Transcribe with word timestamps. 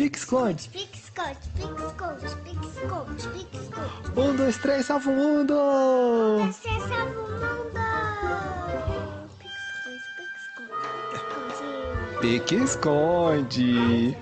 Pix-Conde. 0.00 0.70
Pix-Conde, 0.70 1.36
Pix-Conde, 1.56 2.34
Pix-Conde, 2.42 3.28
Pix-Conde. 3.28 4.18
Um, 4.18 4.34
dois, 4.34 4.56
três, 4.56 4.86
salva 4.86 5.10
o 5.10 5.14
mundo! 5.14 5.54
Você 6.46 6.70
salva 6.70 7.20
o 7.20 7.28
mundo! 7.28 7.80
Pix-Conde, 9.38 10.08
Pix-Conde, 12.16 12.20
Pique-Esconde. 12.22 14.16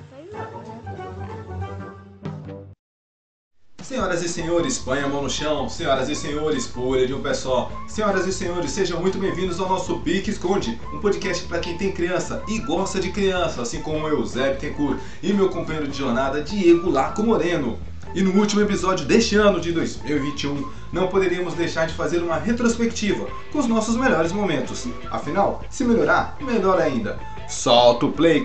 Senhoras 3.98 4.22
e 4.22 4.28
senhores, 4.28 4.78
põe 4.78 5.00
a 5.00 5.08
mão 5.08 5.22
no 5.24 5.28
chão. 5.28 5.68
Senhoras 5.68 6.08
e 6.08 6.14
senhores, 6.14 6.68
pulha 6.68 7.04
de 7.04 7.12
um 7.12 7.20
pé 7.20 7.34
só. 7.34 7.68
Senhoras 7.88 8.28
e 8.28 8.32
senhores, 8.32 8.70
sejam 8.70 9.00
muito 9.00 9.18
bem-vindos 9.18 9.58
ao 9.58 9.68
nosso 9.68 9.98
Pique 9.98 10.30
Esconde, 10.30 10.80
um 10.94 11.00
podcast 11.00 11.44
para 11.46 11.58
quem 11.58 11.76
tem 11.76 11.90
criança 11.90 12.40
e 12.46 12.60
gosta 12.60 13.00
de 13.00 13.10
criança, 13.10 13.60
assim 13.60 13.80
como 13.80 14.06
eu, 14.06 14.24
Zé 14.24 14.52
Bittencourt, 14.52 15.00
e 15.20 15.32
meu 15.32 15.48
companheiro 15.48 15.88
de 15.88 15.98
jornada, 15.98 16.40
Diego 16.40 16.88
Laco 16.88 17.24
Moreno. 17.24 17.76
E 18.14 18.22
no 18.22 18.38
último 18.38 18.62
episódio 18.62 19.04
deste 19.04 19.34
ano 19.34 19.58
de 19.60 19.72
2021, 19.72 20.70
não 20.92 21.08
poderíamos 21.08 21.54
deixar 21.54 21.88
de 21.88 21.94
fazer 21.94 22.22
uma 22.22 22.36
retrospectiva 22.36 23.26
com 23.50 23.58
os 23.58 23.66
nossos 23.66 23.96
melhores 23.96 24.30
momentos. 24.30 24.86
Afinal, 25.10 25.64
se 25.68 25.82
melhorar, 25.82 26.36
melhor 26.40 26.80
ainda. 26.80 27.18
Solta 27.48 28.06
o 28.06 28.12
play, 28.12 28.44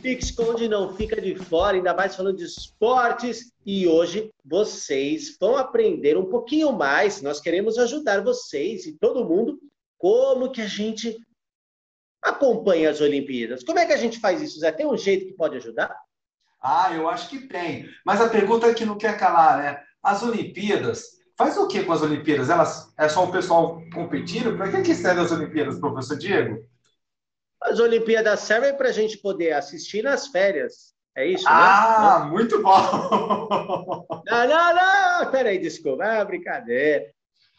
Cruzebeck! 0.00 0.02
Pique-Esconde 0.02 0.68
não 0.68 0.94
fica 0.96 1.20
de 1.20 1.36
fora, 1.36 1.76
ainda 1.76 1.94
mais 1.94 2.16
falando 2.16 2.36
de 2.36 2.44
esportes. 2.44 3.52
E 3.64 3.86
hoje 3.86 4.30
vocês 4.44 5.36
vão 5.38 5.56
aprender 5.56 6.16
um 6.16 6.28
pouquinho 6.28 6.72
mais. 6.72 7.22
Nós 7.22 7.40
queremos 7.40 7.78
ajudar 7.78 8.22
vocês 8.22 8.86
e 8.86 8.98
todo 8.98 9.24
mundo 9.24 9.58
como 9.98 10.50
que 10.50 10.62
a 10.62 10.66
gente 10.66 11.16
acompanha 12.22 12.90
as 12.90 13.00
Olimpíadas. 13.00 13.62
Como 13.62 13.78
é 13.78 13.86
que 13.86 13.92
a 13.92 13.96
gente 13.96 14.18
faz 14.18 14.42
isso, 14.42 14.58
Zé? 14.60 14.72
Tem 14.72 14.86
um 14.86 14.96
jeito 14.96 15.26
que 15.26 15.34
pode 15.34 15.56
ajudar? 15.56 15.94
Ah, 16.62 16.92
eu 16.94 17.08
acho 17.08 17.28
que 17.28 17.46
tem. 17.46 17.88
Mas 18.04 18.20
a 18.20 18.28
pergunta 18.28 18.66
é 18.66 18.74
que 18.74 18.84
não 18.84 18.98
quer 18.98 19.18
calar, 19.18 19.58
né? 19.58 19.82
As 20.02 20.22
Olimpíadas, 20.22 21.20
faz 21.36 21.56
o 21.56 21.66
que 21.66 21.84
com 21.84 21.92
as 21.92 22.02
Olimpíadas? 22.02 22.50
Elas 22.50 22.92
é 22.98 23.08
só 23.08 23.24
o 23.24 23.32
pessoal 23.32 23.80
competindo? 23.94 24.56
Para 24.56 24.70
que, 24.70 24.82
que 24.82 24.94
servem 24.94 25.24
as 25.24 25.32
Olimpíadas, 25.32 25.78
professor 25.78 26.16
Diego? 26.18 26.62
As 27.62 27.78
Olimpíadas 27.78 28.40
servem 28.40 28.76
para 28.76 28.88
a 28.88 28.92
gente 28.92 29.18
poder 29.18 29.52
assistir 29.52 30.02
nas 30.02 30.28
férias. 30.28 30.94
É 31.16 31.26
isso, 31.26 31.44
ah, 31.48 32.22
né? 32.24 32.30
muito 32.30 32.62
bom! 32.62 32.70
Não, 34.24 34.48
não, 34.48 34.74
não! 34.74 35.30
Peraí, 35.30 35.58
desculpa, 35.58 36.04
é 36.04 36.18
uma 36.18 36.24
brincadeira. 36.24 37.04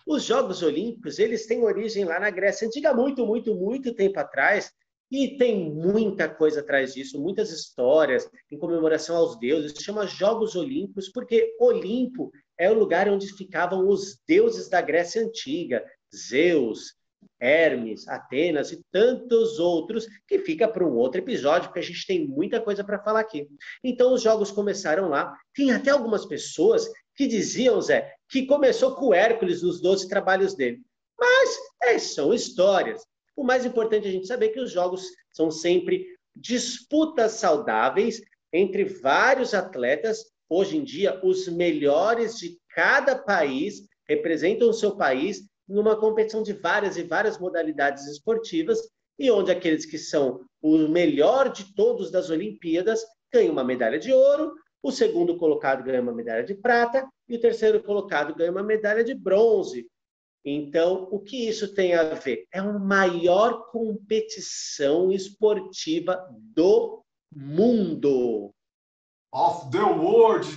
Os 0.07 0.23
Jogos 0.23 0.63
Olímpicos, 0.63 1.19
eles 1.19 1.45
têm 1.45 1.63
origem 1.63 2.05
lá 2.05 2.19
na 2.19 2.29
Grécia 2.29 2.65
Antiga, 2.65 2.93
muito, 2.93 3.25
muito, 3.25 3.53
muito 3.53 3.93
tempo 3.93 4.19
atrás, 4.19 4.71
e 5.11 5.37
tem 5.37 5.69
muita 5.69 6.29
coisa 6.29 6.61
atrás 6.61 6.93
disso, 6.93 7.21
muitas 7.21 7.51
histórias 7.51 8.27
em 8.49 8.57
comemoração 8.57 9.17
aos 9.17 9.37
deuses. 9.37 9.73
Se 9.73 9.83
chama 9.83 10.07
Jogos 10.07 10.55
Olímpicos 10.55 11.09
porque 11.09 11.53
Olimpo 11.59 12.31
é 12.57 12.71
o 12.71 12.73
lugar 12.73 13.09
onde 13.09 13.27
ficavam 13.35 13.87
os 13.89 14.17
deuses 14.25 14.69
da 14.69 14.81
Grécia 14.81 15.21
Antiga, 15.21 15.85
Zeus, 16.15 16.95
Hermes, 17.39 18.07
Atenas 18.07 18.71
e 18.71 18.81
tantos 18.91 19.59
outros, 19.59 20.07
que 20.27 20.39
fica 20.39 20.67
para 20.67 20.85
um 20.85 20.95
outro 20.95 21.19
episódio, 21.19 21.69
porque 21.69 21.79
a 21.79 21.83
gente 21.83 22.05
tem 22.05 22.27
muita 22.27 22.61
coisa 22.61 22.83
para 22.83 23.01
falar 23.01 23.19
aqui. 23.19 23.47
Então, 23.83 24.13
os 24.13 24.21
jogos 24.21 24.51
começaram 24.51 25.09
lá. 25.09 25.35
Tem 25.55 25.71
até 25.71 25.89
algumas 25.89 26.25
pessoas 26.25 26.87
que 27.15 27.27
diziam, 27.27 27.81
Zé, 27.81 28.13
que 28.29 28.45
começou 28.45 28.95
com 28.95 29.13
Hércules 29.13 29.63
nos 29.63 29.81
12 29.81 30.07
trabalhos 30.07 30.53
dele. 30.53 30.81
Mas 31.19 31.57
é, 31.83 31.99
são 31.99 32.33
histórias. 32.33 33.01
O 33.35 33.43
mais 33.43 33.65
importante 33.65 34.05
é 34.05 34.09
a 34.09 34.13
gente 34.13 34.27
saber 34.27 34.49
que 34.49 34.59
os 34.59 34.71
jogos 34.71 35.05
são 35.31 35.49
sempre 35.49 36.05
disputas 36.35 37.33
saudáveis 37.33 38.21
entre 38.53 38.85
vários 38.85 39.53
atletas. 39.53 40.25
Hoje 40.49 40.77
em 40.77 40.83
dia, 40.83 41.19
os 41.23 41.47
melhores 41.47 42.37
de 42.37 42.57
cada 42.69 43.15
país 43.15 43.83
representam 44.07 44.69
o 44.69 44.73
seu 44.73 44.95
país 44.95 45.43
numa 45.71 45.95
competição 45.95 46.43
de 46.43 46.53
várias 46.53 46.97
e 46.97 47.03
várias 47.03 47.39
modalidades 47.39 48.05
esportivas, 48.07 48.79
e 49.17 49.31
onde 49.31 49.51
aqueles 49.51 49.85
que 49.85 49.97
são 49.97 50.41
o 50.61 50.77
melhor 50.87 51.49
de 51.49 51.73
todos 51.73 52.11
das 52.11 52.29
Olimpíadas 52.29 53.01
ganham 53.31 53.53
uma 53.53 53.63
medalha 53.63 53.97
de 53.97 54.11
ouro, 54.11 54.53
o 54.83 54.91
segundo 54.91 55.37
colocado 55.37 55.83
ganha 55.83 56.01
uma 56.01 56.13
medalha 56.13 56.43
de 56.43 56.55
prata 56.55 57.07
e 57.29 57.35
o 57.35 57.39
terceiro 57.39 57.81
colocado 57.83 58.35
ganha 58.35 58.51
uma 58.51 58.63
medalha 58.63 59.03
de 59.03 59.13
bronze. 59.13 59.87
Então, 60.43 61.07
o 61.11 61.19
que 61.19 61.47
isso 61.47 61.73
tem 61.73 61.93
a 61.93 62.15
ver? 62.15 62.45
É 62.51 62.59
a 62.59 62.73
maior 62.73 63.67
competição 63.69 65.11
esportiva 65.11 66.27
do 66.31 67.03
mundo. 67.31 68.51
Of 69.33 69.69
the 69.69 69.83
world! 69.83 70.47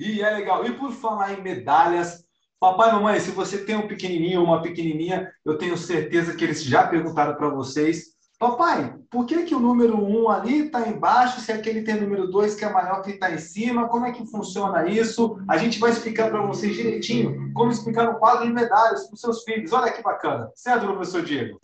E 0.00 0.20
é 0.20 0.30
legal. 0.30 0.66
E 0.66 0.76
por 0.76 0.90
falar 0.92 1.38
em 1.38 1.42
medalhas, 1.42 2.24
Papai 2.60 2.92
mamãe, 2.92 3.18
se 3.18 3.30
você 3.30 3.64
tem 3.64 3.74
um 3.74 3.88
pequenininho 3.88 4.40
ou 4.40 4.46
uma 4.46 4.60
pequenininha, 4.60 5.32
eu 5.46 5.56
tenho 5.56 5.78
certeza 5.78 6.36
que 6.36 6.44
eles 6.44 6.62
já 6.62 6.86
perguntaram 6.86 7.34
para 7.34 7.48
vocês. 7.48 8.10
Papai, 8.38 8.98
por 9.10 9.24
que, 9.24 9.44
que 9.44 9.54
o 9.54 9.58
número 9.58 9.96
1 9.96 10.22
um 10.22 10.28
ali 10.28 10.66
está 10.66 10.86
embaixo, 10.86 11.40
se 11.40 11.50
aquele 11.50 11.80
tem 11.80 11.98
número 11.98 12.30
2 12.30 12.54
que 12.56 12.64
é 12.66 12.70
maior 12.70 13.00
que 13.00 13.12
está 13.12 13.30
em 13.30 13.38
cima? 13.38 13.88
Como 13.88 14.04
é 14.04 14.12
que 14.12 14.26
funciona 14.26 14.86
isso? 14.86 15.38
A 15.48 15.56
gente 15.56 15.78
vai 15.78 15.90
explicar 15.90 16.30
para 16.30 16.44
vocês 16.46 16.76
direitinho 16.76 17.50
como 17.54 17.72
explicar 17.72 18.04
no 18.04 18.18
quadro 18.18 18.46
de 18.46 18.52
medalhas 18.52 19.06
para 19.06 19.14
os 19.14 19.20
seus 19.22 19.42
filhos. 19.42 19.72
Olha 19.72 19.90
que 19.90 20.02
bacana. 20.02 20.52
Certo, 20.54 20.86
professor 20.86 21.22
Diego? 21.22 21.58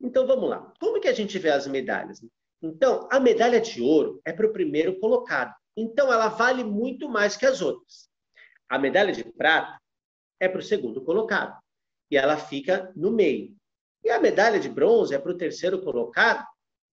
Então 0.00 0.28
vamos 0.28 0.48
lá. 0.48 0.72
Como 0.78 1.00
que 1.00 1.08
a 1.08 1.12
gente 1.12 1.36
vê 1.40 1.50
as 1.50 1.66
medalhas? 1.66 2.24
Então, 2.62 3.08
a 3.10 3.18
medalha 3.18 3.60
de 3.60 3.82
ouro 3.82 4.20
é 4.24 4.32
para 4.32 4.46
o 4.46 4.52
primeiro 4.52 4.96
colocado. 5.00 5.52
Então, 5.76 6.12
ela 6.12 6.28
vale 6.28 6.62
muito 6.62 7.08
mais 7.08 7.36
que 7.36 7.46
as 7.46 7.60
outras. 7.60 8.08
A 8.68 8.78
medalha 8.78 9.12
de 9.12 9.24
prata 9.24 9.80
é 10.40 10.48
para 10.48 10.58
o 10.58 10.62
segundo 10.62 11.02
colocado. 11.02 11.56
E 12.10 12.16
ela 12.16 12.36
fica 12.36 12.90
no 12.96 13.12
meio. 13.12 13.54
E 14.02 14.10
a 14.10 14.18
medalha 14.18 14.58
de 14.58 14.68
bronze 14.68 15.14
é 15.14 15.18
para 15.18 15.30
o 15.30 15.36
terceiro 15.36 15.82
colocado, 15.82 16.44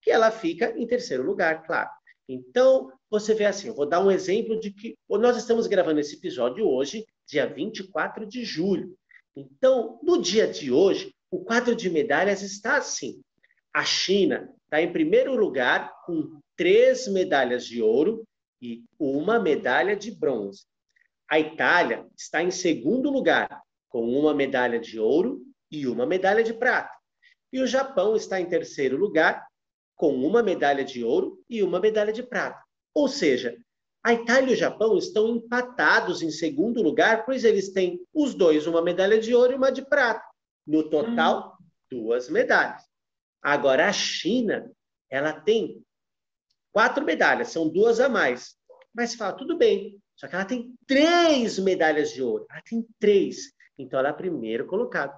que 0.01 0.11
ela 0.11 0.29
fica 0.29 0.77
em 0.77 0.85
terceiro 0.85 1.23
lugar, 1.23 1.65
claro. 1.65 1.89
Então, 2.29 2.91
você 3.09 3.33
vê 3.33 3.45
assim, 3.45 3.71
vou 3.71 3.87
dar 3.87 4.01
um 4.01 4.11
exemplo 4.11 4.59
de 4.59 4.71
que 4.71 4.95
nós 5.09 5.37
estamos 5.37 5.65
gravando 5.65 6.01
esse 6.01 6.15
episódio 6.15 6.67
hoje, 6.67 7.05
dia 7.25 7.47
24 7.47 8.25
de 8.25 8.43
julho. 8.43 8.95
Então, 9.35 9.99
no 10.03 10.21
dia 10.21 10.45
de 10.45 10.71
hoje, 10.71 11.13
o 11.31 11.43
quadro 11.43 11.75
de 11.75 11.89
medalhas 11.89 12.41
está 12.41 12.77
assim. 12.77 13.21
A 13.73 13.85
China 13.85 14.53
está 14.63 14.81
em 14.81 14.91
primeiro 14.91 15.35
lugar 15.35 15.93
com 16.05 16.39
três 16.55 17.07
medalhas 17.07 17.65
de 17.65 17.81
ouro 17.81 18.23
e 18.61 18.83
uma 18.99 19.39
medalha 19.39 19.95
de 19.95 20.11
bronze. 20.11 20.65
A 21.29 21.39
Itália 21.39 22.07
está 22.17 22.41
em 22.41 22.51
segundo 22.51 23.09
lugar, 23.09 23.61
com 23.89 24.07
uma 24.07 24.33
medalha 24.33 24.79
de 24.79 24.99
ouro 24.99 25.41
e 25.69 25.87
uma 25.87 26.05
medalha 26.05 26.43
de 26.43 26.53
prata. 26.53 26.95
E 27.51 27.59
o 27.59 27.67
Japão 27.67 28.15
está 28.15 28.39
em 28.39 28.45
terceiro 28.45 28.97
lugar, 28.97 29.45
com 29.95 30.15
uma 30.15 30.43
medalha 30.43 30.85
de 30.85 31.03
ouro 31.03 31.43
e 31.49 31.63
uma 31.63 31.79
medalha 31.79 32.13
de 32.13 32.23
prata. 32.23 32.61
Ou 32.93 33.07
seja, 33.07 33.57
a 34.03 34.13
Itália 34.13 34.51
e 34.51 34.53
o 34.53 34.57
Japão 34.57 34.97
estão 34.97 35.27
empatados 35.27 36.21
em 36.21 36.31
segundo 36.31 36.81
lugar, 36.81 37.25
pois 37.25 37.43
eles 37.43 37.73
têm 37.73 37.99
os 38.13 38.33
dois 38.33 38.67
uma 38.67 38.81
medalha 38.81 39.19
de 39.19 39.33
ouro 39.35 39.53
e 39.53 39.55
uma 39.55 39.71
de 39.71 39.83
prata. 39.83 40.25
No 40.65 40.89
total, 40.89 41.57
duas 41.89 42.29
medalhas. 42.29 42.83
Agora, 43.41 43.87
a 43.87 43.91
China, 43.93 44.71
ela 45.09 45.33
tem 45.33 45.83
quatro 46.71 47.03
medalhas, 47.03 47.49
são 47.49 47.67
duas 47.67 47.99
a 47.99 48.07
mais. 48.07 48.55
Mas 48.93 49.15
fala, 49.15 49.33
tudo 49.33 49.57
bem, 49.57 49.99
só 50.17 50.27
que 50.27 50.35
ela 50.35 50.45
tem 50.45 50.73
três 50.87 51.59
medalhas 51.59 52.11
de 52.11 52.23
ouro. 52.23 52.45
Ela 52.49 52.61
tem 52.67 52.85
três. 52.99 53.53
Então, 53.77 53.99
ela 53.99 54.09
é 54.09 54.13
primeiro 54.13 54.65
colocado. 54.65 55.15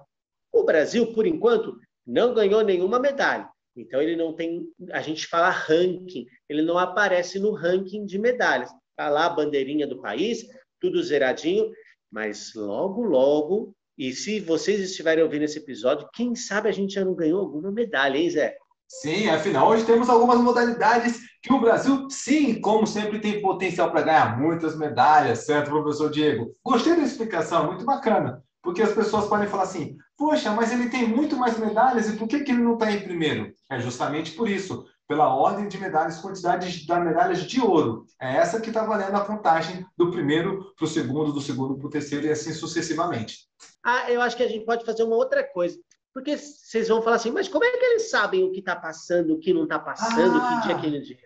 O 0.52 0.62
Brasil, 0.62 1.12
por 1.14 1.26
enquanto, 1.26 1.76
não 2.06 2.34
ganhou 2.34 2.62
nenhuma 2.62 3.00
medalha. 3.00 3.48
Então, 3.74 4.02
ele 4.02 4.14
não 4.14 4.34
tem. 4.34 4.68
A 4.92 5.00
gente 5.00 5.26
fala 5.26 5.48
ranking. 5.48 6.26
Ele 6.48 6.60
não 6.60 6.78
aparece 6.78 7.38
no 7.38 7.52
ranking 7.52 8.04
de 8.04 8.18
medalhas. 8.18 8.70
Está 8.90 9.08
lá 9.08 9.26
a 9.26 9.30
bandeirinha 9.30 9.86
do 9.86 10.02
país, 10.02 10.46
tudo 10.78 11.02
zeradinho. 11.02 11.72
Mas 12.10 12.52
logo, 12.54 13.02
logo. 13.02 13.74
E 13.96 14.12
se 14.12 14.38
vocês 14.38 14.80
estiverem 14.80 15.24
ouvindo 15.24 15.44
esse 15.44 15.58
episódio, 15.58 16.08
quem 16.12 16.34
sabe 16.34 16.68
a 16.68 16.72
gente 16.72 16.94
já 16.94 17.04
não 17.04 17.14
ganhou 17.14 17.40
alguma 17.40 17.70
medalha, 17.70 18.18
hein, 18.18 18.28
Zé? 18.28 18.56
Sim, 18.90 19.28
afinal, 19.28 19.68
hoje 19.68 19.84
temos 19.84 20.10
algumas 20.10 20.40
modalidades 20.40 21.20
que 21.40 21.52
o 21.52 21.60
Brasil, 21.60 22.10
sim, 22.10 22.60
como 22.60 22.84
sempre, 22.84 23.20
tem 23.20 23.40
potencial 23.40 23.88
para 23.88 24.02
ganhar 24.02 24.36
muitas 24.36 24.76
medalhas, 24.76 25.46
certo, 25.46 25.70
professor 25.70 26.10
Diego? 26.10 26.56
Gostei 26.62 26.96
da 26.96 27.02
explicação, 27.02 27.68
muito 27.68 27.84
bacana, 27.84 28.42
porque 28.60 28.82
as 28.82 28.92
pessoas 28.92 29.28
podem 29.28 29.46
falar 29.46 29.62
assim: 29.62 29.96
poxa, 30.18 30.50
mas 30.50 30.72
ele 30.72 30.90
tem 30.90 31.06
muito 31.06 31.36
mais 31.36 31.56
medalhas 31.56 32.08
e 32.08 32.16
por 32.16 32.26
que, 32.26 32.40
que 32.40 32.50
ele 32.50 32.64
não 32.64 32.74
está 32.74 32.90
em 32.90 33.00
primeiro? 33.00 33.52
É 33.70 33.78
justamente 33.78 34.32
por 34.32 34.48
isso, 34.48 34.84
pela 35.06 35.32
ordem 35.32 35.68
de 35.68 35.78
medalhas, 35.78 36.18
quantidade 36.18 36.84
da 36.84 36.98
medalhas 36.98 37.44
de 37.44 37.60
ouro. 37.60 38.04
É 38.20 38.38
essa 38.38 38.60
que 38.60 38.70
está 38.70 38.84
valendo 38.84 39.14
a 39.14 39.24
contagem 39.24 39.86
do 39.96 40.10
primeiro 40.10 40.74
para 40.76 40.84
o 40.84 40.88
segundo, 40.88 41.32
do 41.32 41.40
segundo 41.40 41.78
para 41.78 41.86
o 41.86 41.90
terceiro 41.90 42.26
e 42.26 42.30
assim 42.30 42.52
sucessivamente. 42.52 43.48
Ah, 43.84 44.10
eu 44.10 44.20
acho 44.20 44.36
que 44.36 44.42
a 44.42 44.48
gente 44.48 44.66
pode 44.66 44.84
fazer 44.84 45.04
uma 45.04 45.14
outra 45.14 45.44
coisa. 45.44 45.78
Porque 46.12 46.36
vocês 46.36 46.88
vão 46.88 47.02
falar 47.02 47.16
assim, 47.16 47.30
mas 47.30 47.48
como 47.48 47.64
é 47.64 47.70
que 47.70 47.84
eles 47.84 48.10
sabem 48.10 48.42
o 48.42 48.50
que 48.50 48.60
está 48.60 48.74
passando, 48.74 49.34
o 49.34 49.38
que 49.38 49.52
não 49.52 49.64
está 49.64 49.78
passando, 49.78 50.38
ah, 50.38 50.60
que 50.60 50.68
dia 50.68 50.78
que 50.78 50.86
ele 50.86 51.00
dia? 51.00 51.18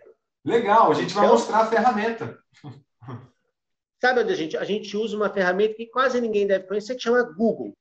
Legal, 0.45 0.91
a 0.91 0.93
gente 0.93 1.13
vai 1.13 1.25
então, 1.25 1.35
mostrar 1.35 1.61
a 1.61 1.67
ferramenta. 1.67 2.39
Sabe 3.99 4.19
onde 4.19 4.33
a 4.33 4.35
gente? 4.35 4.55
A 4.57 4.63
gente 4.63 4.95
usa 4.95 5.17
uma 5.17 5.29
ferramenta 5.29 5.73
que 5.73 5.87
quase 5.87 6.21
ninguém 6.21 6.45
deve 6.45 6.67
conhecer, 6.67 6.95
que 6.95 7.01
chama 7.01 7.23
Google. 7.23 7.73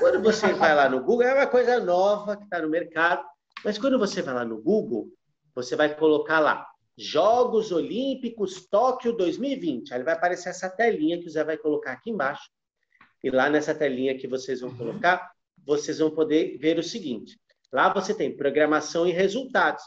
Quando 0.00 0.20
você 0.20 0.52
vai 0.52 0.74
lá 0.74 0.88
no 0.88 1.00
Google, 1.00 1.22
é 1.22 1.34
uma 1.34 1.46
coisa 1.46 1.78
nova 1.78 2.36
que 2.36 2.42
está 2.42 2.60
no 2.60 2.68
mercado, 2.68 3.24
mas 3.64 3.78
quando 3.78 3.96
você 3.96 4.20
vai 4.20 4.34
lá 4.34 4.44
no 4.44 4.60
Google, 4.60 5.08
você 5.54 5.76
vai 5.76 5.94
colocar 5.94 6.40
lá 6.40 6.66
Jogos 6.96 7.70
Olímpicos 7.70 8.66
Tóquio 8.68 9.12
2020. 9.12 9.94
Aí 9.94 10.02
vai 10.02 10.14
aparecer 10.14 10.48
essa 10.48 10.68
telinha 10.68 11.20
que 11.20 11.28
o 11.28 11.30
Zé 11.30 11.44
vai 11.44 11.56
colocar 11.56 11.92
aqui 11.92 12.10
embaixo. 12.10 12.50
E 13.22 13.30
lá 13.30 13.48
nessa 13.48 13.74
telinha 13.74 14.18
que 14.18 14.26
vocês 14.26 14.60
vão 14.60 14.76
colocar, 14.76 15.32
vocês 15.66 15.98
vão 15.98 16.10
poder 16.10 16.58
ver 16.58 16.78
o 16.78 16.82
seguinte. 16.82 17.38
Lá 17.72 17.92
você 17.92 18.14
tem 18.14 18.36
programação 18.36 19.06
e 19.06 19.12
resultados. 19.12 19.82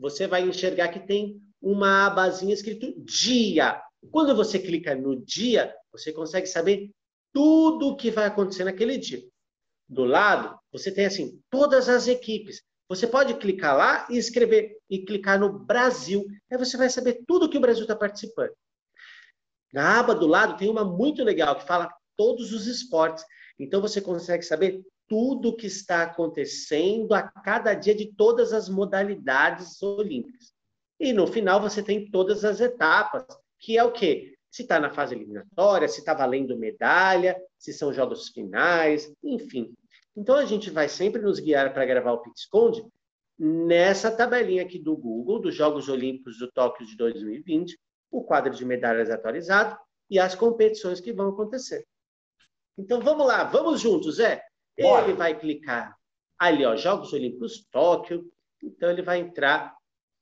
Você 0.00 0.26
vai 0.26 0.42
enxergar 0.42 0.88
que 0.88 1.00
tem 1.00 1.40
uma 1.60 2.06
abazinha 2.06 2.52
escrito 2.52 2.92
dia. 3.04 3.80
Quando 4.10 4.34
você 4.34 4.58
clica 4.58 4.94
no 4.94 5.16
dia, 5.24 5.72
você 5.92 6.12
consegue 6.12 6.46
saber 6.46 6.90
tudo 7.32 7.88
o 7.88 7.96
que 7.96 8.10
vai 8.10 8.26
acontecer 8.26 8.64
naquele 8.64 8.98
dia. 8.98 9.22
Do 9.88 10.04
lado, 10.04 10.58
você 10.72 10.90
tem 10.90 11.06
assim, 11.06 11.40
todas 11.50 11.88
as 11.88 12.08
equipes. 12.08 12.62
Você 12.88 13.06
pode 13.06 13.34
clicar 13.34 13.76
lá 13.76 14.06
e 14.10 14.18
escrever 14.18 14.76
e 14.90 15.04
clicar 15.04 15.38
no 15.38 15.60
Brasil. 15.60 16.26
Aí 16.50 16.58
você 16.58 16.76
vai 16.76 16.90
saber 16.90 17.22
tudo 17.26 17.48
que 17.48 17.56
o 17.56 17.60
Brasil 17.60 17.82
está 17.82 17.94
participando. 17.94 18.52
Na 19.72 20.00
aba 20.00 20.14
do 20.14 20.26
lado 20.26 20.58
tem 20.58 20.68
uma 20.68 20.84
muito 20.84 21.22
legal 21.22 21.56
que 21.56 21.66
fala 21.66 21.90
todos 22.16 22.52
os 22.52 22.66
esportes. 22.66 23.24
Então 23.58 23.80
você 23.80 24.00
consegue 24.00 24.42
saber 24.42 24.82
tudo 25.08 25.56
que 25.56 25.66
está 25.66 26.02
acontecendo 26.02 27.12
a 27.14 27.22
cada 27.22 27.74
dia 27.74 27.94
de 27.94 28.12
todas 28.14 28.52
as 28.52 28.68
modalidades 28.68 29.82
olímpicas. 29.82 30.52
E 30.98 31.12
no 31.12 31.26
final 31.26 31.60
você 31.60 31.82
tem 31.82 32.10
todas 32.10 32.44
as 32.44 32.60
etapas, 32.60 33.24
que 33.58 33.76
é 33.76 33.84
o 33.84 33.92
quê? 33.92 34.34
Se 34.50 34.62
está 34.62 34.78
na 34.78 34.90
fase 34.90 35.14
eliminatória, 35.14 35.88
se 35.88 36.00
está 36.00 36.14
valendo 36.14 36.58
medalha, 36.58 37.36
se 37.58 37.72
são 37.72 37.92
jogos 37.92 38.28
finais, 38.28 39.12
enfim. 39.22 39.74
Então 40.16 40.36
a 40.36 40.44
gente 40.44 40.70
vai 40.70 40.88
sempre 40.88 41.22
nos 41.22 41.40
guiar 41.40 41.72
para 41.72 41.86
gravar 41.86 42.12
o 42.12 42.22
Pixconde 42.22 42.84
nessa 43.38 44.10
tabelinha 44.10 44.62
aqui 44.62 44.78
do 44.78 44.96
Google, 44.96 45.40
dos 45.40 45.54
Jogos 45.54 45.88
Olímpicos 45.88 46.38
do 46.38 46.50
Tóquio 46.52 46.86
de 46.86 46.96
2020, 46.96 47.78
o 48.10 48.22
quadro 48.22 48.54
de 48.54 48.64
medalhas 48.64 49.10
atualizado 49.10 49.76
e 50.08 50.18
as 50.18 50.34
competições 50.34 51.00
que 51.00 51.12
vão 51.12 51.30
acontecer. 51.30 51.84
Então 52.78 53.00
vamos 53.00 53.26
lá, 53.26 53.44
vamos 53.44 53.80
juntos, 53.80 54.16
Zé. 54.16 54.42
Ele 54.76 55.12
vai 55.14 55.38
clicar 55.38 55.96
ali, 56.38 56.64
ó, 56.64 56.74
Jogos 56.74 57.12
Olímpicos 57.12 57.64
Tóquio. 57.70 58.30
Então 58.62 58.90
ele 58.90 59.02
vai 59.02 59.18
entrar 59.18 59.76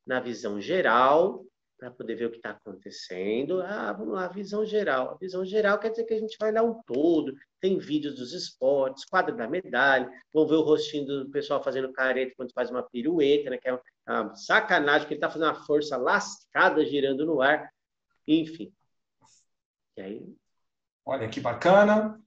na 0.06 0.20
visão 0.20 0.61
geral 0.61 1.44
para 1.79 1.91
poder 1.91 2.14
ver 2.14 2.26
o 2.26 2.31
que 2.31 2.37
está 2.37 2.50
acontecendo. 2.50 3.62
Ah, 3.62 3.91
vamos 3.93 4.12
lá, 4.12 4.29
visão 4.29 4.67
geral. 4.67 5.12
A 5.12 5.14
visão 5.14 5.44
geral 5.47 5.79
quer 5.79 5.88
dizer 5.88 6.05
que 6.05 6.12
a 6.12 6.19
gente 6.19 6.37
vai 6.38 6.52
lá 6.52 6.62
um 6.62 6.82
todo. 6.82 7.35
Tem 7.58 7.79
vídeos 7.79 8.17
dos 8.17 8.35
esportes, 8.35 9.06
quadro 9.06 9.35
da 9.35 9.49
medalha. 9.49 10.11
Vão 10.32 10.47
ver 10.47 10.56
o 10.56 10.62
rostinho 10.62 11.06
do 11.06 11.31
pessoal 11.31 11.62
fazendo 11.62 11.91
careta 11.91 12.35
quando 12.37 12.52
faz 12.52 12.70
uma 12.70 12.82
pirueta, 12.82 13.49
né? 13.49 13.56
Que 13.56 13.69
é 13.69 13.81
uma 14.06 14.35
sacanagem, 14.35 15.00
porque 15.02 15.14
ele 15.14 15.19
está 15.19 15.31
fazendo 15.31 15.49
uma 15.49 15.64
força 15.64 15.97
lascada 15.97 16.85
girando 16.85 17.25
no 17.25 17.41
ar. 17.41 17.73
Enfim. 18.29 18.70
E 19.97 20.02
aí? 20.02 20.37
Olha 21.06 21.31
que 21.31 21.41
bacana. 21.41 22.20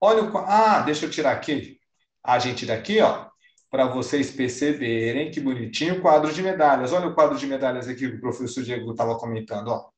Olha 0.00 0.22
o. 0.22 0.38
Ah, 0.38 0.82
deixa 0.82 1.06
eu 1.06 1.10
tirar 1.10 1.32
aqui. 1.32 1.78
A 2.22 2.38
gente 2.38 2.66
daqui, 2.66 3.00
ó, 3.00 3.28
para 3.70 3.86
vocês 3.86 4.30
perceberem 4.30 5.30
que 5.30 5.40
bonitinho 5.40 5.98
o 5.98 6.02
quadro 6.02 6.32
de 6.32 6.42
medalhas. 6.42 6.92
Olha 6.92 7.08
o 7.08 7.14
quadro 7.14 7.38
de 7.38 7.46
medalhas 7.46 7.88
aqui 7.88 8.08
que 8.08 8.16
o 8.16 8.20
professor 8.20 8.62
Diego 8.62 8.90
estava 8.90 9.18
comentando, 9.18 9.68
ó. 9.68 9.90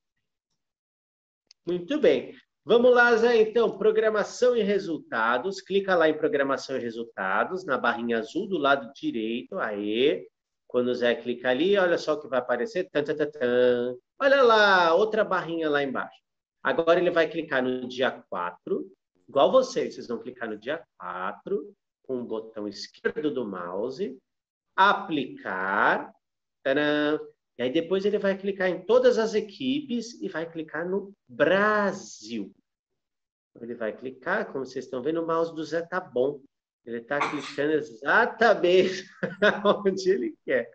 Muito 1.67 2.01
bem. 2.01 2.35
Vamos 2.65 2.95
lá, 2.95 3.17
Zé, 3.17 3.41
então, 3.41 3.79
programação 3.79 4.57
e 4.57 4.63
resultados. 4.63 5.61
Clica 5.61 5.97
lá 5.97 6.09
em 6.09 6.17
programação 6.17 6.77
e 6.77 6.81
resultados, 6.81 7.65
na 7.65 7.79
barrinha 7.79 8.19
azul 8.19 8.47
do 8.49 8.59
lado 8.59 8.93
direito. 8.93 9.59
Aí, 9.59 10.27
quando 10.67 10.89
o 10.89 10.95
Zé 10.95 11.15
clica 11.15 11.51
ali, 11.51 11.77
olha 11.79 11.97
só 11.99 12.15
o 12.15 12.21
que 12.21 12.29
vai 12.29 12.39
aparecer. 12.39 12.89
Tan, 12.91 13.03
tan, 13.03 13.15
tan. 13.15 13.97
Olha 14.19 14.43
lá, 14.43 14.95
outra 14.95 15.25
barrinha 15.25 15.71
lá 15.71 15.83
embaixo. 15.83 16.21
Agora 16.63 17.01
ele 17.01 17.11
vai 17.11 17.29
clicar 17.29 17.63
no 17.63 17.89
dia 17.89 18.11
4, 18.11 18.87
igual 19.31 19.53
vocês, 19.53 19.95
vocês 19.95 20.09
vão 20.09 20.19
clicar 20.19 20.51
no 20.51 20.59
dia 20.59 20.85
4, 20.99 21.73
com 22.03 22.21
o 22.21 22.25
botão 22.25 22.67
esquerdo 22.67 23.33
do 23.33 23.47
mouse, 23.47 24.19
aplicar, 24.75 26.13
tadã, 26.65 27.17
e 27.57 27.63
aí 27.63 27.71
depois 27.71 28.05
ele 28.05 28.19
vai 28.19 28.37
clicar 28.37 28.69
em 28.69 28.85
todas 28.85 29.19
as 29.19 29.35
equipes 29.35 30.21
e 30.21 30.29
vai 30.29 30.51
clicar 30.51 30.89
no 30.89 31.15
Brasil. 31.29 32.53
Ele 33.61 33.75
vai 33.77 33.97
clicar, 33.97 34.51
como 34.51 34.67
vocês 34.67 34.85
estão 34.85 35.01
vendo, 35.01 35.23
o 35.23 35.27
mouse 35.27 35.55
do 35.55 35.63
Zé 35.63 35.83
tá 35.83 36.01
bom. 36.01 36.41
Ele 36.85 36.99
está 36.99 37.21
clicando 37.31 37.73
exatamente 37.73 39.05
onde 39.87 40.11
ele 40.11 40.35
quer. 40.45 40.69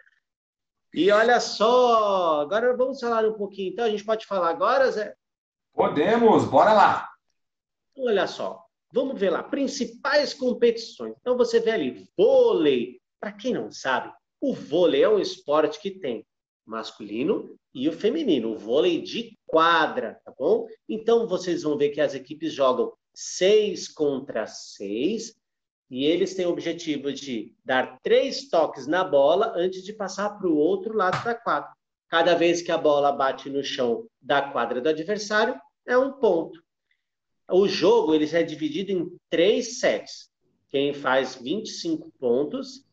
E 0.94 1.12
olha 1.12 1.42
só, 1.42 2.40
agora 2.40 2.78
vamos 2.78 3.02
falar 3.02 3.28
um 3.28 3.34
pouquinho. 3.34 3.74
Então, 3.74 3.84
a 3.84 3.90
gente 3.90 4.06
pode 4.06 4.26
falar 4.26 4.50
agora, 4.50 4.90
Zé? 4.92 5.14
Podemos, 5.74 6.46
bora 6.46 6.72
lá. 6.72 7.15
Olha 7.98 8.28
só, 8.28 8.62
vamos 8.92 9.20
ver 9.20 9.30
lá, 9.30 9.42
principais 9.44 10.34
competições. 10.34 11.16
Então 11.20 11.38
você 11.38 11.60
vê 11.60 11.72
ali, 11.72 12.08
vôlei. 12.18 13.00
Para 13.20 13.32
quem 13.32 13.54
não 13.54 13.72
sabe, 13.72 14.14
o 14.42 14.54
vôlei 14.54 15.04
é 15.04 15.10
um 15.10 15.20
esporte 15.20 15.80
que 15.80 15.92
tem 15.92 16.26
masculino 16.66 17.56
e 17.74 17.88
o 17.88 17.94
feminino, 17.94 18.54
o 18.54 18.58
vôlei 18.58 19.02
de 19.02 19.38
quadra, 19.46 20.20
tá 20.26 20.34
bom? 20.38 20.68
Então 20.90 21.28
vocês 21.28 21.64
vão 21.64 21.78
ver 21.78 21.90
que 21.90 22.02
as 22.02 22.14
equipes 22.14 22.54
jogam 22.54 22.94
seis 23.14 23.88
contra 23.88 24.46
seis 24.46 25.36
e 25.90 26.06
eles 26.06 26.34
têm 26.34 26.46
o 26.46 26.52
objetivo 26.52 27.14
de 27.14 27.56
dar 27.64 28.00
três 28.02 28.50
toques 28.50 28.88
na 28.88 29.04
bola 29.04 29.54
antes 29.56 29.84
de 29.84 29.94
passar 29.94 30.32
para 30.32 30.48
o 30.48 30.58
outro 30.58 30.96
lado 30.96 31.24
da 31.24 31.36
quadra. 31.36 31.72
Cada 32.10 32.36
vez 32.36 32.62
que 32.62 32.72
a 32.72 32.78
bola 32.78 33.12
bate 33.12 33.50
no 33.50 33.64
chão 33.64 34.08
da 34.22 34.42
quadra 34.52 34.82
do 34.82 34.90
adversário, 34.90 35.60
é 35.86 35.98
um 35.98 36.14
ponto. 36.14 36.65
O 37.50 37.68
jogo 37.68 38.14
ele 38.14 38.28
é 38.36 38.44
dividido 38.44 38.92
em 38.92 39.12
três 39.30 39.80
sets. 39.80 40.30
Quem 40.70 40.94
faz 40.94 41.36
25 41.36 42.12
pontos 42.20 42.86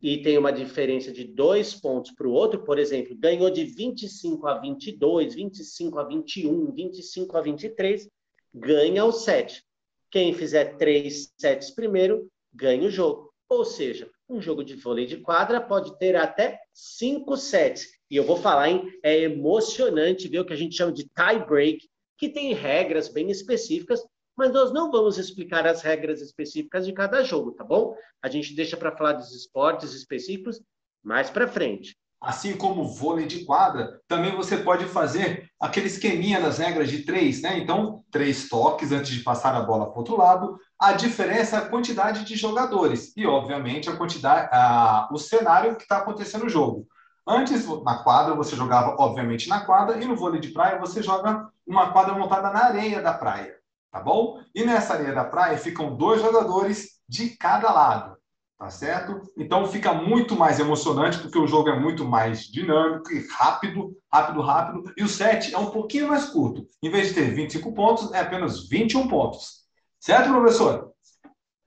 e 0.00 0.22
tem 0.22 0.38
uma 0.38 0.52
diferença 0.52 1.12
de 1.12 1.24
dois 1.24 1.74
pontos 1.74 2.12
para 2.12 2.28
o 2.28 2.32
outro, 2.32 2.62
por 2.64 2.78
exemplo, 2.78 3.16
ganhou 3.16 3.50
de 3.50 3.64
25 3.64 4.46
a 4.46 4.58
22, 4.58 5.34
25 5.34 5.98
a 5.98 6.04
21, 6.04 6.72
25 6.72 7.36
a 7.36 7.40
23, 7.40 8.08
ganha 8.54 9.04
o 9.04 9.12
set. 9.12 9.64
Quem 10.10 10.32
fizer 10.32 10.76
três 10.76 11.32
sets 11.36 11.70
primeiro, 11.70 12.30
ganha 12.52 12.86
o 12.86 12.90
jogo. 12.90 13.32
Ou 13.48 13.64
seja, 13.64 14.10
um 14.28 14.40
jogo 14.40 14.62
de 14.62 14.74
vôlei 14.74 15.06
de 15.06 15.16
quadra 15.18 15.60
pode 15.60 15.98
ter 15.98 16.14
até 16.14 16.60
cinco 16.72 17.36
sets. 17.36 17.86
E 18.10 18.16
eu 18.16 18.24
vou 18.24 18.36
falar, 18.36 18.70
hein? 18.70 18.88
É 19.02 19.18
emocionante 19.18 20.28
ver 20.28 20.40
o 20.40 20.44
que 20.44 20.52
a 20.52 20.56
gente 20.56 20.76
chama 20.76 20.92
de 20.92 21.04
tie 21.04 21.44
break, 21.46 21.88
que 22.18 22.28
tem 22.28 22.52
regras 22.52 23.08
bem 23.08 23.30
específicas, 23.30 24.02
mas 24.36 24.52
nós 24.52 24.72
não 24.72 24.90
vamos 24.90 25.18
explicar 25.18 25.66
as 25.66 25.82
regras 25.82 26.20
específicas 26.20 26.84
de 26.84 26.92
cada 26.92 27.22
jogo, 27.22 27.52
tá 27.52 27.64
bom? 27.64 27.94
A 28.22 28.28
gente 28.28 28.54
deixa 28.54 28.76
para 28.76 28.96
falar 28.96 29.12
dos 29.12 29.32
esportes 29.34 29.94
específicos 29.94 30.60
mais 31.02 31.30
para 31.30 31.48
frente. 31.48 31.96
Assim 32.20 32.56
como 32.56 32.82
o 32.82 32.88
vôlei 32.88 33.26
de 33.26 33.44
quadra, 33.44 34.00
também 34.08 34.34
você 34.34 34.56
pode 34.56 34.84
fazer 34.86 35.48
aquele 35.60 35.86
esqueminha 35.86 36.40
das 36.40 36.58
regras 36.58 36.90
de 36.90 37.04
três, 37.04 37.42
né? 37.42 37.58
Então, 37.58 38.02
três 38.10 38.48
toques 38.48 38.90
antes 38.90 39.12
de 39.12 39.22
passar 39.22 39.54
a 39.54 39.60
bola 39.60 39.86
para 39.86 39.94
o 39.94 39.98
outro 39.98 40.16
lado. 40.16 40.58
A 40.80 40.92
diferença 40.92 41.56
é 41.56 41.58
a 41.60 41.68
quantidade 41.68 42.24
de 42.24 42.34
jogadores 42.34 43.12
e, 43.16 43.24
obviamente, 43.24 43.88
a 43.88 43.96
quantidade, 43.96 44.48
a, 44.52 45.08
o 45.12 45.18
cenário 45.18 45.76
que 45.76 45.82
está 45.82 45.98
acontecendo 45.98 46.44
no 46.44 46.50
jogo. 46.50 46.88
Antes, 47.26 47.68
na 47.84 48.02
quadra, 48.02 48.34
você 48.34 48.56
jogava, 48.56 48.96
obviamente, 48.98 49.48
na 49.48 49.60
quadra, 49.60 50.02
e 50.02 50.04
no 50.04 50.16
vôlei 50.16 50.40
de 50.40 50.48
praia, 50.48 50.80
você 50.80 51.02
joga 51.02 51.48
uma 51.68 51.92
quadra 51.92 52.14
montada 52.14 52.50
na 52.50 52.64
areia 52.64 53.02
da 53.02 53.12
praia, 53.12 53.54
tá 53.92 54.00
bom? 54.00 54.40
E 54.54 54.64
nessa 54.64 54.94
areia 54.94 55.12
da 55.12 55.24
praia 55.24 55.58
ficam 55.58 55.94
dois 55.94 56.22
jogadores 56.22 56.98
de 57.06 57.36
cada 57.36 57.70
lado, 57.70 58.16
tá 58.58 58.70
certo? 58.70 59.20
Então 59.36 59.66
fica 59.66 59.92
muito 59.92 60.34
mais 60.34 60.58
emocionante, 60.58 61.18
porque 61.18 61.38
o 61.38 61.46
jogo 61.46 61.68
é 61.68 61.78
muito 61.78 62.04
mais 62.04 62.44
dinâmico 62.44 63.12
e 63.12 63.26
rápido, 63.28 63.94
rápido, 64.10 64.40
rápido, 64.40 64.92
e 64.96 65.04
o 65.04 65.08
set 65.08 65.54
é 65.54 65.58
um 65.58 65.70
pouquinho 65.70 66.08
mais 66.08 66.24
curto. 66.26 66.66
Em 66.82 66.90
vez 66.90 67.08
de 67.08 67.14
ter 67.14 67.34
25 67.34 67.74
pontos, 67.74 68.12
é 68.12 68.20
apenas 68.20 68.66
21 68.66 69.06
pontos. 69.06 69.58
Certo, 70.00 70.30
professor? 70.30 70.92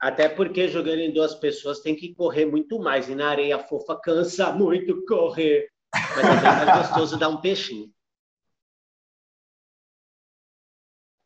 Até 0.01 0.27
porque 0.27 0.67
jogando 0.67 0.99
em 0.99 1.13
duas 1.13 1.35
pessoas 1.35 1.81
tem 1.81 1.95
que 1.95 2.15
correr 2.15 2.45
muito 2.45 2.79
mais. 2.79 3.07
E 3.07 3.13
na 3.13 3.29
areia 3.29 3.59
fofa 3.59 3.95
cansa 4.01 4.51
muito 4.51 5.05
correr. 5.05 5.67
Mas 5.93 6.25
é 6.25 6.41
mais 6.41 6.89
gostoso 6.89 7.19
dar 7.19 7.29
um 7.29 7.39
peixinho. 7.39 7.87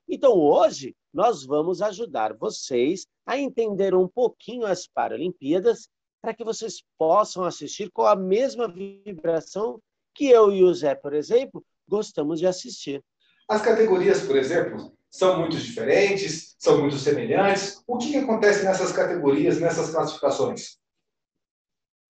Então, 0.08 0.34
hoje, 0.34 0.96
nós 1.14 1.46
vamos 1.46 1.82
ajudar 1.82 2.36
vocês 2.36 3.08
a 3.26 3.38
entender 3.38 3.96
um 3.96 4.08
pouquinho 4.08 4.66
as 4.66 4.88
Paralimpíadas 4.88 5.90
para 6.22 6.34
que 6.34 6.44
vocês 6.44 6.84
possam 6.98 7.44
assistir 7.44 7.92
com 7.92 8.04
a 8.04 8.16
mesma 8.16 8.68
vibração 8.68 9.80
que 10.14 10.28
eu 10.30 10.52
e 10.52 10.64
o 10.64 10.74
Zé, 10.74 10.96
por 10.96 11.14
exemplo, 11.14 11.64
gostamos 11.88 12.40
de 12.40 12.48
assistir. 12.48 13.04
As 13.50 13.62
categorias, 13.62 14.22
por 14.22 14.36
exemplo, 14.36 14.96
são 15.10 15.40
muito 15.40 15.58
diferentes, 15.58 16.56
são 16.58 16.80
muito 16.80 16.98
semelhantes. 16.98 17.84
O 17.88 17.98
que, 17.98 18.12
que 18.12 18.18
acontece 18.18 18.64
nessas 18.64 18.92
categorias, 18.92 19.60
nessas 19.60 19.92
classificações? 19.92 20.78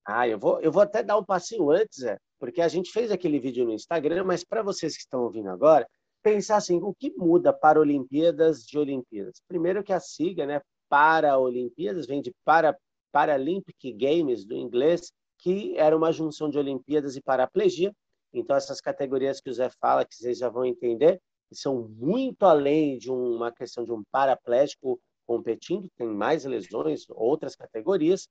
Ah, 0.08 0.28
eu 0.28 0.40
vou, 0.40 0.62
eu 0.62 0.72
vou 0.72 0.84
até 0.84 1.04
dar 1.04 1.18
um 1.18 1.25
passinho 1.25 1.70
antes, 1.72 2.04
é, 2.04 2.18
porque 2.40 2.62
a 2.62 2.68
gente 2.68 2.92
fez 2.92 3.12
aquele 3.12 3.40
vídeo 3.40 3.66
no 3.66 3.74
Instagram, 3.74 4.24
mas 4.24 4.44
para 4.44 4.62
vocês 4.62 4.96
que 4.96 5.02
estão 5.02 5.22
ouvindo 5.24 5.50
agora, 5.50 5.88
pensar 6.25 6.55
assim, 6.55 6.82
o 6.82 6.91
que 6.91 7.13
muda 7.15 7.53
para 7.53 7.79
Olimpíadas 7.79 8.65
de 8.65 8.79
Olimpíadas? 8.79 9.44
Primeiro 9.48 9.84
que 9.84 9.94
a 9.94 10.00
sigla, 10.00 10.48
né, 10.48 10.62
para 10.89 11.38
Olimpíadas, 11.38 12.08
vem 12.08 12.20
de 12.20 12.34
para 12.44 12.75
Paralympic 13.12 13.94
Games, 13.94 14.44
do 14.44 14.55
inglês, 14.55 15.13
que 15.38 15.77
era 15.77 15.96
uma 15.96 16.12
junção 16.12 16.50
de 16.50 16.58
Olimpíadas 16.58 17.15
e 17.15 17.22
paraplegia. 17.22 17.96
Então, 18.34 18.55
essas 18.55 18.82
categorias 18.82 19.39
que 19.39 19.51
o 19.51 19.53
Zé 19.53 19.70
fala, 19.79 20.03
que 20.03 20.15
vocês 20.15 20.39
já 20.39 20.50
vão 20.50 20.65
entender, 20.65 21.22
são 21.51 21.88
muito 21.89 22.44
além 22.44 22.98
de 22.98 23.12
uma 23.12 23.51
questão 23.51 23.86
de 23.86 23.91
um 23.91 24.03
paraplégico 24.12 25.00
competindo, 25.27 25.88
tem 25.96 26.08
mais 26.08 26.44
lesões, 26.44 27.05
outras 27.12 27.55
categorias. 27.55 28.27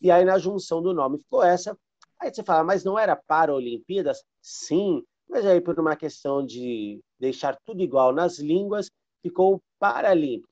E 0.00 0.10
aí, 0.10 0.24
na 0.24 0.38
junção 0.38 0.80
do 0.80 0.94
nome, 0.94 1.18
ficou 1.18 1.42
essa. 1.42 1.76
Aí 2.18 2.32
você 2.32 2.42
fala, 2.42 2.64
mas 2.64 2.82
não 2.82 2.98
era 2.98 3.14
para 3.14 3.54
Olimpíadas? 3.54 4.24
Sim, 4.40 5.04
mas 5.28 5.44
aí, 5.46 5.60
por 5.60 5.78
uma 5.78 5.96
questão 5.96 6.44
de 6.44 7.00
deixar 7.18 7.56
tudo 7.64 7.82
igual 7.82 8.12
nas 8.12 8.38
línguas, 8.38 8.90
ficou 9.22 9.60
Paralímpico. 9.78 10.48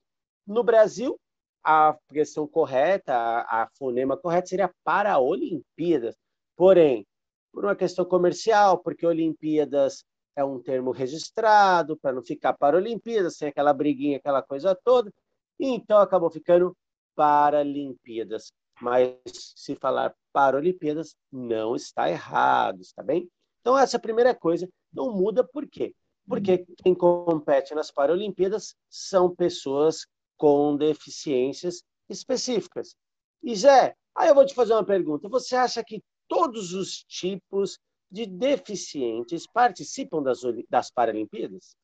No 0.46 0.62
Brasil, 0.62 1.18
a 1.64 1.96
questão 2.12 2.46
correta, 2.46 3.14
a, 3.14 3.68
fonema 3.78 4.16
correta 4.16 4.48
seria 4.48 4.70
para 4.84 5.18
Olimpíadas. 5.18 6.14
Porém, 6.56 7.06
por 7.52 7.64
uma 7.64 7.74
questão 7.74 8.04
comercial, 8.04 8.78
porque 8.78 9.06
Olimpíadas 9.06 10.04
é 10.36 10.44
um 10.44 10.60
termo 10.60 10.90
registrado, 10.90 11.96
para 11.96 12.12
não 12.12 12.22
ficar 12.22 12.52
para 12.54 12.76
Olimpíadas, 12.76 13.36
sem 13.36 13.48
aquela 13.48 13.72
briguinha, 13.72 14.18
aquela 14.18 14.42
coisa 14.42 14.78
toda. 14.84 15.10
Então 15.58 15.98
acabou 15.98 16.30
ficando 16.30 16.76
Paralimpíadas. 17.14 18.52
Mas 18.80 19.20
se 19.56 19.76
falar 19.76 20.14
Paralimpíadas, 20.32 21.14
não 21.32 21.76
está 21.76 22.10
errado, 22.10 22.80
está 22.80 23.02
bem? 23.02 23.28
Então 23.64 23.78
essa 23.78 23.96
é 23.96 23.98
a 23.98 24.00
primeira 24.00 24.34
coisa. 24.34 24.68
Não 24.92 25.10
muda 25.10 25.42
por 25.42 25.66
quê? 25.66 25.94
Porque 26.28 26.66
quem 26.82 26.94
compete 26.94 27.74
nas 27.74 27.90
Paralimpíadas 27.90 28.74
são 28.90 29.34
pessoas 29.34 30.06
com 30.36 30.76
deficiências 30.76 31.82
específicas. 32.06 32.94
E 33.42 33.56
Zé, 33.56 33.96
aí 34.14 34.28
eu 34.28 34.34
vou 34.34 34.44
te 34.44 34.54
fazer 34.54 34.74
uma 34.74 34.84
pergunta. 34.84 35.30
Você 35.30 35.56
acha 35.56 35.82
que 35.82 36.02
todos 36.28 36.74
os 36.74 37.04
tipos 37.04 37.78
de 38.10 38.26
deficientes 38.26 39.46
participam 39.50 40.22
das, 40.22 40.40
das 40.68 40.90
Paralimpíadas? 40.90 41.74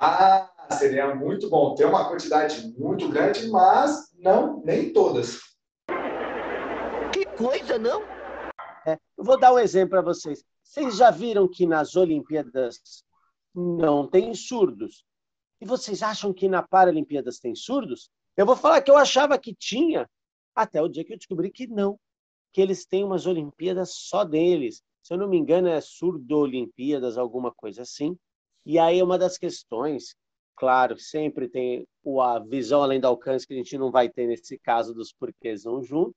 Ah, 0.00 0.52
seria 0.72 1.14
muito 1.14 1.48
bom 1.48 1.76
ter 1.76 1.84
uma 1.84 2.08
quantidade 2.08 2.76
muito 2.76 3.08
grande, 3.08 3.48
mas 3.50 4.12
não, 4.18 4.60
nem 4.64 4.92
todas. 4.92 5.38
Que 7.12 7.24
coisa, 7.36 7.78
não? 7.78 8.02
É, 8.84 8.98
eu 9.16 9.22
vou 9.22 9.38
dar 9.38 9.52
um 9.52 9.60
exemplo 9.60 9.90
para 9.90 10.02
vocês. 10.02 10.44
Vocês 10.64 10.96
já 10.96 11.12
viram 11.12 11.46
que 11.46 11.66
nas 11.66 11.94
Olimpíadas 11.94 13.04
não 13.54 14.08
tem 14.08 14.34
surdos? 14.34 15.04
E 15.60 15.64
vocês 15.64 16.02
acham 16.02 16.32
que 16.32 16.48
na 16.48 16.62
Paralimpíadas 16.62 17.38
tem 17.38 17.54
surdos? 17.54 18.10
Eu 18.36 18.44
vou 18.44 18.56
falar 18.56 18.82
que 18.82 18.90
eu 18.90 18.96
achava 18.96 19.38
que 19.38 19.54
tinha, 19.54 20.10
até 20.54 20.82
o 20.82 20.88
dia 20.88 21.04
que 21.04 21.12
eu 21.12 21.18
descobri 21.18 21.50
que 21.50 21.68
não, 21.68 21.96
que 22.52 22.60
eles 22.60 22.84
têm 22.84 23.04
umas 23.04 23.26
Olimpíadas 23.26 23.94
só 23.94 24.24
deles 24.24 24.82
se 25.04 25.12
eu 25.12 25.18
não 25.18 25.28
me 25.28 25.36
engano, 25.36 25.68
é 25.68 25.78
surdo-olimpíadas, 25.82 27.18
alguma 27.18 27.52
coisa 27.52 27.82
assim. 27.82 28.16
E 28.64 28.78
aí 28.78 29.02
uma 29.02 29.18
das 29.18 29.36
questões, 29.36 30.16
claro, 30.56 30.98
sempre 30.98 31.46
tem 31.46 31.86
a 32.22 32.38
visão 32.38 32.82
além 32.82 32.98
do 32.98 33.06
alcance 33.06 33.46
que 33.46 33.52
a 33.52 33.56
gente 33.56 33.76
não 33.76 33.90
vai 33.90 34.08
ter 34.08 34.26
nesse 34.26 34.58
caso 34.58 34.94
dos 34.94 35.12
porquês 35.12 35.64
não 35.64 35.82
juntos, 35.82 36.14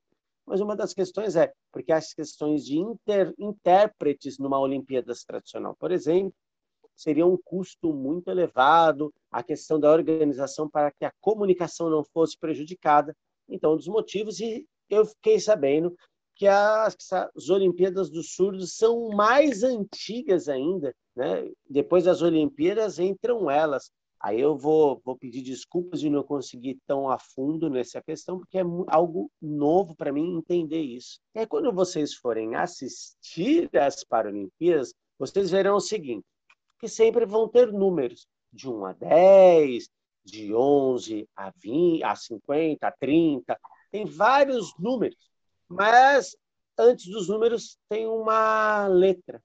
mas 0.48 0.62
uma 0.62 0.76
das 0.76 0.94
questões 0.94 1.36
é 1.36 1.52
porque 1.72 1.92
as 1.92 2.14
questões 2.14 2.66
de 2.66 2.78
inter, 2.78 3.34
intérpretes 3.38 4.40
numa 4.40 4.60
Olimpíadas 4.60 5.24
tradicional, 5.26 5.76
por 5.78 5.92
exemplo, 5.92 6.34
seria 6.96 7.26
um 7.26 7.38
custo 7.38 7.94
muito 7.94 8.30
elevado, 8.30 9.14
a 9.32 9.44
questão 9.44 9.80
da 9.80 9.92
organização 9.92 10.70
para 10.70 10.92
que 10.92 11.06
a 11.06 11.12
comunicação 11.22 11.90
não 11.90 12.04
fosse 12.04 12.38
prejudicada. 12.40 13.16
Então, 13.48 13.74
um 13.74 13.78
dos 13.78 13.88
motivos, 13.88 14.40
e 14.40 14.66
eu 14.90 15.06
fiquei 15.06 15.40
sabendo 15.40 15.96
que 16.36 16.48
as, 16.48 16.96
as 17.12 17.50
Olimpíadas 17.50 18.10
dos 18.10 18.34
Surdos 18.34 18.76
são 18.76 19.10
mais 19.10 19.64
antigas 19.64 20.48
ainda, 20.48 20.94
né? 21.16 21.52
Depois 21.70 22.04
das 22.06 22.22
Olimpíadas 22.22 23.00
entram 23.00 23.50
elas. 23.50 23.92
Aí 24.20 24.40
eu 24.40 24.58
vou, 24.58 25.00
vou 25.06 25.16
pedir 25.16 25.42
desculpas 25.42 26.00
de 26.00 26.10
não 26.10 26.24
conseguir 26.24 26.80
tão 26.88 27.10
a 27.10 27.20
fundo 27.20 27.70
nessa 27.70 28.02
questão, 28.02 28.40
porque 28.40 28.58
é 28.58 28.64
algo 28.88 29.32
novo 29.42 29.96
para 29.96 30.12
mim 30.12 30.38
entender 30.38 30.82
isso. 30.82 31.20
E 31.36 31.40
aí, 31.40 31.48
quando 31.48 31.72
vocês 31.72 32.16
forem 32.16 32.56
assistir 32.56 33.70
às 33.76 34.04
Paralimpíadas, 34.04 34.94
vocês 35.20 35.52
verão 35.52 35.76
o 35.76 35.82
seguinte, 35.82 36.26
que 36.80 36.88
sempre 36.88 37.26
vão 37.26 37.48
ter 37.48 37.72
números 37.72 38.28
de 38.52 38.68
1 38.68 38.86
a 38.86 38.94
10, 38.94 39.90
de 40.26 40.54
11 40.54 41.28
a 41.36 41.52
20, 41.56 42.04
a 42.04 42.16
50, 42.16 42.88
a 42.88 42.92
30, 42.92 43.60
tem 43.92 44.06
vários 44.06 44.74
números. 44.80 45.30
Mas 45.68 46.36
antes 46.78 47.06
dos 47.08 47.28
números 47.30 47.78
tem 47.88 48.08
uma 48.08 48.88
letra. 48.88 49.42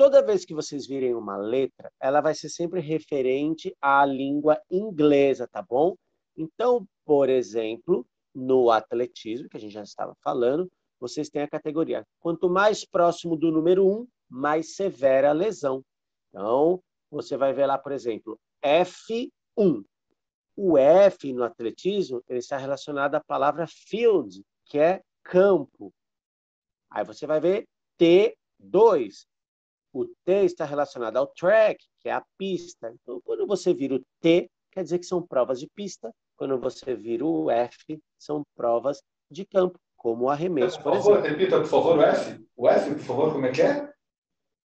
Toda 0.00 0.22
vez 0.22 0.46
que 0.46 0.54
vocês 0.54 0.86
virem 0.86 1.14
uma 1.14 1.36
letra, 1.36 1.92
ela 2.00 2.22
vai 2.22 2.34
ser 2.34 2.48
sempre 2.48 2.80
referente 2.80 3.76
à 3.82 4.02
língua 4.06 4.58
inglesa, 4.70 5.46
tá 5.46 5.60
bom? 5.60 5.94
Então, 6.34 6.88
por 7.04 7.28
exemplo, 7.28 8.06
no 8.34 8.70
atletismo, 8.70 9.46
que 9.50 9.58
a 9.58 9.60
gente 9.60 9.74
já 9.74 9.82
estava 9.82 10.16
falando, 10.24 10.72
vocês 10.98 11.28
têm 11.28 11.42
a 11.42 11.50
categoria. 11.50 12.02
Quanto 12.18 12.48
mais 12.48 12.82
próximo 12.82 13.36
do 13.36 13.52
número 13.52 13.86
1, 13.86 14.08
mais 14.26 14.74
severa 14.74 15.28
a 15.28 15.34
lesão. 15.34 15.84
Então, 16.30 16.82
você 17.10 17.36
vai 17.36 17.52
ver 17.52 17.66
lá, 17.66 17.76
por 17.76 17.92
exemplo, 17.92 18.40
F1. 18.64 19.84
O 20.56 20.78
F 20.78 21.30
no 21.34 21.44
atletismo 21.44 22.22
ele 22.26 22.38
está 22.38 22.56
relacionado 22.56 23.16
à 23.16 23.20
palavra 23.20 23.66
field, 23.66 24.42
que 24.64 24.78
é 24.78 25.02
campo. 25.22 25.92
Aí 26.88 27.04
você 27.04 27.26
vai 27.26 27.38
ver 27.38 27.68
T2. 28.00 29.28
O 29.92 30.06
T 30.24 30.44
está 30.44 30.64
relacionado 30.64 31.16
ao 31.16 31.26
track, 31.26 31.84
que 32.00 32.08
é 32.08 32.12
a 32.12 32.24
pista. 32.38 32.92
Então, 33.02 33.20
quando 33.24 33.46
você 33.46 33.74
vira 33.74 33.96
o 33.96 34.02
T, 34.20 34.48
quer 34.70 34.84
dizer 34.84 34.98
que 34.98 35.06
são 35.06 35.20
provas 35.20 35.58
de 35.58 35.68
pista. 35.74 36.12
Quando 36.36 36.58
você 36.58 36.94
vira 36.94 37.24
o 37.24 37.50
F, 37.50 38.00
são 38.18 38.42
provas 38.56 39.02
de 39.30 39.44
campo, 39.44 39.78
como 39.96 40.24
o 40.24 40.30
arremesso, 40.30 40.80
por, 40.82 40.92
por 40.92 40.96
favor, 40.96 41.18
exemplo. 41.18 41.30
Repita, 41.30 41.60
por 41.60 41.66
favor, 41.66 41.98
o 41.98 42.02
F. 42.02 42.46
O 42.56 42.68
F, 42.68 42.90
por 42.94 43.00
favor, 43.00 43.32
como 43.32 43.46
é 43.46 43.52
que 43.52 43.62
é? 43.62 43.92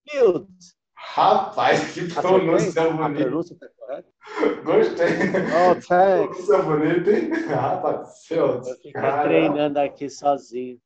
Field. 0.09 0.47
Rapaz, 0.95 1.93
que 1.93 2.13
pronúncia 2.13 2.89
bonita. 2.89 3.24
Pronúncia 3.24 3.53
está 3.53 3.69
correta? 3.77 4.09
Gostei. 4.63 5.07
Oh, 5.53 5.75
thanks. 5.75 6.45
Pronúncia 6.45 6.62
bonita, 6.62 7.12
hein? 7.12 7.29
Rapaz, 7.47 8.25
field. 8.25 8.69
Eu 8.69 8.75
fiquei 8.75 8.91
treinando 8.93 9.79
aqui 9.79 10.09
sozinho. 10.09 10.79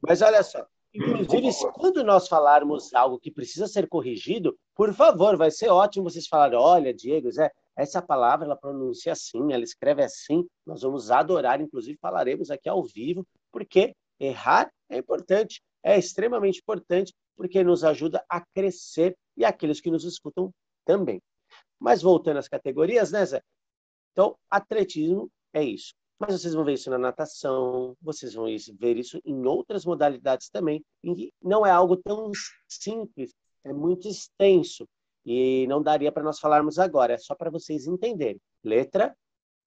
Mas 0.00 0.20
olha 0.22 0.42
só, 0.42 0.66
inclusive, 0.94 1.72
quando 1.72 2.04
nós 2.04 2.28
falarmos 2.28 2.92
algo 2.94 3.18
que 3.18 3.30
precisa 3.30 3.66
ser 3.66 3.88
corrigido, 3.88 4.56
por 4.74 4.92
favor, 4.92 5.36
vai 5.36 5.50
ser 5.50 5.68
ótimo 5.68 6.10
vocês 6.10 6.26
falarem, 6.26 6.58
olha, 6.58 6.92
Diego, 6.92 7.30
Zé, 7.30 7.50
essa 7.76 8.02
palavra 8.02 8.46
ela 8.46 8.56
pronuncia 8.56 9.12
assim, 9.12 9.52
ela 9.52 9.64
escreve 9.64 10.02
assim, 10.02 10.46
nós 10.66 10.82
vamos 10.82 11.10
adorar, 11.10 11.60
inclusive 11.60 11.98
falaremos 12.00 12.50
aqui 12.50 12.68
ao 12.68 12.82
vivo, 12.84 13.26
porque 13.50 13.94
errar 14.20 14.70
é 14.88 14.98
importante, 14.98 15.62
é 15.82 15.98
extremamente 15.98 16.60
importante, 16.60 17.14
porque 17.36 17.64
nos 17.64 17.82
ajuda 17.82 18.24
a 18.28 18.40
crescer 18.54 19.16
e 19.36 19.44
aqueles 19.44 19.80
que 19.80 19.90
nos 19.90 20.04
escutam 20.04 20.52
também. 20.84 21.20
Mas 21.78 22.02
voltando 22.02 22.36
às 22.36 22.48
categorias, 22.48 23.10
né, 23.10 23.24
Zé? 23.24 23.42
Então, 24.12 24.36
atletismo 24.50 25.30
é 25.54 25.64
isso. 25.64 25.94
Mas 26.24 26.40
vocês 26.40 26.54
vão 26.54 26.64
ver 26.64 26.74
isso 26.74 26.88
na 26.88 26.98
natação, 26.98 27.96
vocês 28.00 28.32
vão 28.34 28.44
ver 28.78 28.96
isso 28.96 29.20
em 29.24 29.44
outras 29.44 29.84
modalidades 29.84 30.48
também. 30.48 30.80
E 31.02 31.32
não 31.42 31.66
é 31.66 31.70
algo 31.72 31.96
tão 31.96 32.30
simples, 32.68 33.34
é 33.64 33.72
muito 33.72 34.06
extenso. 34.06 34.86
E 35.26 35.66
não 35.66 35.82
daria 35.82 36.12
para 36.12 36.22
nós 36.22 36.38
falarmos 36.38 36.78
agora, 36.78 37.14
é 37.14 37.18
só 37.18 37.34
para 37.34 37.50
vocês 37.50 37.88
entenderem. 37.88 38.40
Letra, 38.62 39.16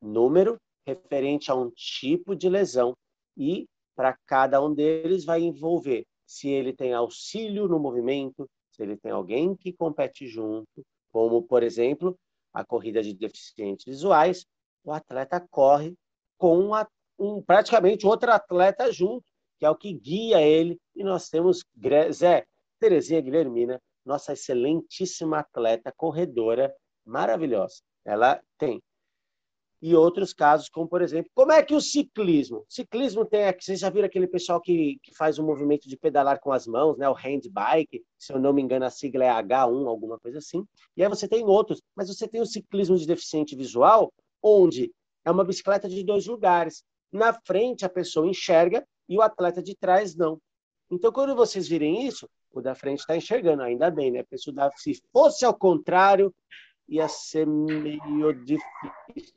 número 0.02 0.58
referente 0.88 1.52
a 1.52 1.56
um 1.56 1.70
tipo 1.72 2.34
de 2.34 2.48
lesão 2.48 2.96
e 3.36 3.68
para 3.94 4.18
cada 4.26 4.64
um 4.64 4.74
deles 4.74 5.26
vai 5.26 5.42
envolver 5.42 6.06
se 6.26 6.48
ele 6.48 6.72
tem 6.72 6.94
auxílio 6.94 7.68
no 7.68 7.80
movimento, 7.80 8.50
se 8.72 8.82
ele 8.82 8.96
tem 8.96 9.12
alguém 9.12 9.58
que 9.58 9.74
compete 9.74 10.26
junto, 10.26 10.86
como, 11.12 11.44
por 11.44 11.64
exemplo, 11.64 12.18
a 12.54 12.64
corrida 12.64 13.04
de 13.04 13.14
deficientes 13.14 13.84
visuais, 13.84 14.46
o 14.86 14.94
atleta 14.94 15.46
corre 15.52 15.94
com 16.38 16.72
um, 17.18 17.42
praticamente 17.42 18.06
outro 18.06 18.32
atleta 18.32 18.92
junto, 18.92 19.26
que 19.58 19.66
é 19.66 19.70
o 19.70 19.76
que 19.76 19.94
guia 19.94 20.42
ele, 20.42 20.80
e 20.96 21.04
nós 21.04 21.30
temos 21.30 21.64
Zé, 22.12 22.46
Terezinha 22.80 23.22
Guilhermina, 23.22 23.82
nossa 24.06 24.34
excelentíssima 24.34 25.40
atleta 25.40 25.94
corredora, 25.96 26.74
maravilhosa. 27.06 27.82
Ela 28.06 28.42
tem 28.58 28.82
e 29.82 29.94
outros 29.94 30.34
casos, 30.34 30.68
como 30.68 30.88
por 30.88 31.02
exemplo, 31.04 31.30
como 31.36 31.52
é 31.52 31.62
que 31.62 31.76
o 31.76 31.80
ciclismo? 31.80 32.66
Ciclismo 32.68 33.24
tem 33.24 33.46
aqui, 33.46 33.64
vocês 33.64 33.80
já 33.80 33.90
viram 33.90 34.08
aquele 34.08 34.26
pessoal 34.26 34.60
que, 34.60 34.98
que 35.04 35.14
faz 35.14 35.38
o 35.38 35.44
um 35.44 35.46
movimento 35.46 35.88
de 35.88 35.96
pedalar 35.96 36.40
com 36.40 36.52
as 36.52 36.66
mãos, 36.66 36.98
né? 36.98 37.08
O 37.08 37.14
handbike, 37.14 38.04
se 38.18 38.34
eu 38.34 38.40
não 38.40 38.52
me 38.52 38.64
engano, 38.64 38.86
a 38.86 38.90
sigla 38.90 39.26
é 39.26 39.30
H1, 39.30 39.88
alguma 39.88 40.18
coisa 40.18 40.40
assim. 40.40 40.66
E 40.98 41.04
aí 41.04 41.10
você 41.10 41.28
tem 41.28 41.46
outros, 41.46 41.84
mas 41.96 42.08
você 42.08 42.28
tem 42.28 42.42
o 42.42 42.48
ciclismo 42.48 42.98
de 42.98 43.06
deficiente 43.06 43.56
visual, 43.56 44.12
onde 44.42 44.92
é 45.26 45.32
uma 45.32 45.44
bicicleta 45.44 45.90
de 45.90 46.04
dois 46.04 46.28
lugares. 46.28 46.84
Na 47.12 47.34
frente 47.34 47.86
a 47.86 47.90
pessoa 47.90 48.28
enxerga 48.28 48.86
e 49.10 49.18
o 49.18 49.22
atleta 49.22 49.62
de 49.62 49.76
trás 49.76 50.16
não. 50.16 50.40
Então, 50.90 51.12
quando 51.12 51.36
vocês 51.36 51.68
virem 51.68 52.08
isso, 52.08 52.30
o 52.52 52.62
da 52.62 52.76
frente 52.76 53.00
está 53.00 53.18
enxergando, 53.18 53.64
ainda 53.64 53.90
bem, 53.90 54.12
né? 54.12 54.24
Pessoa 54.24 54.72
se 54.76 55.02
fosse 55.12 55.44
ao 55.44 55.54
contrário, 55.54 56.34
ia 56.88 57.08
ser 57.08 57.48
meio 57.48 58.34
difícil 58.46 59.36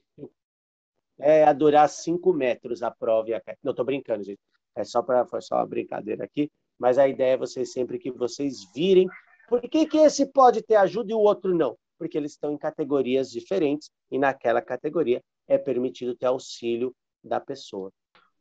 é 1.19 1.45
a 1.45 1.53
durar 1.53 1.89
cinco 1.89 2.33
metros 2.33 2.83
a 2.83 2.91
prova. 2.91 3.37
A... 3.37 3.43
Não, 3.63 3.73
estou 3.73 3.85
brincando, 3.85 4.23
gente. 4.23 4.41
É 4.75 4.85
só 4.85 5.03
para 5.03 5.27
foi 5.27 5.43
só 5.43 5.57
uma 5.57 5.67
brincadeira 5.67 6.25
aqui. 6.25 6.51
Mas 6.79 6.97
a 6.97 7.09
ideia 7.09 7.35
é 7.35 7.37
vocês 7.37 7.73
sempre 7.73 7.99
que 7.99 8.11
vocês 8.11 8.71
virem. 8.73 9.09
Por 9.49 9.61
que, 9.61 9.87
que 9.87 9.99
esse 9.99 10.27
pode 10.27 10.63
ter 10.63 10.77
ajuda 10.77 11.11
e 11.11 11.15
o 11.15 11.19
outro 11.19 11.55
não? 11.55 11.77
Porque 11.99 12.17
eles 12.17 12.33
estão 12.33 12.53
em 12.53 12.59
categorias 12.59 13.31
diferentes 13.31 13.91
e 14.11 14.19
naquela 14.19 14.63
categoria 14.63 15.21
é 15.49 15.57
permitido 15.59 16.15
ter 16.15 16.27
auxílio 16.27 16.95
da 17.25 17.41
pessoa. 17.41 17.91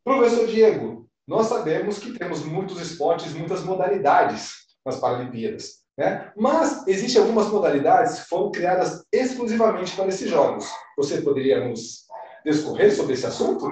Professor 0.03 0.47
Diego, 0.47 1.09
nós 1.27 1.47
sabemos 1.47 1.99
que 1.99 2.17
temos 2.17 2.45
muitos 2.45 2.79
esportes, 2.79 3.33
muitas 3.33 3.63
modalidades 3.63 4.53
nas 4.85 4.99
Paralimpíadas. 4.99 5.85
Né? 5.97 6.31
Mas 6.37 6.87
existem 6.87 7.21
algumas 7.21 7.47
modalidades 7.49 8.19
que 8.19 8.29
foram 8.29 8.51
criadas 8.51 9.03
exclusivamente 9.11 9.95
para 9.95 10.07
esses 10.07 10.29
jogos. 10.29 10.65
Você 10.95 11.21
poderia 11.21 11.67
nos 11.67 12.05
discorrer 12.45 12.95
sobre 12.95 13.13
esse 13.13 13.25
assunto? 13.25 13.67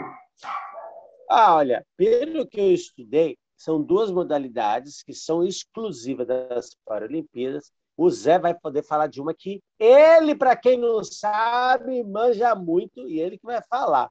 Ah, 1.30 1.56
olha, 1.56 1.86
pelo 1.96 2.48
que 2.48 2.60
eu 2.60 2.74
estudei, 2.74 3.38
são 3.56 3.82
duas 3.82 4.12
modalidades 4.12 5.02
que 5.04 5.14
são 5.14 5.44
exclusivas 5.44 6.28
das 6.28 6.76
Paralimpíadas. 6.86 7.72
O 7.98 8.10
Zé 8.10 8.38
vai 8.38 8.54
poder 8.54 8.84
falar 8.84 9.08
de 9.08 9.22
uma 9.22 9.34
que 9.34 9.62
ele, 9.80 10.36
para 10.36 10.56
quem 10.56 10.78
não 10.78 11.04
sabe, 11.04 12.04
manja 12.04 12.54
muito 12.54 13.08
e 13.08 13.20
ele 13.20 13.38
que 13.38 13.46
vai 13.46 13.62
falar. 13.70 14.10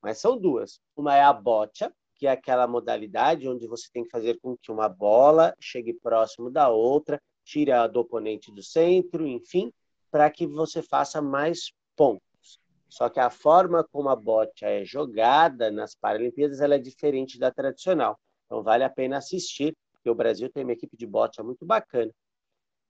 Mas 0.00 0.18
são 0.18 0.38
duas. 0.38 0.80
Uma 0.96 1.16
é 1.16 1.22
a 1.22 1.32
bocha, 1.32 1.92
que 2.14 2.26
é 2.26 2.30
aquela 2.30 2.66
modalidade 2.66 3.48
onde 3.48 3.66
você 3.66 3.88
tem 3.92 4.04
que 4.04 4.10
fazer 4.10 4.38
com 4.40 4.56
que 4.56 4.70
uma 4.70 4.88
bola 4.88 5.54
chegue 5.60 5.92
próximo 5.94 6.50
da 6.50 6.68
outra, 6.68 7.20
tire 7.44 7.72
a 7.72 7.86
do 7.86 8.00
oponente 8.00 8.52
do 8.52 8.62
centro, 8.62 9.26
enfim, 9.26 9.72
para 10.10 10.30
que 10.30 10.46
você 10.46 10.80
faça 10.80 11.20
mais 11.20 11.72
pontos. 11.96 12.60
Só 12.88 13.08
que 13.08 13.18
a 13.18 13.30
forma 13.30 13.82
como 13.82 14.08
a 14.08 14.14
bote 14.14 14.64
é 14.64 14.84
jogada 14.84 15.70
nas 15.70 15.96
Paralimpíadas 15.96 16.60
ela 16.60 16.76
é 16.76 16.78
diferente 16.78 17.38
da 17.38 17.50
tradicional. 17.50 18.16
Então 18.46 18.62
vale 18.62 18.84
a 18.84 18.90
pena 18.90 19.18
assistir, 19.18 19.76
porque 19.92 20.08
o 20.08 20.14
Brasil 20.14 20.48
tem 20.48 20.62
uma 20.62 20.72
equipe 20.72 20.96
de 20.96 21.06
bote 21.06 21.42
muito 21.42 21.66
bacana. 21.66 22.12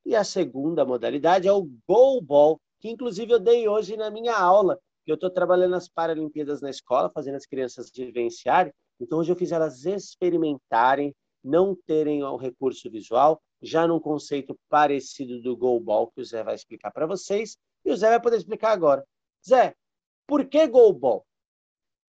E 0.05 0.15
a 0.15 0.25
segunda 0.25 0.85
modalidade 0.85 1.49
é 1.49 1.53
o 1.53 1.69
goalball, 1.89 2.61
que 2.81 2.91
inclusive 2.91 3.33
eu 3.33 3.41
dei 3.41 3.67
hoje 3.69 3.97
na 3.97 4.11
minha 4.11 4.37
aula, 4.37 4.79
que 5.05 5.11
eu 5.11 5.15
estou 5.15 5.31
trabalhando 5.31 5.71
nas 5.71 5.89
Paralimpíadas 5.89 6.61
na 6.61 6.71
escola, 6.71 7.11
fazendo 7.11 7.37
as 7.37 7.47
crianças 7.47 7.91
vivenciarem. 7.95 8.73
Então 9.01 9.19
hoje 9.19 9.33
eu 9.33 9.37
fiz 9.37 9.53
elas 9.53 9.85
experimentarem, 9.85 11.15
não 11.43 11.77
terem 11.87 12.23
o 12.23 12.37
recurso 12.37 12.91
visual, 12.91 13.41
já 13.63 13.87
num 13.87 14.01
conceito 14.01 14.59
parecido 14.69 15.41
do 15.41 15.57
goalball, 15.57 16.11
que 16.11 16.21
o 16.21 16.25
Zé 16.25 16.43
vai 16.43 16.55
explicar 16.55 16.91
para 16.91 17.07
vocês, 17.07 17.57
e 17.85 17.91
o 17.91 17.97
Zé 17.97 18.09
vai 18.11 18.21
poder 18.21 18.37
explicar 18.37 18.73
agora. 18.73 19.05
Zé, 19.47 19.75
por 20.27 20.45
que 20.47 20.67
goalball? 20.67 21.25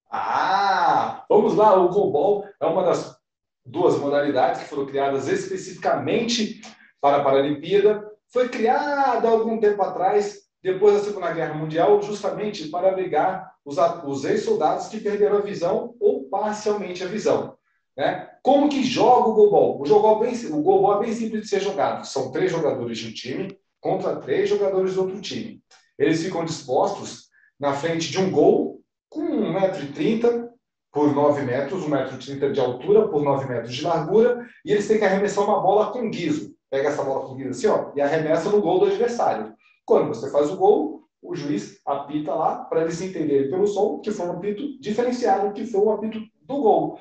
Ah, 0.10 1.26
vamos 1.30 1.56
lá. 1.56 1.76
O 1.76 1.89
goalball 1.89 2.48
é 2.60 2.65
uma 2.65 2.84
das 2.84 3.17
duas 3.65 3.98
modalidades 4.00 4.62
que 4.62 4.70
foram 4.70 4.86
criadas 4.86 5.28
especificamente 5.28 6.62
para 7.06 7.18
a 7.18 7.24
Paralimpíada. 7.24 8.04
Foi 8.34 8.50
criada 8.50 9.30
algum 9.30 9.60
tempo 9.60 9.80
atrás, 9.84 10.39
depois 10.63 10.96
da 10.96 11.04
Segunda 11.04 11.32
Guerra 11.32 11.54
Mundial, 11.54 12.02
justamente 12.02 12.68
para 12.70 12.89
abrigar 12.89 13.54
os, 13.63 13.78
os 14.04 14.26
ex-soldados 14.26 14.88
que 14.88 15.00
perderam 15.00 15.38
a 15.38 15.41
visão 15.41 15.94
ou 16.00 16.24
parcialmente 16.24 17.04
a 17.04 17.08
visão. 17.08 17.56
Né? 17.96 18.28
Como 18.41 18.70
que 18.70 18.84
joga 18.84 19.30
o 19.30 19.34
goalball? 19.36 19.80
O, 19.80 19.86
jogo 19.86 20.24
é 20.24 20.28
bem, 20.28 20.52
o 20.52 20.94
é 20.94 21.00
bem 21.00 21.13
simples 21.13 21.44
de 21.44 21.48
ser 21.48 21.60
jogado. 21.60 22.08
São 22.08 22.32
três 22.32 22.52
jogadores 22.52 22.98
de 22.98 23.08
um 23.10 23.13
time 23.13 23.56
contra 23.80 24.15
três 24.15 24.50
jogadores 24.50 24.94
de 24.94 25.00
outro 25.00 25.22
time. 25.22 25.62
Eles 26.00 26.24
ficam 26.24 26.44
dispostos 26.44 27.30
na 27.60 27.74
frente 27.74 28.10
de 28.10 28.18
um 28.18 28.32
gol 28.32 28.82
com 29.10 29.22
1,30m 29.22 30.50
por 30.91 31.13
9 31.13 31.44
metros, 31.44 31.86
1,30m 31.86 32.52
de 32.52 32.60
altura 32.60 33.08
por 33.08 33.22
9 33.22 33.48
metros 33.48 33.76
de 33.76 33.84
largura, 33.84 34.44
e 34.65 34.72
eles 34.72 34.88
têm 34.88 34.98
que 34.98 35.06
arremessar 35.06 35.44
uma 35.44 35.62
bola 35.62 35.91
com 35.91 36.10
guiso. 36.10 36.55
Pega 36.76 36.90
essa 36.90 37.06
bola 37.06 37.34
guiso 37.36 37.52
assim, 37.52 37.68
ó, 37.68 37.94
e 37.96 38.02
arremessa 38.02 38.50
no 38.50 38.60
gol 38.60 38.80
do 38.80 38.88
adversário. 38.88 39.54
Quando 39.86 40.10
você 40.10 40.30
faz 40.30 40.52
o 40.52 40.58
gol, 40.58 41.04
o 41.22 41.34
juiz 41.34 41.80
apita 41.86 42.36
lá 42.36 42.66
para 42.66 42.82
eles 42.82 43.00
entenderem 43.02 43.50
pelo 43.50 43.66
som 43.66 44.00
que 44.00 44.12
foi 44.12 44.26
um 44.26 44.34
apito 44.34 44.78
diferenciado, 44.82 45.54
que 45.54 45.66
foi 45.66 45.80
o 45.80 45.92
apito 45.92 46.20
do 46.42 46.58
gol. 46.58 47.00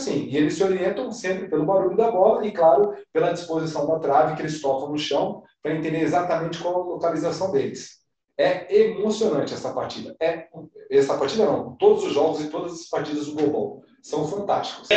assim. 0.00 0.19
E 0.30 0.36
eles 0.36 0.54
se 0.54 0.62
orientam 0.62 1.10
sempre 1.10 1.48
pelo 1.48 1.66
barulho 1.66 1.96
da 1.96 2.08
bola 2.08 2.46
e, 2.46 2.52
claro, 2.52 2.96
pela 3.12 3.32
disposição 3.32 3.84
da 3.84 3.98
trave 3.98 4.36
que 4.36 4.42
eles 4.42 4.62
tocam 4.62 4.92
no 4.92 4.96
chão 4.96 5.42
para 5.60 5.74
entender 5.74 6.02
exatamente 6.02 6.62
qual 6.62 6.82
a 6.82 6.86
localização 6.86 7.50
deles. 7.50 7.98
É 8.38 8.72
emocionante 8.72 9.52
essa 9.52 9.74
partida. 9.74 10.14
É 10.20 10.46
essa 10.88 11.18
partida 11.18 11.44
não, 11.44 11.74
todos 11.74 12.04
os 12.04 12.12
jogos 12.12 12.40
e 12.40 12.48
todas 12.48 12.74
as 12.74 12.88
partidas 12.88 13.26
do 13.26 13.34
Global 13.34 13.82
são 14.00 14.24
fantásticos. 14.28 14.88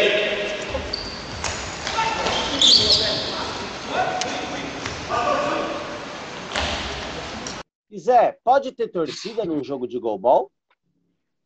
Zé, 7.98 8.38
pode 8.44 8.72
ter 8.72 8.88
torcida 8.90 9.46
num 9.46 9.64
jogo 9.64 9.88
de 9.88 9.98
golbol? 9.98 10.52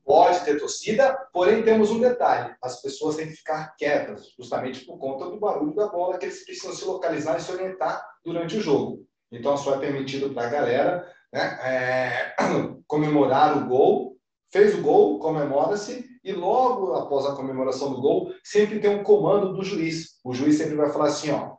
Pode 0.08 0.46
ter 0.46 0.58
torcida, 0.58 1.14
porém 1.34 1.64
temos 1.64 1.92
um 1.92 2.00
detalhe: 2.00 2.56
as 2.62 2.82
pessoas 2.82 3.18
têm 3.18 3.28
que 3.28 3.36
ficar 3.36 3.76
quietas, 3.76 4.34
justamente 4.40 4.86
por 4.86 4.98
conta 4.98 5.26
do 5.26 5.38
barulho 5.38 5.76
da 5.76 5.90
bola, 5.90 6.18
que 6.18 6.28
eles 6.28 6.46
precisam 6.46 6.74
se 6.74 6.86
localizar 6.86 7.38
e 7.38 7.42
se 7.42 7.52
orientar 7.52 8.02
durante 8.24 8.56
o 8.56 8.62
jogo. 8.62 9.06
Então, 9.30 9.58
só 9.58 9.76
é 9.76 9.80
permitido 9.80 10.34
para 10.34 10.48
a 10.48 10.50
galera 10.50 11.14
né, 11.34 11.60
é, 11.62 12.36
comemorar 12.88 13.58
o 13.58 13.68
gol. 13.68 14.16
Fez 14.50 14.74
o 14.76 14.82
gol, 14.82 15.20
comemora-se, 15.20 16.06
e 16.24 16.32
logo 16.32 16.94
após 16.94 17.26
a 17.26 17.36
comemoração 17.36 17.92
do 17.92 18.00
gol, 18.00 18.32
sempre 18.46 18.80
tem 18.80 18.90
um 18.90 19.04
comando 19.04 19.52
do 19.52 19.62
juiz. 19.62 20.22
O 20.24 20.34
juiz 20.34 20.58
sempre 20.58 20.76
vai 20.76 20.90
falar 20.90 21.08
assim: 21.08 21.32
ó, 21.32 21.58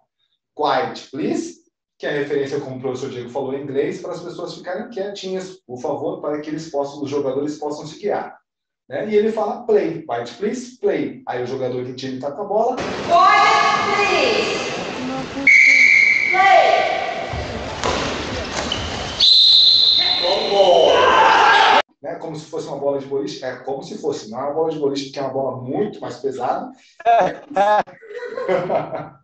quiet, 0.57 1.11
please, 1.11 1.58
que 1.99 2.07
é 2.07 2.11
a 2.11 2.13
referência, 2.13 2.61
como 2.61 2.77
o 2.77 2.81
professor 2.81 3.11
Diego 3.11 3.29
falou 3.29 3.53
em 3.53 3.63
inglês, 3.63 4.01
para 4.01 4.13
as 4.13 4.23
pessoas 4.23 4.55
ficarem 4.55 4.89
quietinhas, 4.89 5.57
por 5.67 5.81
favor, 5.81 6.21
para 6.21 6.41
que 6.41 6.49
eles 6.49 6.71
possam, 6.71 7.03
os 7.03 7.11
jogadores 7.11 7.59
possam 7.59 7.85
se 7.85 7.99
guiar. 7.99 8.39
Né? 8.89 9.09
E 9.09 9.17
ele 9.17 9.33
fala 9.33 9.67
play, 9.67 10.05
white 10.09 10.33
please, 10.39 10.79
play. 10.79 11.25
Aí 11.27 11.43
o 11.43 11.47
jogador 11.47 11.85
do 11.85 11.93
time 11.95 12.15
está 12.15 12.31
com 12.31 12.43
a 12.43 12.45
bola. 12.45 12.77
Quiet, 12.77 12.87
please. 15.35 15.51
Play. 16.31 16.69
Né? 22.01 22.15
Como 22.15 22.37
se 22.37 22.47
fosse 22.47 22.69
uma 22.69 22.79
bola 22.79 23.01
de 23.01 23.07
boliche. 23.07 23.45
É 23.45 23.57
como 23.57 23.83
se 23.83 23.99
fosse, 23.99 24.31
não 24.31 24.39
é 24.39 24.43
uma 24.45 24.55
bola 24.55 24.71
de 24.71 24.79
boliche, 24.79 25.07
porque 25.07 25.19
é 25.19 25.23
uma 25.23 25.33
bola 25.33 25.61
muito 25.61 26.01
mais 26.01 26.19
pesada. 26.19 26.71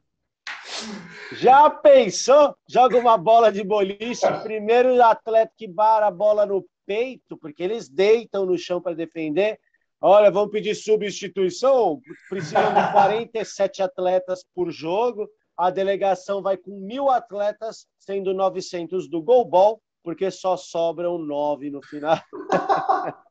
Já 1.34 1.68
pensou? 1.70 2.54
Joga 2.68 2.96
uma 2.98 3.16
bola 3.18 3.50
de 3.50 3.62
boliche, 3.64 4.26
primeiro 4.42 4.94
o 4.94 5.02
atleta 5.02 5.52
que 5.56 5.66
bara 5.66 6.06
a 6.06 6.10
bola 6.10 6.46
no 6.46 6.64
peito, 6.86 7.36
porque 7.36 7.62
eles 7.62 7.88
deitam 7.88 8.46
no 8.46 8.56
chão 8.56 8.80
para 8.80 8.94
defender. 8.94 9.58
Olha, 10.00 10.30
vamos 10.30 10.50
pedir 10.50 10.74
substituição. 10.74 12.00
Precisam 12.28 12.74
de 12.74 12.92
47 12.92 13.82
atletas 13.82 14.44
por 14.54 14.70
jogo. 14.70 15.28
A 15.56 15.70
delegação 15.70 16.42
vai 16.42 16.56
com 16.56 16.78
mil 16.80 17.10
atletas, 17.10 17.86
sendo 17.98 18.34
900 18.34 19.08
do 19.08 19.22
goalball, 19.22 19.80
porque 20.02 20.30
só 20.30 20.56
sobram 20.56 21.16
nove 21.16 21.70
no 21.70 21.82
final. 21.82 22.18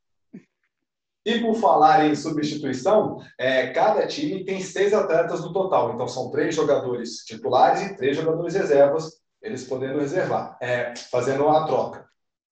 E 1.26 1.40
por 1.40 1.56
falar 1.56 2.06
em 2.06 2.16
substituição, 2.16 3.18
é, 3.38 3.68
cada 3.68 4.06
time 4.06 4.44
tem 4.44 4.60
seis 4.62 4.94
atletas 4.94 5.42
no 5.42 5.54
total. 5.54 5.94
Então 5.94 6.08
são 6.08 6.30
três 6.30 6.54
jogadores 6.54 7.24
titulares 7.26 7.82
e 7.82 7.96
três 7.96 8.18
jogadores 8.18 8.56
reservas, 8.56 9.22
eles 9.42 9.64
podendo 9.64 10.00
reservar, 10.00 10.58
é, 10.62 10.94
fazendo 11.10 11.48
a 11.48 11.66
troca. 11.66 12.06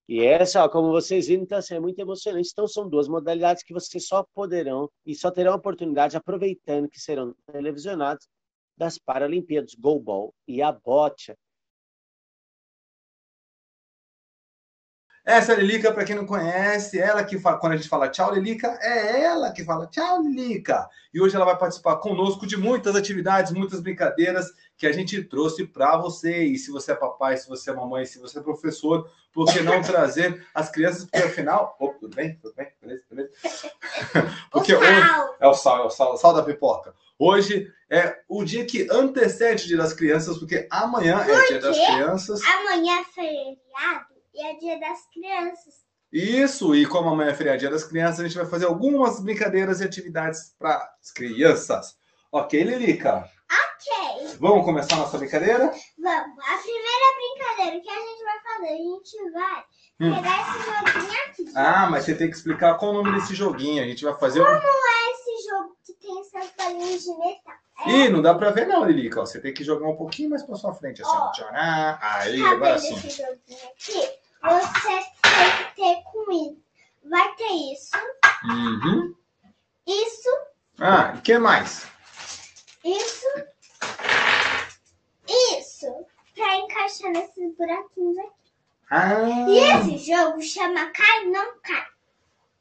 E 0.08 0.22
essa, 0.26 0.64
ó, 0.64 0.70
como 0.70 0.92
vocês 0.92 1.28
viram, 1.28 1.44
então, 1.44 1.58
assim, 1.58 1.76
é 1.76 1.80
muito 1.80 2.00
emocionante. 2.00 2.50
Então 2.52 2.68
são 2.68 2.88
duas 2.88 3.08
modalidades 3.08 3.64
que 3.64 3.74
vocês 3.74 4.08
só 4.08 4.26
poderão 4.34 4.90
e 5.06 5.16
só 5.16 5.32
terão 5.32 5.54
oportunidade, 5.54 6.18
aproveitando 6.18 6.90
que 6.90 7.00
serão 7.00 7.34
televisionados, 7.52 8.28
das 8.78 8.98
Paralimpíadas, 8.98 9.76
Goalball 9.76 10.34
e 10.48 10.62
a 10.62 10.72
Bocha. 10.72 11.38
Essa 15.24 15.54
é 15.54 15.56
a 15.56 15.60
Lilica, 15.60 15.92
para 15.94 16.04
quem 16.04 16.16
não 16.16 16.26
conhece, 16.26 17.00
ela 17.00 17.24
que 17.24 17.38
fala, 17.38 17.60
quando 17.60 17.74
a 17.74 17.78
gente 17.78 17.88
fala 17.88 18.10
tchau, 18.10 18.34
Lilica, 18.34 18.76
é 18.82 19.22
ela 19.22 19.52
que 19.52 19.64
fala 19.64 19.86
tchau, 19.86 20.24
Lilica. 20.24 20.90
E 21.14 21.22
hoje 21.22 21.36
ela 21.36 21.46
vai 21.46 21.56
participar 21.56 21.98
conosco 21.98 22.48
de 22.48 22.58
muitas 22.58 22.96
atividades, 22.96 23.52
muitas 23.52 23.80
brincadeiras 23.80 24.52
que 24.76 24.88
a 24.88 24.92
gente 24.92 25.24
trouxe 25.24 25.68
para 25.68 25.96
você. 25.96 26.44
E 26.46 26.58
se 26.58 26.72
você 26.72 26.94
é 26.94 26.96
papai, 26.96 27.38
se 27.38 27.48
você 27.48 27.70
é 27.70 27.74
mamãe, 27.74 28.04
se 28.04 28.18
você 28.18 28.40
é 28.40 28.42
professor, 28.42 29.08
por 29.32 29.46
que 29.46 29.62
não 29.62 29.80
trazer 29.84 30.44
as 30.56 30.72
crianças? 30.72 31.04
Porque 31.04 31.18
afinal. 31.18 31.78
Oh, 31.80 31.90
tudo 31.90 32.16
bem? 32.16 32.40
Tudo 32.42 32.56
bem? 32.56 32.70
Beleza? 32.82 33.04
Beleza? 33.10 33.32
Porque 34.52 34.74
hoje. 34.74 35.02
É 35.40 35.48
o 35.48 35.54
sal, 35.54 35.84
é 35.84 35.86
o 35.86 35.90
sal, 35.90 36.14
o 36.14 36.18
sal 36.18 36.34
da 36.34 36.44
pipoca. 36.44 36.96
Hoje 37.18 37.72
é 37.90 38.18
o 38.28 38.44
dia 38.44 38.66
que 38.66 38.88
antecede 38.90 39.66
o 39.66 39.68
Dia 39.68 39.78
das 39.78 39.94
Crianças, 39.94 40.38
porque 40.40 40.68
amanhã 40.72 41.24
é 41.28 41.32
o 41.32 41.48
Dia 41.48 41.60
das 41.60 41.78
Crianças. 41.78 42.42
Amanhã 42.44 43.02
é 43.02 43.04
feriado 43.04 44.11
e 44.34 44.46
é 44.46 44.56
dia 44.56 44.80
das 44.80 45.00
crianças. 45.14 45.74
Isso, 46.12 46.76
e 46.76 46.86
como 46.86 47.10
amanhã 47.10 47.32
é 47.32 47.34
feriado 47.34 47.60
dia 47.60 47.70
das 47.70 47.84
crianças, 47.86 48.20
a 48.20 48.24
gente 48.28 48.36
vai 48.38 48.46
fazer 48.46 48.66
algumas 48.66 49.20
brincadeiras 49.22 49.80
e 49.80 49.86
atividades 49.86 50.54
para 50.60 50.76
as 51.02 51.12
crianças. 51.12 51.96
Ok, 52.32 52.62
Lilica? 52.64 53.30
Ok. 53.50 54.36
Vamos 54.40 54.66
começar 54.66 54.96
a 54.96 55.00
nossa 55.00 55.18
brincadeira? 55.18 55.66
Vamos. 55.68 56.38
A 56.40 56.58
primeira 56.58 57.06
brincadeira 57.18 57.82
que 57.82 57.90
a 57.90 58.00
gente 58.00 58.24
vai 58.24 58.40
fazer, 58.42 58.68
a 58.68 58.78
gente 58.78 59.32
vai 59.32 59.64
Hum. 60.02 60.16
pegar 60.16 60.42
esse 60.42 60.66
joguinho 60.66 61.22
aqui. 61.30 61.46
Ah, 61.56 61.88
mas 61.90 62.04
você 62.06 62.16
tem 62.16 62.30
que 62.30 62.36
explicar 62.36 62.76
qual 62.76 62.92
o 62.92 62.94
nome 63.04 63.12
desse 63.20 63.36
joguinho. 63.36 63.84
A 63.84 63.86
gente 63.88 64.04
vai 64.04 64.18
fazer 64.18 64.42
um. 64.42 64.46
Como 64.46 64.56
é 64.58 65.12
esse 65.12 65.50
jogo 65.50 65.78
que 65.86 65.94
tem 65.94 66.20
essas 66.22 66.52
bolinhas 66.58 67.04
de 67.04 67.18
metal? 67.18 67.54
É 67.86 67.90
Ih, 67.92 68.10
não 68.10 68.22
dá 68.22 68.34
pra 68.34 68.50
ver 68.52 68.68
não, 68.68 68.84
Lilica. 68.86 69.20
Você 69.22 69.40
tem 69.40 69.54
que 69.54 69.64
jogar 69.64 69.88
um 69.88 69.96
pouquinho 69.96 70.30
mais 70.32 70.44
pra 70.44 70.56
sua 70.56 70.74
frente, 70.74 71.02
assim. 71.04 71.32
Tcharam. 71.34 71.98
Aí, 72.02 72.42
Tá 72.42 72.50
agora 72.52 72.80
sim. 72.80 72.96
esse 72.96 73.10
joguinho 73.10 73.70
aqui? 73.70 74.21
Você 74.44 74.90
tem 75.22 75.52
que 75.58 75.76
ter 75.76 76.04
com 76.04 76.32
isso. 76.32 76.62
Vai 77.10 77.36
ter 77.36 77.74
isso, 77.74 77.98
Uhum. 78.46 79.16
isso, 79.88 80.30
Ah, 80.80 81.14
o 81.18 81.22
que 81.22 81.38
mais? 81.38 81.88
isso, 82.84 83.28
isso. 85.58 85.88
Pra 86.36 86.56
encaixar 86.58 87.12
nesses 87.12 87.56
buraquinhos 87.58 88.18
aqui. 88.20 88.32
Ah, 88.90 89.24
E 89.48 89.58
esse 89.58 89.98
jogo 90.12 90.42
chama 90.42 90.92
Cai 90.92 91.26
Não 91.26 91.60
Cai. 91.62 91.86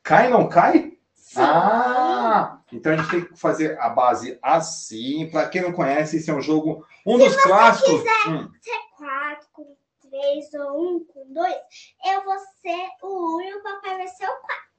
cai 0.03 0.29
não 0.31 0.49
cai? 0.49 0.97
Sim. 1.15 1.41
Ah, 1.43 2.59
então 2.73 2.93
a 2.93 2.97
gente 2.97 3.11
tem 3.11 3.25
que 3.25 3.37
fazer 3.39 3.79
a 3.79 3.89
base 3.91 4.39
assim. 4.43 5.29
Pra 5.31 5.49
quem 5.49 5.63
não 5.63 5.73
conhece, 5.73 6.17
esse 6.17 6.31
é 6.31 6.35
um 6.35 6.41
jogo, 6.41 6.85
um 7.07 7.19
dos 7.19 7.37
clássicos. 7.43 8.03
Hum. 8.27 8.51
Se 8.61 8.71
é 8.71 8.79
quatro 8.97 9.47
com 9.53 9.77
três 10.11 10.53
ou 10.55 10.97
um 10.97 11.05
com 11.05 11.33
dois, 11.33 11.55
eu 12.05 12.25
vou 12.25 12.39
ser 12.61 12.89
o 13.03 13.37
um 13.37 13.41
e 13.41 13.55
o 13.55 13.63
papai 13.63 13.97
vai 13.97 14.09
ser 14.09 14.27
o 14.27 14.41
quatro. 14.41 14.71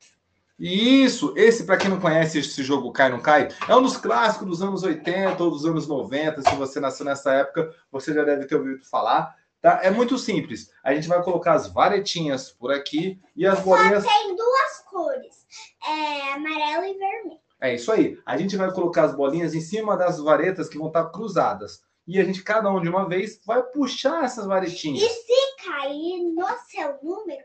Isso, 0.60 1.34
esse, 1.36 1.64
para 1.64 1.78
quem 1.78 1.90
não 1.90 2.00
conhece 2.00 2.38
esse 2.38 2.62
jogo 2.62 2.92
Cai 2.92 3.10
Não 3.10 3.20
Cai, 3.20 3.48
é 3.68 3.76
um 3.76 3.82
dos 3.82 3.98
clássicos 3.98 4.48
dos 4.48 4.62
anos 4.62 4.84
80 4.84 5.44
ou 5.44 5.50
dos 5.50 5.66
anos 5.66 5.88
90. 5.88 6.44
Se 6.44 6.56
você 6.56 6.80
nasceu 6.80 7.04
nessa 7.04 7.34
época, 7.34 7.74
você 7.92 8.14
já 8.14 8.24
deve 8.24 8.46
ter 8.46 8.56
ouvido 8.56 8.86
falar. 8.86 9.36
Tá? 9.60 9.80
É 9.82 9.90
muito 9.90 10.20
simples. 10.20 10.72
A 10.84 10.94
gente 10.94 11.08
vai 11.08 11.24
colocar 11.24 11.54
as 11.54 11.68
varetinhas 11.68 12.52
por 12.52 12.72
aqui 12.72 13.20
e 13.36 13.46
as 13.46 13.60
bolinhas. 13.62 14.04
Tem 14.04 14.36
duas 14.36 14.80
cores, 14.88 15.48
é 15.84 16.34
amarelo 16.34 16.86
e 16.86 16.94
vermelho. 16.94 17.40
É 17.60 17.76
isso 17.76 17.92
aí. 17.92 18.20
A 18.24 18.38
gente 18.38 18.56
vai 18.56 18.72
colocar 18.72 19.04
as 19.04 19.16
bolinhas 19.16 19.56
em 19.56 19.62
cima 19.62 19.98
das 19.98 20.20
varetas 20.20 20.70
que 20.70 20.78
vão 20.78 20.88
estar 20.88 21.06
cruzadas. 21.10 21.84
E 22.08 22.20
a 22.20 22.24
gente, 22.24 22.44
cada 22.44 22.70
um 22.70 22.82
de 22.82 22.90
uma 22.90 23.08
vez, 23.08 23.40
vai 23.46 23.62
puxar 23.64 24.24
essas 24.26 24.46
E 24.46 24.48
varetinhas. 24.48 25.12
se 25.12 25.64
cair 25.66 26.24
no 26.34 26.48
seu 26.70 26.98
número, 27.04 27.44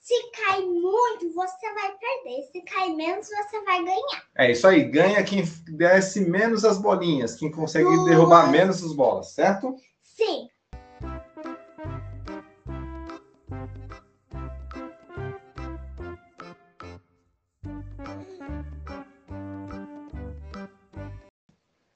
se 0.00 0.14
cair 0.32 0.66
muito, 0.66 1.32
você 1.34 1.72
vai 1.74 1.92
perder. 1.96 2.42
Se 2.50 2.62
cair 2.62 2.94
menos, 2.96 3.28
você 3.28 3.62
vai 3.64 3.84
ganhar. 3.84 4.24
É 4.36 4.50
isso 4.50 4.66
aí. 4.66 4.84
Ganha 4.84 5.22
quem 5.22 5.44
desce 5.76 6.20
menos 6.22 6.64
as 6.64 6.78
bolinhas, 6.78 7.36
quem 7.36 7.50
consegue 7.50 7.84
Duas. 7.84 8.04
derrubar 8.06 8.50
menos 8.50 8.82
as 8.82 8.92
bolas, 8.92 9.32
certo? 9.32 9.74
Sim. 10.02 10.48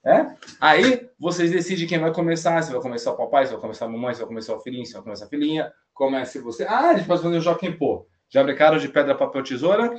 É? 0.04 0.36
Aí 0.60 1.08
vocês 1.18 1.50
decidem 1.50 1.86
quem 1.86 1.98
vai 1.98 2.12
começar. 2.12 2.60
Se 2.62 2.70
vai 2.70 2.80
começar 2.80 3.12
o 3.12 3.16
papai, 3.16 3.46
se 3.46 3.52
vai 3.52 3.60
começar 3.60 3.86
a 3.86 3.88
mamãe, 3.88 4.12
se 4.12 4.20
vai 4.20 4.28
começar 4.28 4.54
o 4.54 4.60
filhinho, 4.60 4.84
se 4.84 4.92
vai 4.92 5.02
começar 5.02 5.24
a 5.24 5.28
filhinha. 5.28 5.72
Comece 5.94 6.38
você. 6.40 6.64
Ah, 6.64 6.90
a 6.90 6.94
gente 6.94 7.06
pode 7.06 7.22
fazer 7.22 7.38
o 7.38 7.40
Joaquim 7.40 7.72
Pô. 7.72 8.06
Já 8.28 8.42
brincaram 8.42 8.76
de 8.78 8.88
pedra, 8.88 9.14
papel, 9.14 9.42
tesoura? 9.42 9.94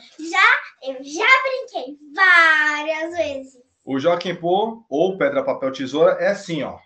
Eu 0.83 1.03
já 1.03 1.27
brinquei 1.43 1.97
várias 2.13 3.17
vezes. 3.17 3.63
O 3.83 3.97
Joaquim 3.97 4.35
Pô 4.35 4.85
ou 4.87 5.17
pedra, 5.17 5.43
papel, 5.43 5.71
tesoura 5.71 6.11
é 6.19 6.27
assim, 6.27 6.61
ó. 6.61 6.77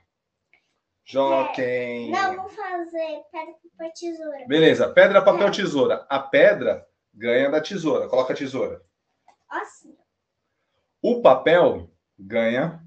Joaquim. 1.03 2.11
Não, 2.11 2.35
vou 2.37 2.49
fazer 2.49 3.21
pedra, 3.31 3.53
papel, 3.77 3.93
tesoura. 3.99 4.45
Beleza, 4.47 4.89
pedra, 4.89 5.21
papel, 5.21 5.51
tesoura. 5.51 6.05
A 6.07 6.19
pedra 6.19 6.85
ganha 7.13 7.49
da 7.49 7.59
tesoura. 7.59 8.07
Coloca 8.07 8.31
a 8.31 8.35
tesoura. 8.35 8.81
Assim. 9.49 9.93
O 11.01 11.21
papel 11.21 11.89
ganha 12.17 12.81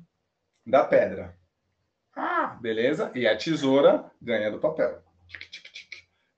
da 0.67 0.85
pedra. 0.85 1.37
Ah, 2.15 2.57
beleza? 2.61 3.11
E 3.15 3.27
a 3.27 3.37
tesoura 3.37 4.11
ganha 4.21 4.51
do 4.51 4.59
papel. 4.59 5.03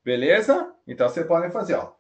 Beleza? 0.04 0.72
Então 0.87 1.08
vocês 1.08 1.26
podem 1.26 1.50
fazer, 1.50 1.74
ó. 1.74 1.92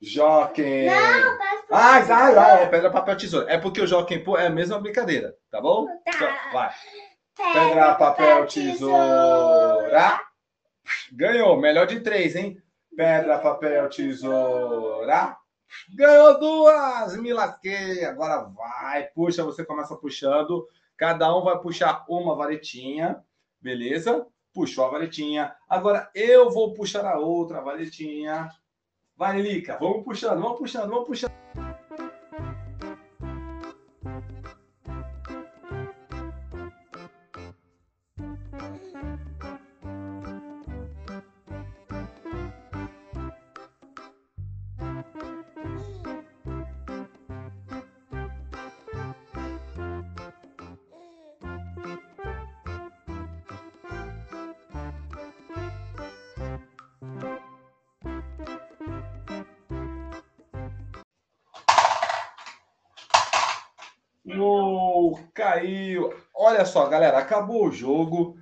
Joaquim. 0.00 0.86
Não, 0.86 0.92
pedra, 0.92 1.36
papel, 1.38 1.66
Ah, 1.70 2.00
vai, 2.00 2.34
vai, 2.34 2.50
é 2.50 2.54
tesoura. 2.56 2.70
pedra, 2.70 2.90
papel, 2.90 3.16
tesoura. 3.16 3.52
É 3.52 3.58
porque 3.58 3.80
o 3.80 3.86
Joaquim 3.86 4.18
Pô 4.24 4.36
é 4.36 4.46
a 4.46 4.50
mesma 4.50 4.80
brincadeira, 4.80 5.36
tá 5.50 5.60
bom? 5.60 5.86
Então, 6.06 6.26
Tá. 6.28 6.50
vai. 6.52 6.74
Pedra, 7.36 7.94
papel, 7.94 8.46
tesoura. 8.46 10.20
Ganhou, 11.12 11.56
melhor 11.60 11.86
de 11.86 12.00
três, 12.00 12.34
hein? 12.34 12.60
Pedra, 12.96 13.38
papel, 13.38 13.88
tesoura. 13.88 15.36
Ganhou 15.94 16.38
duas, 16.40 17.16
me 17.16 17.32
lasquei. 17.32 18.04
Agora 18.04 18.42
vai, 18.42 19.04
puxa, 19.14 19.44
você 19.44 19.64
começa 19.64 19.96
puxando. 19.96 20.68
Cada 21.02 21.36
um 21.36 21.42
vai 21.42 21.58
puxar 21.58 22.04
uma 22.08 22.36
varetinha, 22.36 23.24
beleza? 23.60 24.24
Puxou 24.54 24.84
a 24.84 24.88
varetinha. 24.88 25.52
Agora 25.68 26.08
eu 26.14 26.48
vou 26.48 26.74
puxar 26.74 27.04
a 27.04 27.18
outra 27.18 27.60
varetinha. 27.60 28.48
Vai, 29.16 29.42
Lica, 29.42 29.76
vamos 29.80 30.04
puxando, 30.04 30.40
vamos 30.40 30.58
puxando, 30.58 30.90
vamos 30.90 31.06
puxando. 31.08 31.41
Caiu. 65.42 66.14
Olha 66.34 66.64
só, 66.64 66.86
galera, 66.86 67.18
acabou 67.18 67.66
o 67.66 67.72
jogo. 67.72 68.36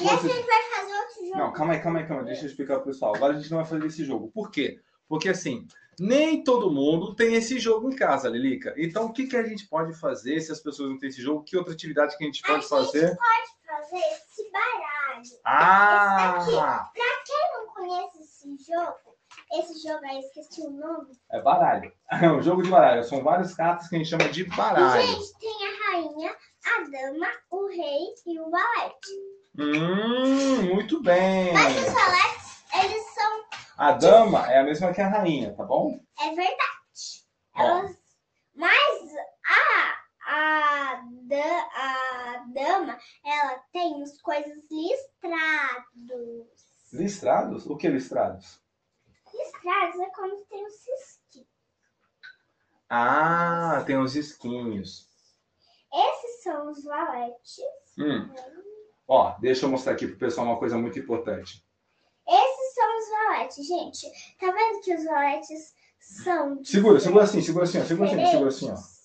E 0.00 0.08
a 0.08 0.16
Vocês- 0.16 0.32
gente 0.32 0.46
vai 0.46 0.62
fazer 0.62 0.94
outro 0.94 1.24
jogo. 1.26 1.36
Não, 1.38 1.52
calma 1.52 1.72
aí, 1.74 1.80
calma 1.80 1.98
aí, 1.98 2.06
calma 2.06 2.22
aí. 2.22 2.28
Deixa 2.28 2.42
eu 2.44 2.46
explicar 2.48 2.76
pro 2.76 2.86
pessoal. 2.86 3.14
Agora 3.14 3.34
a 3.34 3.36
gente 3.38 3.50
não 3.50 3.58
vai 3.58 3.66
fazer 3.66 3.86
esse 3.86 4.04
jogo. 4.04 4.30
Por 4.32 4.50
quê? 4.50 4.80
Porque 5.08 5.28
assim, 5.28 5.66
nem 5.98 6.42
todo 6.42 6.70
mundo 6.70 7.14
tem 7.14 7.34
esse 7.34 7.58
jogo 7.58 7.90
em 7.90 7.96
casa, 7.96 8.28
Lilica. 8.28 8.74
Então, 8.78 9.06
o 9.06 9.12
que, 9.12 9.26
que 9.26 9.36
a 9.36 9.42
gente 9.42 9.66
pode 9.68 9.92
fazer 9.98 10.40
se 10.40 10.52
as 10.52 10.60
pessoas 10.60 10.90
não 10.90 10.98
têm 10.98 11.08
esse 11.10 11.20
jogo? 11.20 11.42
Que 11.44 11.56
outra 11.56 11.72
atividade 11.74 12.16
que 12.16 12.24
a 12.24 12.26
gente 12.26 12.42
pode 12.42 12.64
a 12.64 12.68
fazer? 12.68 13.08
gente 13.08 13.16
pode 13.18 13.66
fazer 13.66 13.96
esse 13.98 14.50
baralho. 14.50 15.22
Ah! 15.44 16.90
Quem 16.94 17.52
não 17.54 17.66
conhece 17.74 18.20
esse 18.22 18.56
jogo, 18.70 19.07
esse 19.52 19.82
jogo 19.86 20.04
aí, 20.04 20.18
esqueci 20.18 20.60
o 20.62 20.70
nome. 20.70 21.12
É 21.30 21.40
baralho. 21.40 21.92
É 22.22 22.30
um 22.30 22.42
jogo 22.42 22.62
de 22.62 22.70
baralho. 22.70 23.04
São 23.04 23.22
várias 23.22 23.54
cartas 23.54 23.88
que 23.88 23.94
a 23.94 23.98
gente 23.98 24.08
chama 24.08 24.28
de 24.30 24.44
baralho. 24.44 25.02
Gente, 25.06 25.38
tem 25.38 25.56
a 25.66 25.92
rainha, 25.92 26.30
a 26.64 26.80
dama, 26.90 27.26
o 27.50 27.66
rei 27.68 28.00
e 28.26 28.40
o 28.40 28.50
valete. 28.50 29.12
Hum, 29.58 30.74
muito 30.74 31.02
bem. 31.02 31.52
Mas 31.52 31.76
os 31.76 31.92
valetes, 31.92 32.64
eles 32.82 33.04
são, 33.14 33.44
A 33.76 33.92
dama 33.92 34.50
é 34.50 34.60
a 34.60 34.64
mesma 34.64 34.92
que 34.92 35.00
a 35.02 35.08
rainha, 35.08 35.54
tá 35.54 35.64
bom? 35.64 36.00
é 36.20 36.26
verdade. 36.28 37.26
Elas, 37.56 37.96
mas 38.54 39.10
a, 39.46 40.32
a, 40.32 41.02
da, 41.24 41.68
a 41.74 42.44
dama, 42.54 42.98
ela 43.24 43.58
tem 43.72 44.02
as 44.02 44.18
coisas 44.22 44.56
listrados. 44.70 46.48
Listrados? 46.92 47.66
O 47.66 47.76
que 47.76 47.88
listrados? 47.88 48.60
Listrados 49.38 50.00
é 50.00 50.06
quando 50.06 50.44
tem 50.46 50.66
o 50.66 50.70
cisquinho. 50.70 51.46
Ah, 52.90 53.82
tem 53.86 53.98
os 53.98 54.16
esquinhos. 54.16 55.08
Esses 55.92 56.42
são 56.42 56.70
os 56.70 56.84
valetes. 56.84 57.60
Hum. 57.98 58.28
Ó, 59.06 59.34
deixa 59.40 59.66
eu 59.66 59.70
mostrar 59.70 59.92
aqui 59.92 60.06
pro 60.06 60.18
pessoal 60.18 60.46
uma 60.46 60.58
coisa 60.58 60.76
muito 60.76 60.98
importante. 60.98 61.64
Esses 62.26 62.74
são 62.74 62.98
os 62.98 63.08
valetes, 63.08 63.66
gente. 63.66 64.36
Tá 64.38 64.50
vendo 64.50 64.80
que 64.82 64.94
os 64.94 65.04
valetes 65.04 65.74
são 65.98 66.62
Segura, 66.64 67.00
segura 67.00 67.24
assim, 67.24 67.40
segura 67.40 67.64
assim, 67.64 67.80
ó, 67.80 67.84
segura 67.84 68.08
assim, 68.08 68.26
segura 68.26 68.48
assim, 68.48 68.70
ó. 68.70 68.98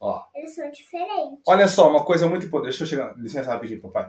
Ó. 0.00 0.24
Eles 0.34 0.54
são 0.54 0.70
diferentes. 0.70 1.42
Olha 1.46 1.68
só, 1.68 1.88
uma 1.88 2.04
coisa 2.04 2.28
muito 2.28 2.46
importante. 2.46 2.70
Deixa 2.70 2.84
eu 2.84 2.88
chegar. 2.88 3.16
Licença 3.16 3.50
rapidinho, 3.50 3.80
papai. 3.80 4.08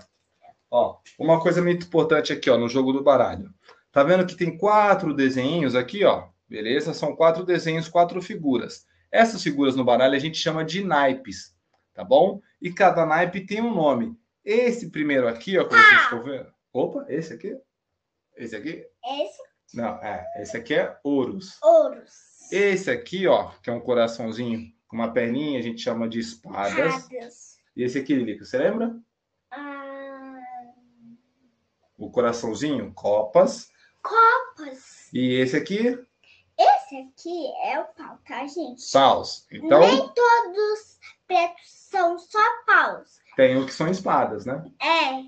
Ó, 0.69 0.97
uma 1.17 1.39
coisa 1.39 1.61
muito 1.61 1.85
importante 1.85 2.33
aqui, 2.33 2.49
ó, 2.49 2.57
no 2.57 2.67
jogo 2.67 2.91
do 2.91 3.03
baralho. 3.03 3.53
Tá 3.95 4.03
vendo 4.03 4.25
que 4.27 4.35
tem 4.35 4.57
quatro 4.57 5.13
desenhos 5.13 5.73
aqui, 5.73 6.03
ó? 6.03 6.27
Beleza? 6.49 6.93
São 6.93 7.15
quatro 7.15 7.45
desenhos, 7.45 7.87
quatro 7.87 8.21
figuras. 8.21 8.85
Essas 9.09 9.41
figuras 9.41 9.73
no 9.73 9.85
baralho 9.85 10.15
a 10.15 10.19
gente 10.19 10.37
chama 10.37 10.65
de 10.65 10.83
naipes, 10.83 11.55
tá 11.93 12.03
bom? 12.03 12.41
E 12.61 12.73
cada 12.73 13.05
naipe 13.05 13.45
tem 13.45 13.61
um 13.61 13.73
nome. 13.73 14.19
Esse 14.43 14.91
primeiro 14.91 15.29
aqui, 15.29 15.57
ó, 15.57 15.63
que 15.63 15.73
vocês 15.73 16.01
estão 16.01 16.21
vendo. 16.25 16.51
Opa, 16.73 17.05
esse 17.07 17.35
aqui? 17.35 17.57
Esse 18.35 18.57
aqui? 18.57 18.85
Esse, 19.01 19.77
Não, 19.77 19.95
é. 20.03 20.25
Esse 20.41 20.57
aqui 20.57 20.73
é 20.73 20.97
ouros. 21.01 21.57
ouros. 21.63 22.11
Esse 22.51 22.91
aqui, 22.91 23.25
ó, 23.27 23.51
que 23.63 23.69
é 23.69 23.73
um 23.73 23.79
coraçãozinho 23.79 24.73
com 24.89 24.97
uma 24.97 25.13
perninha, 25.13 25.57
a 25.57 25.61
gente 25.61 25.79
chama 25.81 26.09
de 26.09 26.19
espadas. 26.19 26.95
Espadas. 26.95 27.57
E 27.77 27.81
esse 27.83 27.97
aqui, 27.97 28.13
Lilica, 28.13 28.43
você 28.43 28.57
lembra? 28.57 28.93
Ah, 29.49 30.41
O 31.97 32.11
coraçãozinho, 32.11 32.93
copas. 32.93 33.73
Copas. 34.09 35.09
E 35.13 35.33
esse 35.39 35.55
aqui, 35.57 35.97
Esse 36.57 36.95
aqui 36.97 37.47
é 37.65 37.79
o 37.79 37.85
pau, 37.85 38.17
tá, 38.27 38.45
gente? 38.47 38.89
paus. 38.93 39.45
Então, 39.51 39.79
Nem 39.81 39.97
todos 39.97 40.99
pretos 41.27 41.61
são 41.89 42.17
só 42.19 42.39
paus. 42.65 43.19
tem 43.35 43.57
o 43.57 43.65
que 43.65 43.73
são 43.73 43.87
espadas, 43.89 44.45
né? 44.45 44.63
É, 44.81 45.23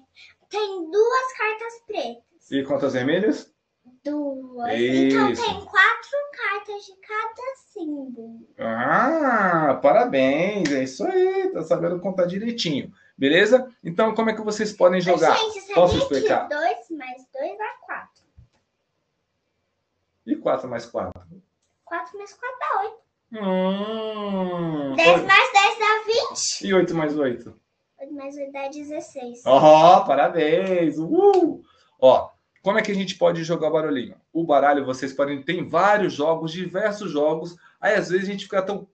tem 0.49 0.89
duas 0.91 1.33
cartas 1.37 1.73
pretas. 1.85 2.51
E 2.51 2.63
quantas 2.63 2.93
vermelhas? 2.93 3.51
Duas. 4.03 4.69
Então 4.73 5.29
Isso. 5.31 5.43
tem 5.43 5.53
quatro 5.65 6.17
cartas 6.31 6.85
de 6.85 6.95
cada 7.05 7.55
símbolo. 7.73 8.47
Ah, 8.57 9.77
parabéns, 9.81 10.71
é 10.71 10.83
isso 10.83 11.03
aí, 11.05 11.49
tá 11.51 11.61
sabendo 11.63 11.99
contar 11.99 12.25
direitinho. 12.25 12.91
Beleza? 13.17 13.67
Então, 13.83 14.13
como 14.13 14.29
é 14.29 14.33
que 14.35 14.41
vocês 14.43 14.71
podem 14.71 15.01
jogar? 15.01 15.31
Mas, 15.31 15.53
gente, 15.55 15.73
Posso 15.73 15.97
explicar? 15.97 16.47
que 16.47 16.55
dois 16.55 16.77
mais 16.91 17.23
dois 17.33 17.57
dá. 17.57 17.65
E 20.27 20.35
4 20.35 20.69
mais 20.69 20.85
4? 20.85 21.11
Quatro 21.85 22.17
mais 22.17 22.33
quatro 22.33 22.57
dá 22.59 22.81
oito. 22.81 22.97
Hum, 23.31 24.95
Dez 24.95 25.23
mais 25.23 25.51
dez 25.53 25.79
dá 25.79 26.03
vinte. 26.05 26.61
e 26.65 26.73
8 26.73 26.93
mais 26.95 27.17
8? 27.17 27.59
Oito 27.99 28.13
mais 28.13 28.35
oito 28.37 28.51
dá 28.51 28.67
dezesseis. 28.67 29.41
Ó, 29.45 30.01
parabéns! 30.01 30.97
Uhul! 30.97 31.63
Ó, 31.99 32.29
como 32.61 32.77
é 32.77 32.81
que 32.81 32.91
a 32.91 32.95
gente 32.95 33.15
pode 33.15 33.43
jogar 33.43 33.69
barulhinho? 33.69 34.15
O 34.33 34.43
baralho, 34.43 34.85
vocês 34.85 35.13
podem. 35.13 35.41
Tem 35.41 35.67
vários 35.67 36.13
jogos, 36.13 36.51
diversos 36.51 37.09
jogos. 37.11 37.55
Aí, 37.79 37.95
às 37.95 38.09
vezes, 38.09 38.27
a 38.27 38.31
gente 38.31 38.43
fica 38.43 38.61
tão 38.61 38.87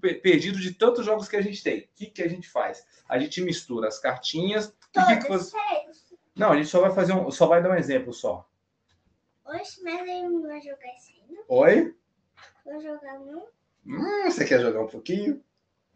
pe- 0.00 0.14
perdido 0.14 0.58
de 0.58 0.72
tantos 0.72 1.04
jogos 1.04 1.28
que 1.28 1.36
a 1.36 1.42
gente 1.42 1.62
tem. 1.62 1.80
O 1.80 1.88
que, 1.96 2.06
que 2.06 2.22
a 2.22 2.28
gente 2.28 2.48
faz? 2.48 2.86
A 3.08 3.18
gente 3.18 3.40
mistura 3.42 3.88
as 3.88 3.98
cartinhas. 3.98 4.68
O 4.96 5.06
que 5.06 5.16
que 5.16 5.28
você... 5.28 5.56
Não, 6.36 6.52
a 6.52 6.56
gente 6.56 6.68
só 6.68 6.80
vai 6.80 6.90
fazer 6.92 7.12
um. 7.14 7.30
Só 7.30 7.46
vai 7.46 7.62
dar 7.62 7.70
um 7.70 7.74
exemplo 7.76 8.12
só. 8.12 8.46
Oxe, 9.44 9.82
mas 9.82 10.00
ele 10.00 10.28
não 10.28 10.42
vai 10.42 10.60
jogar 10.60 10.84
aí, 10.84 11.24
não? 11.28 11.44
Oi? 11.48 11.94
Vou 12.64 12.80
jogar 12.80 13.18
não? 13.20 13.46
Hum, 13.86 14.30
você 14.30 14.44
quer 14.44 14.60
jogar 14.60 14.80
um 14.80 14.86
pouquinho? 14.86 15.42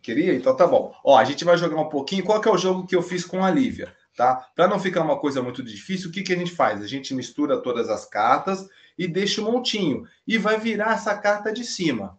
Queria? 0.02 0.34
Então 0.34 0.54
tá 0.54 0.66
bom. 0.66 0.94
Ó, 1.02 1.16
a 1.16 1.24
gente 1.24 1.44
vai 1.44 1.56
jogar 1.56 1.80
um 1.80 1.88
pouquinho. 1.88 2.24
Qual 2.24 2.40
que 2.40 2.48
é 2.48 2.52
o 2.52 2.58
jogo 2.58 2.86
que 2.86 2.94
eu 2.94 3.02
fiz 3.02 3.24
com 3.24 3.42
a 3.42 3.50
Lívia? 3.50 3.94
Tá? 4.14 4.48
Para 4.54 4.68
não 4.68 4.78
ficar 4.78 5.02
uma 5.02 5.18
coisa 5.18 5.42
muito 5.42 5.62
difícil, 5.62 6.10
o 6.10 6.12
que, 6.12 6.22
que 6.22 6.32
a 6.32 6.36
gente 6.36 6.50
faz? 6.50 6.82
A 6.82 6.86
gente 6.86 7.14
mistura 7.14 7.62
todas 7.62 7.88
as 7.88 8.04
cartas 8.04 8.68
e 8.98 9.06
deixa 9.06 9.40
um 9.40 9.50
montinho. 9.50 10.06
E 10.26 10.36
vai 10.36 10.58
virar 10.58 10.94
essa 10.94 11.16
carta 11.16 11.52
de 11.52 11.64
cima. 11.64 12.18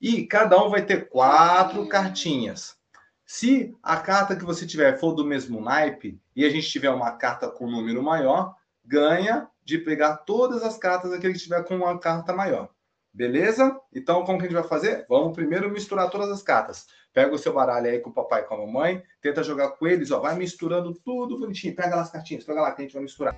E 0.00 0.26
cada 0.26 0.62
um 0.62 0.68
vai 0.68 0.84
ter 0.84 1.08
quatro 1.08 1.88
cartinhas. 1.88 2.76
Se 3.24 3.76
a 3.82 3.96
carta 3.96 4.36
que 4.36 4.44
você 4.44 4.66
tiver 4.66 4.98
for 4.98 5.12
do 5.12 5.24
mesmo 5.24 5.60
naipe 5.60 6.20
e 6.34 6.44
a 6.44 6.50
gente 6.50 6.68
tiver 6.68 6.90
uma 6.90 7.12
carta 7.12 7.48
com 7.48 7.70
número 7.70 8.02
maior, 8.02 8.54
ganha 8.84 9.48
de 9.68 9.76
pegar 9.76 10.16
todas 10.16 10.62
as 10.62 10.78
cartas 10.78 11.10
daquele 11.10 11.34
que 11.34 11.40
tiver 11.40 11.62
com 11.62 11.76
uma 11.76 11.98
carta 12.00 12.32
maior. 12.32 12.70
Beleza? 13.12 13.78
Então, 13.94 14.24
como 14.24 14.38
que 14.38 14.46
a 14.46 14.48
gente 14.48 14.58
vai 14.58 14.66
fazer? 14.66 15.04
Vamos 15.06 15.34
primeiro 15.34 15.70
misturar 15.70 16.08
todas 16.08 16.30
as 16.30 16.42
cartas. 16.42 16.86
Pega 17.12 17.34
o 17.34 17.38
seu 17.38 17.52
baralho 17.52 17.86
aí 17.86 17.98
com 17.98 18.08
o 18.08 18.14
papai 18.14 18.40
e 18.40 18.44
com 18.44 18.54
a 18.54 18.66
mamãe, 18.66 19.02
tenta 19.20 19.42
jogar 19.42 19.72
com 19.72 19.86
eles, 19.86 20.10
ó, 20.10 20.20
vai 20.20 20.36
misturando 20.36 20.94
tudo 21.04 21.38
bonitinho. 21.38 21.76
Pega 21.76 21.96
lá 21.96 22.02
as 22.02 22.10
cartinhas, 22.10 22.44
pega 22.44 22.62
lá 22.62 22.72
que 22.72 22.80
a 22.80 22.84
gente 22.86 22.94
vai 22.94 23.02
misturar. 23.02 23.36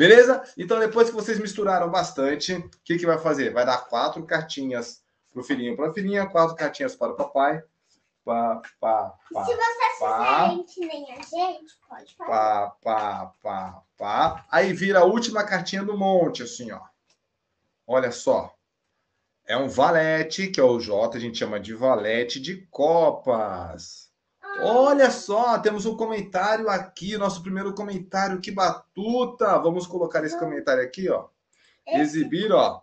Beleza? 0.00 0.42
Então, 0.56 0.80
depois 0.80 1.10
que 1.10 1.14
vocês 1.14 1.38
misturaram 1.38 1.90
bastante, 1.90 2.54
o 2.54 2.70
que, 2.82 2.96
que 2.96 3.04
vai 3.04 3.18
fazer? 3.18 3.52
Vai 3.52 3.66
dar 3.66 3.86
quatro 3.86 4.24
cartinhas 4.24 5.02
para 5.30 5.42
o 5.42 5.44
filhinho 5.44 5.76
para 5.76 5.90
a 5.90 5.92
filhinha, 5.92 6.26
quatro 6.26 6.56
cartinhas 6.56 6.96
para 6.96 7.12
o 7.12 7.16
papai. 7.16 7.62
Pá, 8.24 8.62
pá, 8.80 9.14
pá, 9.30 9.44
Se 9.44 9.54
vocês 9.54 9.98
pá. 9.98 10.48
fizerem 10.48 10.64
que 10.64 10.86
nem 10.86 11.12
a 11.12 11.16
gente, 11.16 11.78
pode 11.86 12.16
fazer. 12.16 12.30
pá, 12.30 12.76
pá, 12.82 13.34
pá, 13.42 13.82
pá. 13.98 14.46
Aí 14.50 14.72
vira 14.72 15.00
a 15.00 15.04
última 15.04 15.44
cartinha 15.44 15.84
do 15.84 15.98
monte, 15.98 16.44
assim, 16.44 16.72
ó. 16.72 16.80
Olha 17.86 18.10
só. 18.10 18.54
É 19.46 19.54
um 19.54 19.68
valete, 19.68 20.48
que 20.48 20.58
é 20.58 20.64
o 20.64 20.80
J, 20.80 21.14
a 21.14 21.20
gente 21.20 21.36
chama 21.36 21.60
de 21.60 21.74
valete 21.74 22.40
de 22.40 22.66
copas. 22.70 24.09
Olha 24.58 25.10
só, 25.10 25.58
temos 25.58 25.86
um 25.86 25.96
comentário 25.96 26.68
aqui, 26.68 27.16
nosso 27.16 27.42
primeiro 27.42 27.72
comentário, 27.74 28.40
que 28.40 28.50
batuta! 28.50 29.58
Vamos 29.58 29.86
colocar 29.86 30.24
esse 30.24 30.38
comentário 30.38 30.82
aqui, 30.82 31.08
ó. 31.08 31.28
Exibir, 31.86 32.52
ó. 32.52 32.82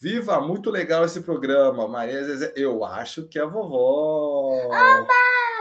Viva, 0.00 0.40
muito 0.40 0.68
legal 0.68 1.04
esse 1.04 1.20
programa, 1.20 1.86
Maria 1.86 2.24
Zezé. 2.24 2.52
Eu 2.56 2.84
acho 2.84 3.28
que 3.28 3.38
é 3.38 3.42
a 3.42 3.46
vovó. 3.46 4.66
Oba, 4.66 5.06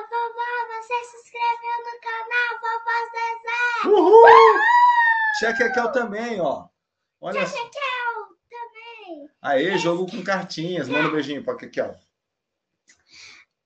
vovó, 0.09 0.81
você 0.81 1.03
se 1.03 1.17
inscreveu 1.17 1.77
no 1.85 1.95
canal 2.01 2.51
Vovó 2.59 2.97
Zezé. 3.11 3.87
Uhul! 3.87 4.59
Tia 5.37 5.53
Kekel 5.53 5.91
também, 5.91 6.41
ó. 6.41 6.65
Olha. 7.21 7.45
Kekel 7.45 7.61
também. 8.49 9.29
Aí, 9.41 9.77
jogo 9.77 10.09
com 10.09 10.23
cartinhas. 10.23 10.89
Manda 10.89 11.07
um 11.07 11.11
beijinho 11.11 11.43
pra 11.43 11.55
Kekel. 11.55 11.95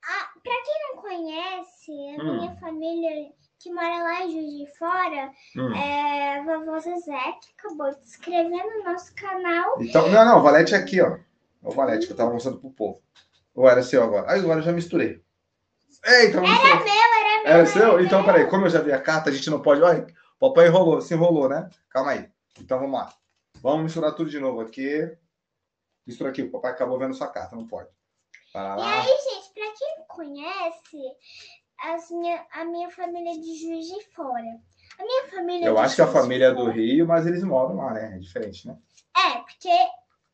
Ah, 0.04 0.30
pra 0.44 0.54
quem 0.54 0.85
conhece, 1.10 1.91
a 2.20 2.24
Hum. 2.24 2.38
minha 2.39 2.56
família 2.58 3.32
que 3.60 3.72
mora 3.72 4.04
lá 4.04 4.24
em 4.24 4.32
Juiz 4.32 4.58
de 4.58 4.78
Fora 4.78 5.32
Hum. 5.56 5.74
é 5.76 6.39
a 6.39 6.44
vovó 6.44 6.80
Zezé, 6.80 7.32
que 7.41 7.54
acabou 7.58 7.89
de 7.89 7.96
se 8.02 8.18
inscrever 8.18 8.63
no 8.65 8.84
nosso 8.84 9.13
canal. 9.15 9.82
Então, 9.82 10.10
não, 10.10 10.26
não, 10.26 10.39
o 10.39 10.41
valete 10.44 10.74
é 10.74 10.78
aqui, 10.78 11.02
ó. 11.02 11.08
É 11.15 11.20
o 11.62 11.72
valete 11.72 12.06
que 12.08 12.13
eu 12.13 12.18
tava 12.18 12.32
mostrando 12.34 12.60
pro 12.60 12.70
povo. 12.72 13.02
Ou 13.54 13.70
era 13.70 13.82
seu 13.82 14.04
agora? 14.04 14.32
Aí 14.32 14.39
agora 14.39 14.60
eu 14.60 14.63
já 14.63 14.72
misturei. 14.72 15.24
Eita, 16.06 16.38
eu 16.38 16.41
misturei. 16.41 16.72
Era 16.72 16.84
meu, 16.84 16.94
era 16.94 17.44
meu. 17.44 17.54
Era 17.54 17.65
seu? 17.65 17.88
meu. 17.94 18.06
Então, 18.06 18.24
peraí, 18.24 18.48
como 18.48 18.65
eu 18.65 18.70
já 18.70 18.82
vi 18.82 18.91
a 18.91 19.02
carta, 19.02 19.30
a 19.30 19.34
gente 19.34 19.50
não 19.50 19.62
pode. 19.62 19.82
Olha, 19.82 20.06
o 20.39 20.50
papai 20.50 20.68
enrolou, 20.68 21.02
se 21.02 21.13
enrolou, 21.13 21.48
né? 21.50 21.70
Calma 21.89 22.12
aí. 22.12 22.30
Então 22.60 22.80
vamos 22.80 23.00
lá. 23.00 23.13
Vamos 23.62 23.84
misturar 23.84 24.13
tudo 24.13 24.30
de 24.30 24.39
novo 24.39 24.62
aqui. 24.62 25.10
Mistura 26.06 26.30
aqui, 26.30 26.44
o 26.44 26.52
papai 26.52 26.72
acabou 26.72 27.00
vendo 27.00 27.15
sua 27.15 27.28
carta, 27.30 27.56
não 27.56 27.65
pode. 27.65 27.89
E 28.54 28.58
aí, 28.58 29.06
gente, 29.06 29.45
pra 29.56 29.65
quem 29.78 30.06
conhece, 30.08 30.98
as 31.82 32.12
minha, 32.12 32.46
a 32.52 32.65
minha 32.65 32.91
família 32.91 33.32
é 33.32 33.38
de 33.38 33.56
Juiz 33.56 33.88
de 33.88 34.13
Fora. 34.13 34.60
A 35.00 35.04
minha 35.04 35.28
família 35.30 35.65
é 35.65 35.70
Eu 35.70 35.80
acho 35.80 35.96
que 35.96 36.02
a 36.02 36.06
Juiz 36.06 36.18
família 36.18 36.48
é 36.48 36.54
do. 36.54 36.70
Rio, 36.70 37.08
mas 37.08 37.26
eles 37.26 37.44
moram 37.44 37.78
lá, 37.78 37.94
né? 37.94 38.15
É 38.15 38.20
diferente, 38.20 38.68
né? 38.68 38.78
É, 39.18 39.38
porque 39.39 39.70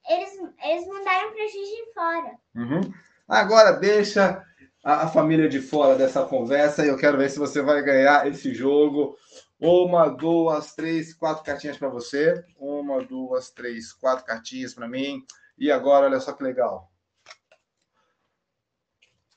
eles, 0.10 0.32
eles 0.64 0.86
mudaram 0.88 1.32
pra 1.32 1.48
Juiz 1.48 1.70
de 1.70 1.94
Fora. 1.94 2.36
Uhum. 2.56 2.94
Agora 3.28 3.72
deixa 3.74 4.46
a, 4.84 5.04
a 5.04 5.08
família 5.08 5.48
de 5.48 5.62
fora 5.62 5.96
dessa 5.96 6.26
conversa 6.26 6.84
e 6.84 6.90
eu 6.90 6.98
quero 6.98 7.18
ver 7.18 7.30
se 7.30 7.40
você 7.40 7.62
vai 7.62 7.82
ganhar 7.82 8.28
esse 8.28 8.54
jogo. 8.54 9.16
Uma, 9.60 10.10
duas, 10.10 10.74
três, 10.74 11.14
quatro 11.14 11.44
cartinhas 11.44 11.78
para 11.78 11.88
você. 11.88 12.44
Uma, 12.58 13.04
duas, 13.06 13.52
três, 13.52 13.94
quatro 13.94 14.26
cartinhas 14.26 14.74
para 14.74 14.88
mim. 14.88 15.24
E 15.58 15.72
agora, 15.72 16.08
olha 16.08 16.20
só 16.20 16.34
que 16.34 16.44
legal. 16.44 16.91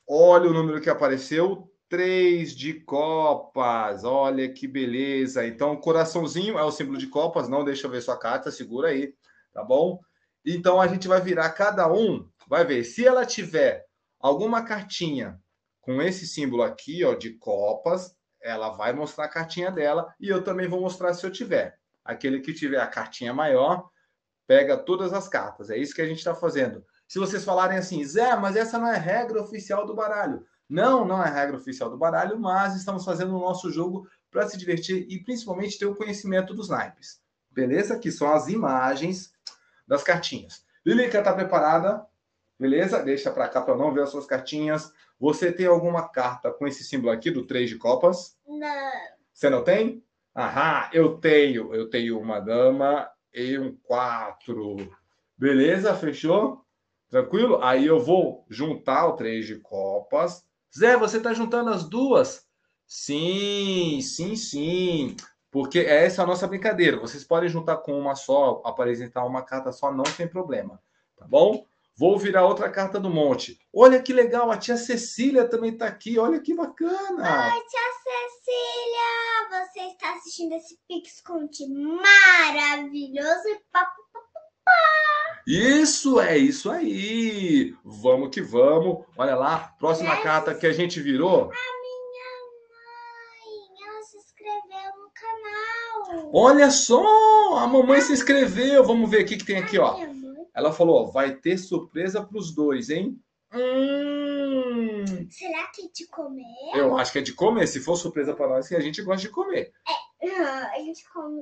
Olha 0.07 0.49
o 0.49 0.53
número 0.53 0.79
que 0.79 0.89
apareceu. 0.89 1.71
Três 1.89 2.55
de 2.55 2.73
copas. 2.73 4.03
Olha 4.03 4.51
que 4.51 4.67
beleza. 4.67 5.45
Então, 5.47 5.75
coraçãozinho 5.75 6.59
é 6.59 6.63
o 6.63 6.71
símbolo 6.71 6.97
de 6.97 7.07
copas. 7.07 7.49
Não 7.49 7.63
deixa 7.63 7.87
eu 7.87 7.91
ver 7.91 8.01
sua 8.01 8.17
carta. 8.17 8.51
Segura 8.51 8.89
aí, 8.89 9.13
tá 9.51 9.63
bom? 9.63 9.99
Então, 10.45 10.79
a 10.79 10.87
gente 10.87 11.07
vai 11.07 11.19
virar 11.21 11.49
cada 11.51 11.91
um. 11.91 12.27
Vai 12.47 12.63
ver. 12.63 12.83
Se 12.83 13.05
ela 13.05 13.25
tiver 13.25 13.85
alguma 14.19 14.63
cartinha 14.63 15.39
com 15.81 16.01
esse 16.01 16.27
símbolo 16.27 16.61
aqui, 16.61 17.03
ó, 17.03 17.15
de 17.15 17.31
copas, 17.33 18.15
ela 18.41 18.69
vai 18.69 18.93
mostrar 18.93 19.25
a 19.25 19.29
cartinha 19.29 19.71
dela. 19.71 20.13
E 20.19 20.29
eu 20.29 20.43
também 20.43 20.67
vou 20.67 20.81
mostrar 20.81 21.13
se 21.13 21.25
eu 21.25 21.31
tiver. 21.31 21.79
Aquele 22.03 22.41
que 22.41 22.53
tiver 22.53 22.79
a 22.79 22.87
cartinha 22.87 23.33
maior, 23.33 23.89
pega 24.45 24.77
todas 24.77 25.13
as 25.13 25.27
cartas. 25.27 25.71
É 25.71 25.77
isso 25.77 25.95
que 25.95 26.01
a 26.01 26.07
gente 26.07 26.19
está 26.19 26.35
fazendo. 26.35 26.85
Se 27.07 27.19
vocês 27.19 27.43
falarem 27.43 27.77
assim, 27.77 28.03
Zé, 28.03 28.35
mas 28.35 28.55
essa 28.55 28.79
não 28.79 28.87
é 28.87 28.97
regra 28.97 29.41
oficial 29.41 29.85
do 29.85 29.93
baralho. 29.93 30.45
Não, 30.67 31.05
não 31.05 31.23
é 31.23 31.29
regra 31.29 31.57
oficial 31.57 31.89
do 31.89 31.97
baralho, 31.97 32.39
mas 32.39 32.75
estamos 32.75 33.05
fazendo 33.05 33.35
o 33.35 33.39
nosso 33.39 33.71
jogo 33.71 34.07
para 34.31 34.47
se 34.47 34.57
divertir 34.57 35.05
e 35.09 35.23
principalmente 35.23 35.77
ter 35.77 35.85
o 35.85 35.95
conhecimento 35.95 36.53
dos 36.53 36.69
naipes. 36.69 37.21
Beleza? 37.51 37.99
Que 37.99 38.11
são 38.11 38.33
as 38.33 38.47
imagens 38.47 39.33
das 39.87 40.03
cartinhas. 40.03 40.65
Lilica, 40.85 41.21
tá 41.21 41.33
preparada? 41.33 42.05
Beleza? 42.59 43.03
Deixa 43.03 43.31
para 43.31 43.47
cá 43.47 43.61
para 43.61 43.75
não 43.75 43.93
ver 43.93 44.03
as 44.03 44.09
suas 44.09 44.25
cartinhas. 44.25 44.91
Você 45.19 45.51
tem 45.51 45.67
alguma 45.67 46.09
carta 46.09 46.51
com 46.51 46.67
esse 46.67 46.83
símbolo 46.83 47.11
aqui 47.11 47.29
do 47.29 47.45
três 47.45 47.69
de 47.69 47.77
copas? 47.77 48.37
Não. 48.47 48.91
Você 49.33 49.49
não 49.49 49.63
tem? 49.63 50.03
Aham, 50.35 50.89
eu 50.91 51.17
tenho. 51.17 51.73
Eu 51.73 51.89
tenho 51.89 52.19
uma 52.19 52.39
dama 52.39 53.09
e 53.33 53.57
um 53.57 53.75
quatro. 53.83 54.75
Beleza? 55.37 55.95
Fechou? 55.95 56.64
Tranquilo? 57.15 57.63
Aí 57.63 57.85
eu 57.85 57.97
vou 57.97 58.45
juntar 58.49 59.07
o 59.07 59.15
três 59.15 59.45
de 59.47 59.55
copas. 59.59 60.45
Zé, 60.77 60.97
você 60.97 61.15
está 61.15 61.33
juntando 61.33 61.69
as 61.69 61.87
duas? 61.87 62.45
Sim, 62.85 64.01
sim, 64.01 64.35
sim. 64.35 65.15
Porque 65.49 65.79
essa 65.79 66.21
é 66.21 66.23
a 66.25 66.27
nossa 66.27 66.45
brincadeira. 66.45 66.99
Vocês 66.99 67.23
podem 67.23 67.47
juntar 67.47 67.77
com 67.77 67.97
uma 67.97 68.15
só, 68.15 68.61
apresentar 68.65 69.23
uma 69.23 69.41
carta 69.43 69.71
só, 69.71 69.93
não 69.93 70.03
tem 70.03 70.27
problema. 70.27 70.77
Tá 71.15 71.25
bom? 71.25 71.65
Vou 71.95 72.19
virar 72.19 72.45
outra 72.45 72.69
carta 72.69 72.99
do 72.99 73.09
monte. 73.09 73.57
Olha 73.73 74.01
que 74.01 74.11
legal, 74.11 74.51
a 74.51 74.57
tia 74.57 74.75
Cecília 74.75 75.47
também 75.47 75.71
está 75.71 75.85
aqui. 75.85 76.19
Olha 76.19 76.41
que 76.41 76.53
bacana. 76.53 77.45
Oi, 77.45 77.61
tia 77.61 77.93
Cecília! 78.03 79.63
Você 79.63 79.79
está 79.83 80.15
assistindo 80.15 80.51
esse 80.51 80.77
Pix 80.85 81.21
Conte 81.21 81.65
maravilhoso 81.65 83.47
e 83.47 83.61
papo. 83.71 84.03
Isso 85.47 86.19
é 86.19 86.37
isso 86.37 86.71
aí. 86.71 87.75
Vamos 87.83 88.29
que 88.29 88.41
vamos. 88.41 89.05
Olha 89.15 89.35
lá, 89.35 89.75
próxima 89.79 90.15
carta 90.21 90.55
que 90.55 90.65
a 90.65 90.73
gente 90.73 90.99
virou. 90.99 91.43
A 91.43 91.55
minha 91.81 92.31
mãe, 92.71 93.87
ela 93.87 94.01
se 94.01 94.17
inscreveu 94.17 94.91
no 94.97 95.11
canal. 95.13 96.31
Olha 96.33 96.71
só, 96.71 97.57
a 97.59 97.67
mamãe 97.67 98.01
se 98.01 98.13
inscreveu. 98.13 98.83
Vamos 98.83 99.09
ver 99.09 99.23
o 99.23 99.25
que, 99.25 99.37
tem 99.37 99.57
aqui, 99.57 99.77
ó. 99.77 99.99
Ela 100.55 100.71
falou, 100.73 101.03
ó, 101.03 101.11
vai 101.11 101.35
ter 101.35 101.57
surpresa 101.57 102.23
para 102.23 102.37
os 102.39 102.53
dois, 102.55 102.89
hein? 102.89 103.19
Hum, 103.53 105.05
Será 105.29 105.67
que 105.67 105.83
é 105.83 105.87
de 105.93 106.07
comer? 106.07 106.43
eu 106.73 106.97
acho 106.97 107.11
que 107.11 107.19
é 107.19 107.21
de 107.21 107.33
comer. 107.33 107.67
Se 107.67 107.79
for 107.79 107.95
surpresa 107.95 108.33
para 108.33 108.47
nós, 108.47 108.67
que 108.67 108.75
a 108.75 108.79
gente 108.79 109.01
gosta 109.03 109.21
de 109.21 109.29
comer. 109.29 109.71
Ah, 109.87 110.71
a 110.73 110.79
gente 110.79 111.07
come. 111.13 111.41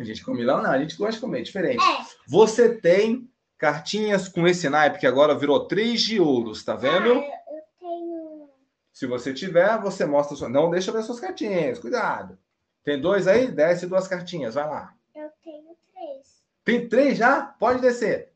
A 0.00 0.04
gente 0.04 0.24
come 0.24 0.42
lá, 0.42 0.62
não, 0.62 0.70
a 0.70 0.78
gente 0.78 0.96
gosta 0.96 1.12
de 1.16 1.20
comer, 1.20 1.42
diferente. 1.42 1.84
É. 1.84 2.04
Você 2.26 2.74
tem 2.74 3.30
cartinhas 3.58 4.28
com 4.28 4.46
esse 4.46 4.66
naipe 4.70 4.98
que 4.98 5.06
agora 5.06 5.34
virou 5.38 5.66
três 5.66 6.00
de 6.00 6.18
ouros, 6.18 6.64
tá 6.64 6.72
Ah, 6.72 6.76
vendo? 6.76 7.08
eu, 7.08 7.16
eu 7.16 7.62
tenho. 7.78 8.48
Se 8.92 9.06
você 9.06 9.34
tiver, 9.34 9.78
você 9.78 10.06
mostra. 10.06 10.34
Sua... 10.36 10.48
Não 10.48 10.70
deixa 10.70 10.90
ver 10.90 11.02
suas 11.02 11.20
cartinhas, 11.20 11.78
cuidado. 11.78 12.38
Tem 12.82 12.98
dois 12.98 13.28
aí? 13.28 13.48
Desce 13.48 13.86
duas 13.86 14.08
cartinhas, 14.08 14.54
vai 14.54 14.66
lá. 14.66 14.94
Eu 15.14 15.28
tenho 15.44 15.76
três. 15.92 16.42
Tem 16.64 16.88
três 16.88 17.18
já? 17.18 17.42
Pode 17.42 17.82
descer. 17.82 18.32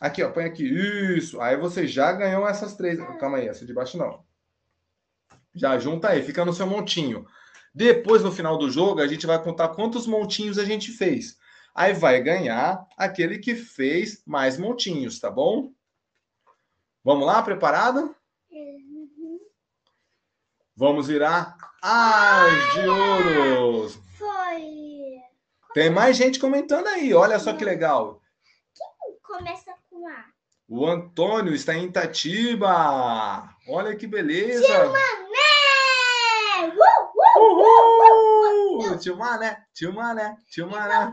Aqui, 0.00 0.22
ó, 0.22 0.30
põe 0.30 0.44
aqui. 0.44 0.64
Isso. 0.64 1.38
Aí 1.42 1.58
você 1.58 1.86
já 1.86 2.10
ganhou 2.12 2.48
essas 2.48 2.74
três. 2.74 2.98
Calma 3.18 3.36
aí, 3.36 3.48
essa 3.48 3.66
de 3.66 3.74
baixo 3.74 3.98
não. 3.98 4.24
Já 5.54 5.78
junta 5.78 6.08
aí, 6.08 6.22
fica 6.22 6.42
no 6.46 6.54
seu 6.54 6.66
montinho. 6.66 7.26
Depois, 7.72 8.22
no 8.22 8.32
final 8.32 8.58
do 8.58 8.70
jogo, 8.70 9.00
a 9.00 9.06
gente 9.06 9.26
vai 9.26 9.42
contar 9.42 9.68
quantos 9.68 10.06
montinhos 10.06 10.58
a 10.58 10.64
gente 10.64 10.90
fez. 10.90 11.38
Aí 11.74 11.92
vai 11.92 12.20
ganhar 12.20 12.86
aquele 12.96 13.38
que 13.38 13.54
fez 13.54 14.22
mais 14.26 14.58
montinhos, 14.58 15.20
tá 15.20 15.30
bom? 15.30 15.72
Vamos 17.04 17.26
lá, 17.26 17.42
preparado? 17.42 18.14
Uhum. 18.50 19.40
Vamos 20.76 21.06
virar 21.06 21.56
as 21.80 22.74
de 22.74 22.88
ouros. 22.88 23.98
Foi. 24.18 25.20
Tem 25.72 25.88
mais 25.88 26.16
gente 26.16 26.40
comentando 26.40 26.88
aí, 26.88 27.14
olha 27.14 27.38
só 27.38 27.52
que 27.52 27.64
legal. 27.64 28.20
Começa 29.22 29.72
com 29.88 30.06
A. 30.08 30.24
O 30.68 30.86
Antônio 30.86 31.54
está 31.54 31.74
em 31.74 31.86
Itatiba. 31.86 33.48
Olha 33.68 33.94
que 33.96 34.06
beleza. 34.06 34.86
Uh, 34.86 34.92
uh! 34.92 35.40
Uhul! 37.36 37.70
Tio 38.80 38.80
Mané, 38.80 38.88
tio 38.88 38.88
Mané, 38.88 38.88
tio 38.88 38.88
Mané. 38.88 38.88
Vamos 38.88 38.89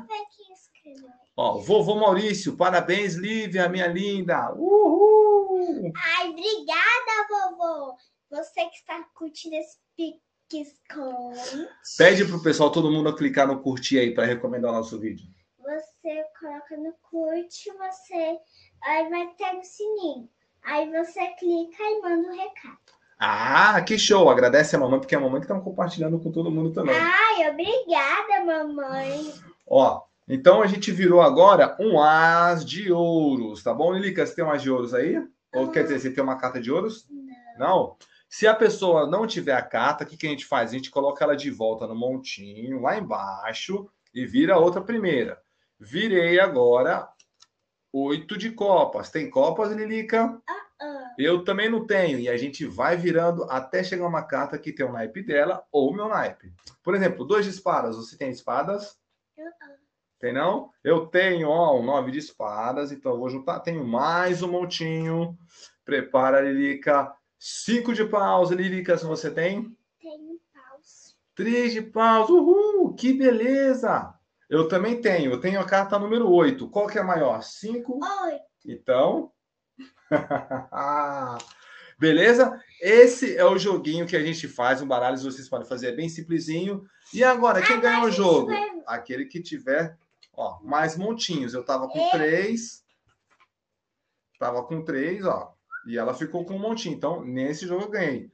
ver 0.08 0.26
quem 0.36 0.54
escreveu. 0.54 1.10
Ó, 1.36 1.60
vovô 1.60 1.96
Maurício, 1.96 2.58
parabéns, 2.58 3.16
Lívia, 3.16 3.70
minha 3.70 3.88
linda. 3.88 4.54
Uhul! 4.54 5.92
Ai, 6.18 6.30
obrigada, 6.30 7.28
vovô. 7.30 7.96
Você 8.30 8.66
que 8.66 8.76
está 8.76 9.04
curtindo 9.14 9.56
esse 9.56 9.78
Pix 9.96 10.80
Conte. 10.94 11.70
Pede 11.98 12.26
pro 12.26 12.42
pessoal, 12.42 12.72
todo 12.72 12.92
mundo, 12.92 13.16
clicar 13.16 13.48
no 13.48 13.62
curtir 13.62 14.00
aí 14.00 14.14
para 14.14 14.26
recomendar 14.26 14.72
o 14.72 14.76
nosso 14.76 15.00
vídeo. 15.00 15.28
Você 15.60 16.24
coloca 16.40 16.78
no 16.78 16.94
curte, 17.02 17.70
você. 17.74 18.40
Aí 18.84 19.10
vai 19.10 19.28
ter 19.36 19.58
o 19.58 19.64
sininho. 19.64 20.30
Aí 20.64 20.90
você 20.90 21.28
clica 21.40 21.84
e 21.84 22.02
manda 22.02 22.30
o 22.30 22.36
recado. 22.36 22.87
Ah, 23.20 23.82
que 23.82 23.98
show! 23.98 24.30
Agradece 24.30 24.76
a 24.76 24.80
mamãe, 24.80 25.00
porque 25.00 25.16
é 25.16 25.18
a 25.18 25.22
mamãe 25.22 25.42
que 25.42 25.48
tá 25.48 25.60
compartilhando 25.60 26.20
com 26.20 26.32
todo 26.32 26.52
mundo 26.52 26.72
também. 26.72 26.96
Ai, 26.96 27.50
obrigada, 27.50 28.46
mamãe. 28.46 29.34
Ó, 29.68 30.04
então 30.28 30.62
a 30.62 30.68
gente 30.68 30.92
virou 30.92 31.22
agora 31.22 31.76
um 31.80 32.02
as 32.02 32.64
de 32.64 32.92
ouros, 32.92 33.64
tá 33.64 33.74
bom, 33.74 33.94
Lilica? 33.94 34.26
Você 34.26 34.36
tem 34.36 34.46
um 34.46 34.52
as 34.52 34.62
de 34.62 34.70
ouros 34.70 34.94
aí? 34.94 35.22
Ou 35.54 35.70
quer 35.70 35.84
dizer, 35.84 36.00
você 36.00 36.12
tem 36.12 36.24
uma 36.24 36.38
carta 36.38 36.62
de 36.62 36.72
ouros? 36.72 37.08
Não. 37.58 37.96
Se 38.30 38.46
a 38.46 38.54
pessoa 38.54 39.08
não 39.08 39.26
tiver 39.26 39.54
a 39.54 39.62
carta, 39.62 40.04
o 40.04 40.08
que, 40.08 40.18
que 40.18 40.28
a 40.28 40.30
gente 40.30 40.46
faz? 40.46 40.70
A 40.70 40.74
gente 40.74 40.92
coloca 40.92 41.24
ela 41.24 41.36
de 41.36 41.50
volta 41.50 41.88
no 41.88 41.96
montinho, 41.96 42.82
lá 42.82 42.98
embaixo, 42.98 43.90
e 44.14 44.26
vira 44.26 44.56
a 44.56 44.60
outra 44.60 44.82
primeira. 44.82 45.42
Virei 45.80 46.40
agora 46.40 47.08
oito 47.94 48.38
de 48.38 48.52
copas. 48.52 49.10
Tem 49.10 49.30
copas, 49.30 49.72
Lilica? 49.72 50.40
Ah, 50.48 50.57
Eu 51.18 51.44
também 51.44 51.70
não 51.70 51.86
tenho. 51.86 52.20
E 52.20 52.30
a 52.30 52.38
gente 52.38 52.66
vai 52.66 52.96
virando 52.96 53.44
até 53.46 53.84
chegar 53.84 54.06
uma 54.08 54.24
carta 54.24 54.58
que 54.58 54.72
tem 54.72 54.86
o 54.86 54.92
naipe 54.92 55.24
dela 55.24 55.64
ou 55.72 55.90
o 55.90 55.94
meu 55.94 56.08
naipe. 56.08 56.54
Por 56.84 56.94
exemplo, 56.96 57.26
dois 57.26 57.46
de 57.46 57.52
espadas. 57.52 57.96
Você 57.96 58.18
tem 58.18 58.30
espadas? 58.30 58.98
eu-. 59.38 59.78
Tem 60.20 60.34
não? 60.34 60.72
Eu 60.84 61.06
tenho, 61.06 61.48
ó, 61.50 61.80
um 61.80 61.84
nove 61.84 62.12
de 62.12 62.18
espadas, 62.18 62.92
então 62.92 63.12
eu 63.12 63.20
vou 63.20 63.30
juntar. 63.30 63.60
Tenho 63.60 63.86
mais 63.86 64.42
um 64.42 64.48
montinho. 64.48 65.38
Prepara, 65.86 66.42
Lilica. 66.42 67.14
Cinco 67.40 67.94
de 67.94 68.04
paus, 68.04 68.50
Lilica, 68.50 68.98
se 68.98 69.06
você 69.06 69.30
tem. 69.30 69.78
Tenho 70.02 70.40
paus. 70.54 71.16
Três 71.36 71.72
de 71.72 71.84
paus. 71.84 72.30
Uhul, 72.30 72.96
que 72.96 73.14
beleza! 73.14 74.14
Eu 74.50 74.68
também 74.68 75.00
tenho. 75.02 75.32
Eu 75.32 75.40
tenho 75.40 75.60
a 75.60 75.66
carta 75.66 76.00
número 76.00 76.32
8. 76.32 76.68
Qual 76.70 76.88
que 76.88 76.98
é 76.98 77.02
a 77.02 77.06
maior? 77.06 77.44
Cinco. 77.44 78.00
Oi. 78.04 78.40
Então. 78.66 79.32
Beleza? 82.00 82.60
Esse 82.82 83.36
é 83.36 83.44
o 83.44 83.58
joguinho 83.58 84.06
que 84.06 84.16
a 84.16 84.24
gente 84.24 84.48
faz. 84.48 84.82
Um 84.82 84.88
baralho 84.88 85.18
vocês 85.18 85.50
podem 85.50 85.68
fazer 85.68 85.88
é 85.88 85.96
bem 85.96 86.08
simplesinho. 86.08 86.86
E 87.14 87.24
agora, 87.24 87.62
quem 87.62 87.80
ganhou 87.80 88.06
o 88.06 88.12
jogo? 88.12 88.48
vai- 88.48 88.84
Aquele 88.86 89.26
que 89.26 89.42
tiver 89.42 89.98
Ó, 90.38 90.60
mais 90.62 90.96
montinhos. 90.96 91.56
Eu 91.56 91.66
tava 91.66 91.90
com 91.90 92.10
três. 92.12 92.86
Tava 94.40 94.64
com 94.64 94.84
três, 94.86 95.26
ó. 95.26 95.52
E 95.88 95.98
ela 95.98 96.14
ficou 96.14 96.46
com 96.46 96.54
um 96.56 96.60
montinho. 96.60 96.96
Então, 96.96 97.26
nesse 97.26 97.66
jogo 97.66 97.86
eu 97.86 97.90
ganhei. 97.90 98.32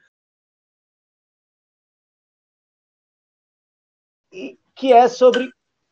Que 4.76 4.92
é 4.92 5.08
sobre 5.08 5.50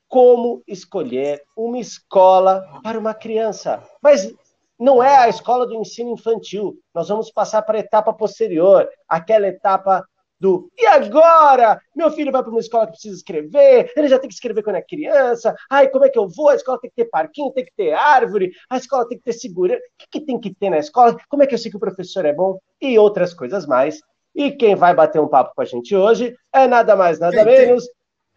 como 0.10 0.62
escolher 0.68 1.42
uma 1.56 1.80
escola 1.80 2.82
para 2.84 3.00
uma 3.00 3.14
criança. 3.14 3.82
Mas 4.02 4.34
não 4.82 5.02
é 5.02 5.16
a 5.16 5.30
escola 5.30 5.68
do 5.68 5.76
ensino 5.76 6.14
infantil. 6.14 6.76
Nós 6.94 7.08
vamos 7.08 7.30
passar 7.30 7.62
para 7.62 7.78
a 7.78 7.82
etapa 7.82 8.12
posterior, 8.12 8.90
aquela 9.08 9.48
etapa 9.48 10.04
do 10.40 10.72
e 10.76 10.88
agora? 10.88 11.80
Meu 11.96 12.10
filho 12.10 12.32
vai 12.32 12.42
para 12.42 12.50
uma 12.50 12.60
escola 12.60 12.88
que 12.88 12.94
precisa 12.94 13.16
escrever, 13.16 13.94
ele 13.96 14.08
já 14.08 14.18
tem 14.18 14.28
que 14.28 14.34
escrever 14.34 14.64
quando 14.64 14.78
é 14.78 14.82
criança. 14.82 15.56
Ai, 15.70 15.88
como 15.88 16.04
é 16.04 16.10
que 16.10 16.18
eu 16.18 16.28
vou? 16.28 16.50
A 16.50 16.56
escola 16.56 16.80
tem 16.80 16.90
que 16.90 16.96
ter 16.96 17.10
parquinho, 17.12 17.52
tem 17.52 17.64
que 17.64 17.72
ter 17.78 17.94
árvore, 17.94 18.52
a 18.72 18.78
escola 18.78 19.08
tem 19.08 19.20
que 19.20 19.24
ter 19.24 19.34
segurança. 19.34 19.80
O 19.80 19.82
que, 20.00 20.20
que 20.20 20.26
tem 20.26 20.40
que 20.40 20.52
ter 20.52 20.72
na 20.72 20.80
escola? 20.80 21.16
Como 21.30 21.44
é 21.44 21.48
que 21.48 21.54
eu 21.54 21.60
sei 21.60 21.70
que 21.70 21.78
o 21.78 21.80
professor 21.80 22.26
é 22.26 22.34
bom? 22.34 22.58
E 22.82 22.98
outras 22.98 23.36
coisas 23.36 23.68
mais. 23.68 24.00
E 24.34 24.50
quem 24.50 24.74
vai 24.74 24.96
bater 24.96 25.22
um 25.22 25.28
papo 25.28 25.54
com 25.56 25.62
a 25.62 25.66
gente 25.66 25.96
hoje 25.96 26.36
é 26.52 26.66
nada 26.66 26.96
mais, 26.96 27.20
nada 27.20 27.36
quem, 27.36 27.46
menos. 27.46 27.86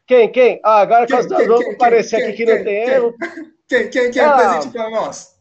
Quem? 0.07 0.31
Quem? 0.31 0.61
Ah, 0.63 0.81
agora 0.81 1.07
que 1.07 1.13
nós 1.15 1.27
vamos 1.27 1.67
aparecer 1.75 2.17
aqui 2.17 2.35
que 2.35 2.45
não 2.45 2.63
tem 2.63 2.83
erro. 2.83 3.15
Quem, 3.67 3.89
quem, 3.89 4.11
quem 4.11 4.21
ah, 4.21 4.35
apresente 4.35 4.75
para 4.75 4.91
nós? 4.91 5.34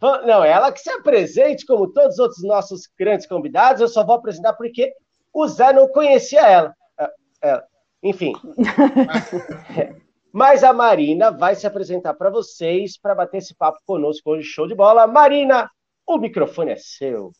Não, 0.00 0.44
ela 0.44 0.70
que 0.70 0.80
se 0.80 0.90
apresente, 0.90 1.64
como 1.64 1.92
todos 1.92 2.14
os 2.14 2.18
outros 2.18 2.42
nossos 2.42 2.82
grandes 2.98 3.26
convidados, 3.26 3.80
eu 3.80 3.88
só 3.88 4.04
vou 4.04 4.16
apresentar 4.16 4.52
porque 4.52 4.92
o 5.32 5.46
Zé 5.48 5.72
não 5.72 5.88
conhecia 5.88 6.40
ela. 6.40 6.74
É, 6.98 7.10
é, 7.42 7.62
enfim. 8.02 8.32
Mas 10.32 10.64
a 10.64 10.72
Marina 10.72 11.30
vai 11.30 11.54
se 11.54 11.66
apresentar 11.66 12.12
para 12.14 12.28
vocês 12.28 12.98
para 12.98 13.14
bater 13.14 13.38
esse 13.38 13.54
papo 13.54 13.78
conosco 13.86 14.30
hoje. 14.30 14.48
Show 14.48 14.66
de 14.66 14.74
bola. 14.74 15.06
Marina, 15.06 15.70
o 16.06 16.18
microfone 16.18 16.72
é 16.72 16.76
seu. 16.76 17.30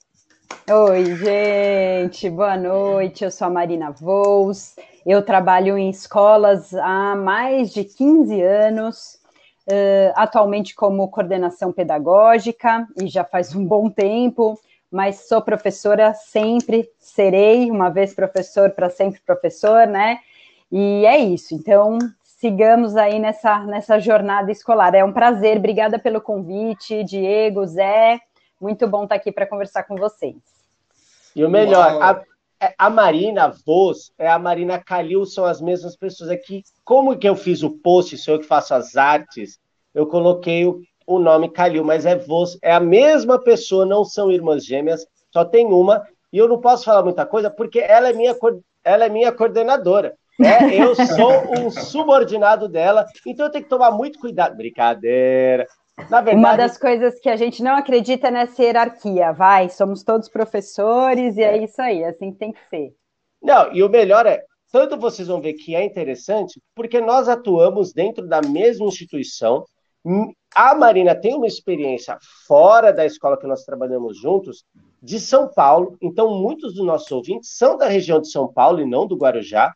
Oi, 0.70 1.16
gente, 1.16 2.30
boa 2.30 2.56
noite. 2.56 3.24
Eu 3.24 3.30
sou 3.30 3.48
a 3.48 3.50
Marina 3.50 3.90
Vols. 3.90 4.76
Eu 5.04 5.22
trabalho 5.22 5.76
em 5.76 5.90
escolas 5.90 6.72
há 6.72 7.14
mais 7.14 7.70
de 7.70 7.84
15 7.84 8.40
anos, 8.40 9.18
uh, 9.68 10.12
atualmente 10.14 10.74
como 10.74 11.08
coordenação 11.08 11.72
pedagógica, 11.72 12.86
e 13.00 13.06
já 13.06 13.24
faz 13.24 13.54
um 13.54 13.64
bom 13.64 13.90
tempo 13.90 14.58
mas 14.94 15.26
sou 15.26 15.42
professora 15.42 16.14
sempre, 16.14 16.88
serei 17.00 17.68
uma 17.68 17.88
vez 17.88 18.14
professor 18.14 18.70
para 18.70 18.88
sempre 18.88 19.20
professor, 19.26 19.88
né? 19.88 20.20
E 20.70 21.04
é 21.04 21.18
isso. 21.18 21.52
Então, 21.52 21.98
sigamos 22.22 22.94
aí 22.94 23.18
nessa, 23.18 23.58
nessa 23.64 23.98
jornada 23.98 24.52
escolar. 24.52 24.94
É 24.94 25.04
um 25.04 25.12
prazer, 25.12 25.56
obrigada 25.56 25.98
pelo 25.98 26.20
convite, 26.20 27.02
Diego, 27.02 27.66
Zé. 27.66 28.20
Muito 28.60 28.86
bom 28.86 29.02
estar 29.02 29.16
aqui 29.16 29.32
para 29.32 29.48
conversar 29.48 29.82
com 29.82 29.96
vocês. 29.96 30.36
E 31.34 31.44
o 31.44 31.50
melhor, 31.50 32.00
a, 32.00 32.22
a, 32.78 32.88
Marina 32.88 33.52
Voz 33.66 34.12
é 34.16 34.28
a 34.28 34.38
Marina 34.38 34.78
Calil, 34.78 35.26
são 35.26 35.44
as 35.44 35.60
mesmas 35.60 35.96
pessoas 35.96 36.30
aqui. 36.30 36.62
Como 36.84 37.18
que 37.18 37.28
eu 37.28 37.34
fiz 37.34 37.62
o 37.62 37.70
post, 37.78 38.16
sou 38.16 38.34
eu 38.34 38.40
que 38.40 38.46
faço 38.46 38.74
as 38.74 38.96
artes, 38.96 39.58
eu 39.92 40.06
coloquei 40.06 40.64
o 40.64 40.80
o 41.06 41.18
nome 41.18 41.48
Calil, 41.50 41.84
mas 41.84 42.06
é 42.06 42.16
você, 42.16 42.58
é 42.62 42.72
a 42.72 42.80
mesma 42.80 43.38
pessoa, 43.38 43.86
não 43.86 44.04
são 44.04 44.30
irmãs 44.30 44.64
gêmeas, 44.64 45.06
só 45.32 45.44
tem 45.44 45.66
uma, 45.66 46.06
e 46.32 46.38
eu 46.38 46.48
não 46.48 46.60
posso 46.60 46.84
falar 46.84 47.02
muita 47.02 47.26
coisa 47.26 47.50
porque 47.50 47.78
ela 47.78 48.08
é 48.08 48.12
minha, 48.12 48.34
ela 48.82 49.04
é 49.04 49.08
minha 49.08 49.32
coordenadora. 49.32 50.14
É, 50.40 50.82
eu 50.82 50.96
sou 50.96 51.30
um 51.60 51.70
subordinado 51.70 52.68
dela, 52.68 53.06
então 53.24 53.46
eu 53.46 53.52
tenho 53.52 53.64
que 53.64 53.70
tomar 53.70 53.92
muito 53.92 54.18
cuidado. 54.18 54.56
Brincadeira. 54.56 55.66
Verdade, 55.96 56.36
Uma 56.36 56.56
das 56.56 56.76
coisas 56.76 57.18
que 57.20 57.28
a 57.28 57.36
gente 57.36 57.62
não 57.62 57.76
acredita 57.76 58.30
nessa 58.30 58.62
hierarquia, 58.62 59.32
vai, 59.32 59.68
somos 59.68 60.02
todos 60.02 60.28
professores 60.28 61.36
e 61.36 61.42
é, 61.42 61.56
é 61.56 61.64
isso 61.64 61.80
aí, 61.80 62.04
assim 62.04 62.32
tem 62.32 62.52
que 62.52 62.60
ser. 62.68 62.94
Não, 63.40 63.72
e 63.72 63.82
o 63.82 63.88
melhor 63.88 64.26
é, 64.26 64.42
tanto 64.72 64.98
vocês 64.98 65.28
vão 65.28 65.40
ver 65.40 65.52
que 65.54 65.74
é 65.74 65.84
interessante, 65.84 66.60
porque 66.74 67.00
nós 67.00 67.28
atuamos 67.28 67.92
dentro 67.92 68.26
da 68.26 68.40
mesma 68.42 68.86
instituição, 68.86 69.64
a 70.54 70.74
Marina 70.74 71.14
tem 71.14 71.34
uma 71.34 71.46
experiência 71.46 72.18
fora 72.46 72.92
da 72.92 73.06
escola 73.06 73.38
que 73.38 73.46
nós 73.46 73.64
trabalhamos 73.64 74.20
juntos, 74.20 74.64
de 75.02 75.18
São 75.18 75.48
Paulo. 75.48 75.96
Então, 76.00 76.34
muitos 76.34 76.74
dos 76.74 76.84
nossos 76.84 77.10
ouvintes 77.10 77.56
são 77.56 77.76
da 77.76 77.88
região 77.88 78.20
de 78.20 78.30
São 78.30 78.52
Paulo 78.52 78.80
e 78.80 78.86
não 78.86 79.06
do 79.06 79.16
Guarujá. 79.16 79.74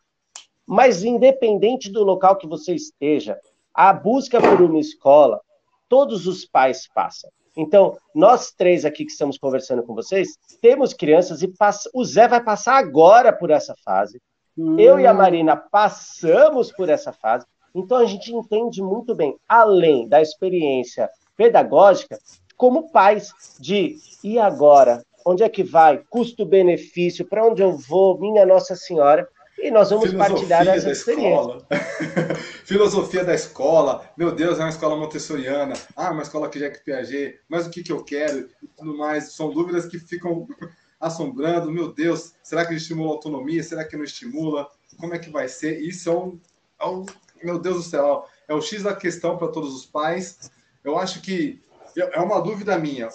Mas, 0.67 1.03
independente 1.03 1.91
do 1.91 2.03
local 2.03 2.35
que 2.37 2.47
você 2.47 2.75
esteja, 2.75 3.39
a 3.73 3.91
busca 3.91 4.39
por 4.39 4.61
uma 4.61 4.79
escola, 4.79 5.41
todos 5.89 6.27
os 6.27 6.45
pais 6.45 6.87
passam. 6.93 7.29
Então, 7.57 7.97
nós 8.15 8.51
três 8.51 8.85
aqui 8.85 9.03
que 9.03 9.11
estamos 9.11 9.37
conversando 9.37 9.83
com 9.83 9.93
vocês, 9.93 10.37
temos 10.61 10.93
crianças 10.93 11.41
e 11.41 11.47
passa... 11.47 11.89
o 11.93 12.05
Zé 12.05 12.27
vai 12.27 12.41
passar 12.41 12.77
agora 12.77 13.33
por 13.33 13.49
essa 13.49 13.75
fase. 13.83 14.21
Hum. 14.57 14.79
Eu 14.79 14.99
e 14.99 15.05
a 15.05 15.13
Marina 15.13 15.57
passamos 15.57 16.71
por 16.71 16.87
essa 16.87 17.11
fase. 17.11 17.45
Então 17.75 17.97
a 17.97 18.05
gente 18.05 18.33
entende 18.33 18.81
muito 18.81 19.13
bem, 19.13 19.35
além 19.47 20.07
da 20.07 20.21
experiência 20.21 21.09
pedagógica, 21.35 22.17
como 22.55 22.91
pais 22.91 23.33
de 23.59 23.97
e 24.23 24.37
agora? 24.37 25.03
Onde 25.25 25.43
é 25.43 25.49
que 25.49 25.63
vai? 25.63 26.01
Custo-benefício, 26.09 27.27
para 27.27 27.45
onde 27.45 27.61
eu 27.61 27.77
vou? 27.77 28.19
Minha 28.19 28.45
Nossa 28.45 28.75
Senhora. 28.75 29.27
E 29.61 29.69
nós 29.71 29.89
vamos 29.89 30.09
Filosofia 30.09 30.35
partilhar 30.35 30.67
essa 30.67 30.91
experiência. 30.91 31.57
Filosofia 32.63 33.23
da 33.23 33.33
escola. 33.33 34.09
Meu 34.15 34.31
Deus, 34.31 34.57
é 34.59 34.63
uma 34.63 34.69
escola 34.69 34.95
montessoriana. 34.95 35.73
Ah, 35.95 36.11
uma 36.11 36.23
escola 36.23 36.49
que 36.49 36.59
já 36.59 36.67
é 36.67 36.69
Piaget. 36.69 37.39
Mas 37.47 37.67
o 37.67 37.69
que, 37.69 37.83
que 37.83 37.91
eu 37.91 38.03
quero? 38.03 38.49
E 38.63 38.67
tudo 38.67 38.97
mais. 38.97 39.33
São 39.33 39.51
dúvidas 39.51 39.85
que 39.85 39.99
ficam 39.99 40.47
assombrando. 40.99 41.71
Meu 41.71 41.93
Deus, 41.93 42.33
será 42.41 42.65
que 42.65 42.73
estimula 42.73 43.09
a 43.09 43.13
autonomia? 43.13 43.61
Será 43.61 43.83
que 43.83 43.97
não 43.97 44.03
estimula? 44.03 44.69
Como 44.97 45.13
é 45.13 45.19
que 45.19 45.29
vai 45.29 45.47
ser? 45.47 45.81
Isso 45.81 46.09
é 46.09 46.13
um, 46.13 46.39
é 46.79 46.85
um 46.85 47.05
meu 47.43 47.59
Deus 47.59 47.77
do 47.77 47.83
céu, 47.83 48.25
é 48.47 48.53
o 48.53 48.61
X 48.61 48.83
da 48.83 48.95
questão 48.95 49.37
para 49.37 49.47
todos 49.49 49.73
os 49.73 49.85
pais. 49.85 50.51
Eu 50.83 50.97
acho 50.97 51.21
que 51.21 51.61
é 51.95 52.19
uma 52.19 52.41
dúvida 52.41 52.77
minha. 52.77 53.09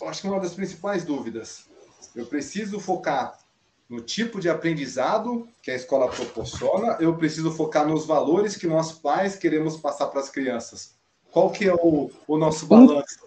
Eu 0.00 0.08
acho 0.08 0.20
que 0.20 0.26
é 0.26 0.30
uma 0.30 0.40
das 0.40 0.54
principais 0.54 1.04
dúvidas. 1.04 1.66
Eu 2.14 2.26
preciso 2.26 2.80
focar 2.80 3.38
no 3.88 4.00
tipo 4.00 4.38
de 4.38 4.50
aprendizado 4.50 5.48
que 5.62 5.70
a 5.70 5.74
escola 5.74 6.08
proporciona, 6.08 6.98
eu 7.00 7.16
preciso 7.16 7.50
focar 7.50 7.88
nos 7.88 8.06
valores 8.06 8.56
que 8.56 8.66
nós 8.66 8.92
pais 8.92 9.36
queremos 9.36 9.76
passar 9.76 10.08
para 10.08 10.20
as 10.20 10.28
crianças. 10.28 10.94
Qual 11.32 11.50
que 11.50 11.66
é 11.68 11.74
o, 11.74 12.10
o 12.26 12.36
nosso 12.36 12.66
balanço? 12.66 13.26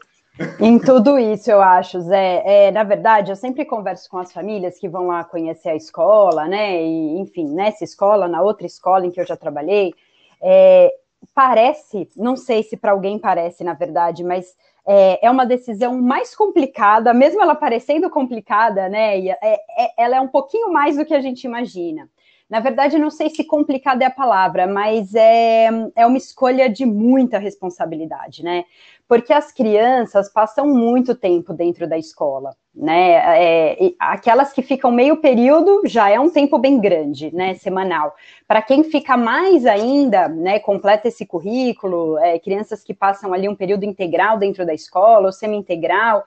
Em 0.59 0.80
tudo 0.80 1.20
isso, 1.20 1.51
eu 1.51 1.62
acho, 1.62 1.99
Zé. 2.01 2.41
É, 2.45 2.72
na 2.72 2.84
verdade, 2.84 3.32
eu 3.32 3.36
sempre 3.36 3.66
converso 3.66 4.09
com 4.09 4.18
as 4.18 4.32
famílias 4.32 4.80
que 4.80 4.88
vão 4.88 5.07
lá 5.07 5.24
conhecer 5.24 5.70
a 5.70 5.76
escola, 5.76 6.47
né? 6.47 6.82
E, 6.82 7.20
enfim, 7.20 7.47
nessa 7.53 7.84
escola, 7.84 8.28
na 8.28 8.41
outra 8.41 8.66
escola 8.66 9.05
em 9.05 9.12
que 9.12 9.20
eu 9.20 9.26
já 9.26 9.36
trabalhei, 9.36 9.93
é, 10.41 10.91
parece, 11.34 12.09
não 12.15 12.36
sei 12.36 12.63
se 12.63 12.76
para 12.76 12.91
alguém 12.91 13.19
parece, 13.19 13.63
na 13.63 13.74
verdade, 13.74 14.24
mas 14.24 14.55
é, 14.86 15.26
é, 15.26 15.30
uma 15.30 15.45
decisão 15.45 16.01
mais 16.01 16.36
complicada, 16.36 17.13
mesmo 17.13 17.41
ela 17.41 17.55
parecendo 17.55 18.09
complicada, 18.09 18.89
né? 18.89 19.19
E, 19.19 19.30
é, 19.30 19.38
é, 19.41 19.91
ela 19.97 20.17
é 20.17 20.22
um 20.22 20.28
pouquinho 20.28 20.72
mais 20.72 20.97
do 20.97 21.05
que 21.05 21.13
a 21.13 21.22
gente 21.22 21.43
imagina. 21.43 22.09
Na 22.51 22.59
verdade, 22.59 22.99
não 22.99 23.09
sei 23.09 23.29
se 23.29 23.45
complicada 23.45 24.03
é 24.03 24.07
a 24.07 24.11
palavra, 24.11 24.67
mas 24.67 25.15
é, 25.15 25.69
é 25.95 26.05
uma 26.05 26.17
escolha 26.17 26.67
de 26.69 26.85
muita 26.85 27.37
responsabilidade, 27.37 28.43
né? 28.43 28.65
Porque 29.07 29.31
as 29.31 29.53
crianças 29.53 30.27
passam 30.29 30.67
muito 30.67 31.15
tempo 31.15 31.53
dentro 31.53 31.87
da 31.87 31.97
escola, 31.97 32.53
né? 32.75 33.13
É, 33.41 33.93
aquelas 33.97 34.51
que 34.51 34.61
ficam 34.61 34.91
meio 34.91 35.21
período 35.21 35.83
já 35.85 36.09
é 36.09 36.19
um 36.19 36.29
tempo 36.29 36.57
bem 36.57 36.77
grande, 36.77 37.33
né? 37.33 37.53
Semanal. 37.53 38.13
Para 38.45 38.61
quem 38.61 38.83
fica 38.83 39.15
mais 39.15 39.65
ainda, 39.65 40.27
né? 40.27 40.59
Completa 40.59 41.07
esse 41.07 41.25
currículo, 41.25 42.17
é, 42.17 42.37
crianças 42.37 42.83
que 42.83 42.93
passam 42.93 43.33
ali 43.33 43.47
um 43.47 43.55
período 43.55 43.85
integral 43.85 44.37
dentro 44.37 44.65
da 44.65 44.73
escola 44.73 45.27
ou 45.27 45.31
semi-integral, 45.31 46.25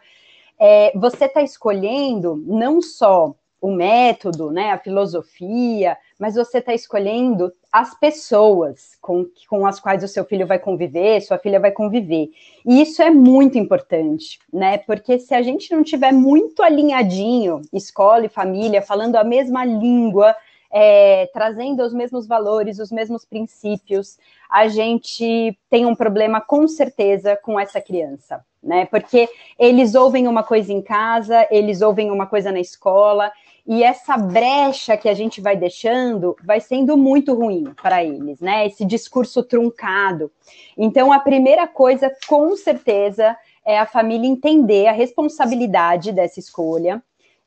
é, 0.58 0.90
você 0.96 1.26
está 1.26 1.42
escolhendo 1.42 2.42
não 2.46 2.80
só 2.80 3.34
o 3.60 3.70
método, 3.70 4.50
né, 4.50 4.72
a 4.72 4.78
filosofia, 4.78 5.96
mas 6.18 6.34
você 6.34 6.58
está 6.58 6.72
escolhendo 6.72 7.52
as 7.72 7.98
pessoas 7.98 8.96
com, 9.00 9.26
com 9.48 9.66
as 9.66 9.80
quais 9.80 10.04
o 10.04 10.08
seu 10.08 10.24
filho 10.24 10.46
vai 10.46 10.58
conviver, 10.58 11.20
sua 11.20 11.38
filha 11.38 11.58
vai 11.58 11.72
conviver. 11.72 12.30
E 12.64 12.80
isso 12.80 13.02
é 13.02 13.10
muito 13.10 13.58
importante, 13.58 14.38
né? 14.52 14.78
Porque 14.78 15.18
se 15.18 15.34
a 15.34 15.42
gente 15.42 15.72
não 15.74 15.82
tiver 15.82 16.12
muito 16.12 16.62
alinhadinho, 16.62 17.62
escola 17.72 18.26
e 18.26 18.28
família, 18.28 18.80
falando 18.80 19.16
a 19.16 19.24
mesma 19.24 19.64
língua, 19.64 20.34
é, 20.76 21.30
trazendo 21.32 21.84
os 21.84 21.94
mesmos 21.94 22.26
valores, 22.26 22.80
os 22.80 22.90
mesmos 22.90 23.24
princípios, 23.24 24.18
a 24.50 24.66
gente 24.66 25.56
tem 25.70 25.86
um 25.86 25.94
problema 25.94 26.40
com 26.40 26.66
certeza 26.66 27.36
com 27.36 27.58
essa 27.58 27.80
criança, 27.80 28.44
né? 28.62 28.84
Porque 28.86 29.28
eles 29.56 29.94
ouvem 29.94 30.26
uma 30.26 30.42
coisa 30.42 30.72
em 30.72 30.82
casa, 30.82 31.46
eles 31.48 31.80
ouvem 31.80 32.10
uma 32.10 32.26
coisa 32.26 32.50
na 32.50 32.58
escola, 32.58 33.32
e 33.66 33.82
essa 33.82 34.16
brecha 34.16 34.96
que 34.96 35.08
a 35.08 35.14
gente 35.14 35.40
vai 35.40 35.56
deixando 35.56 36.36
vai 36.44 36.60
sendo 36.60 36.96
muito 36.96 37.34
ruim 37.34 37.72
para 37.82 38.04
eles, 38.04 38.40
né? 38.40 38.66
Esse 38.66 38.84
discurso 38.84 39.42
truncado. 39.42 40.30
Então, 40.76 41.10
a 41.10 41.18
primeira 41.18 41.66
coisa, 41.66 42.14
com 42.28 42.54
certeza, 42.56 43.36
é 43.64 43.78
a 43.78 43.86
família 43.86 44.28
entender 44.28 44.86
a 44.86 44.92
responsabilidade 44.92 46.12
dessa 46.12 46.38
escolha 46.38 47.02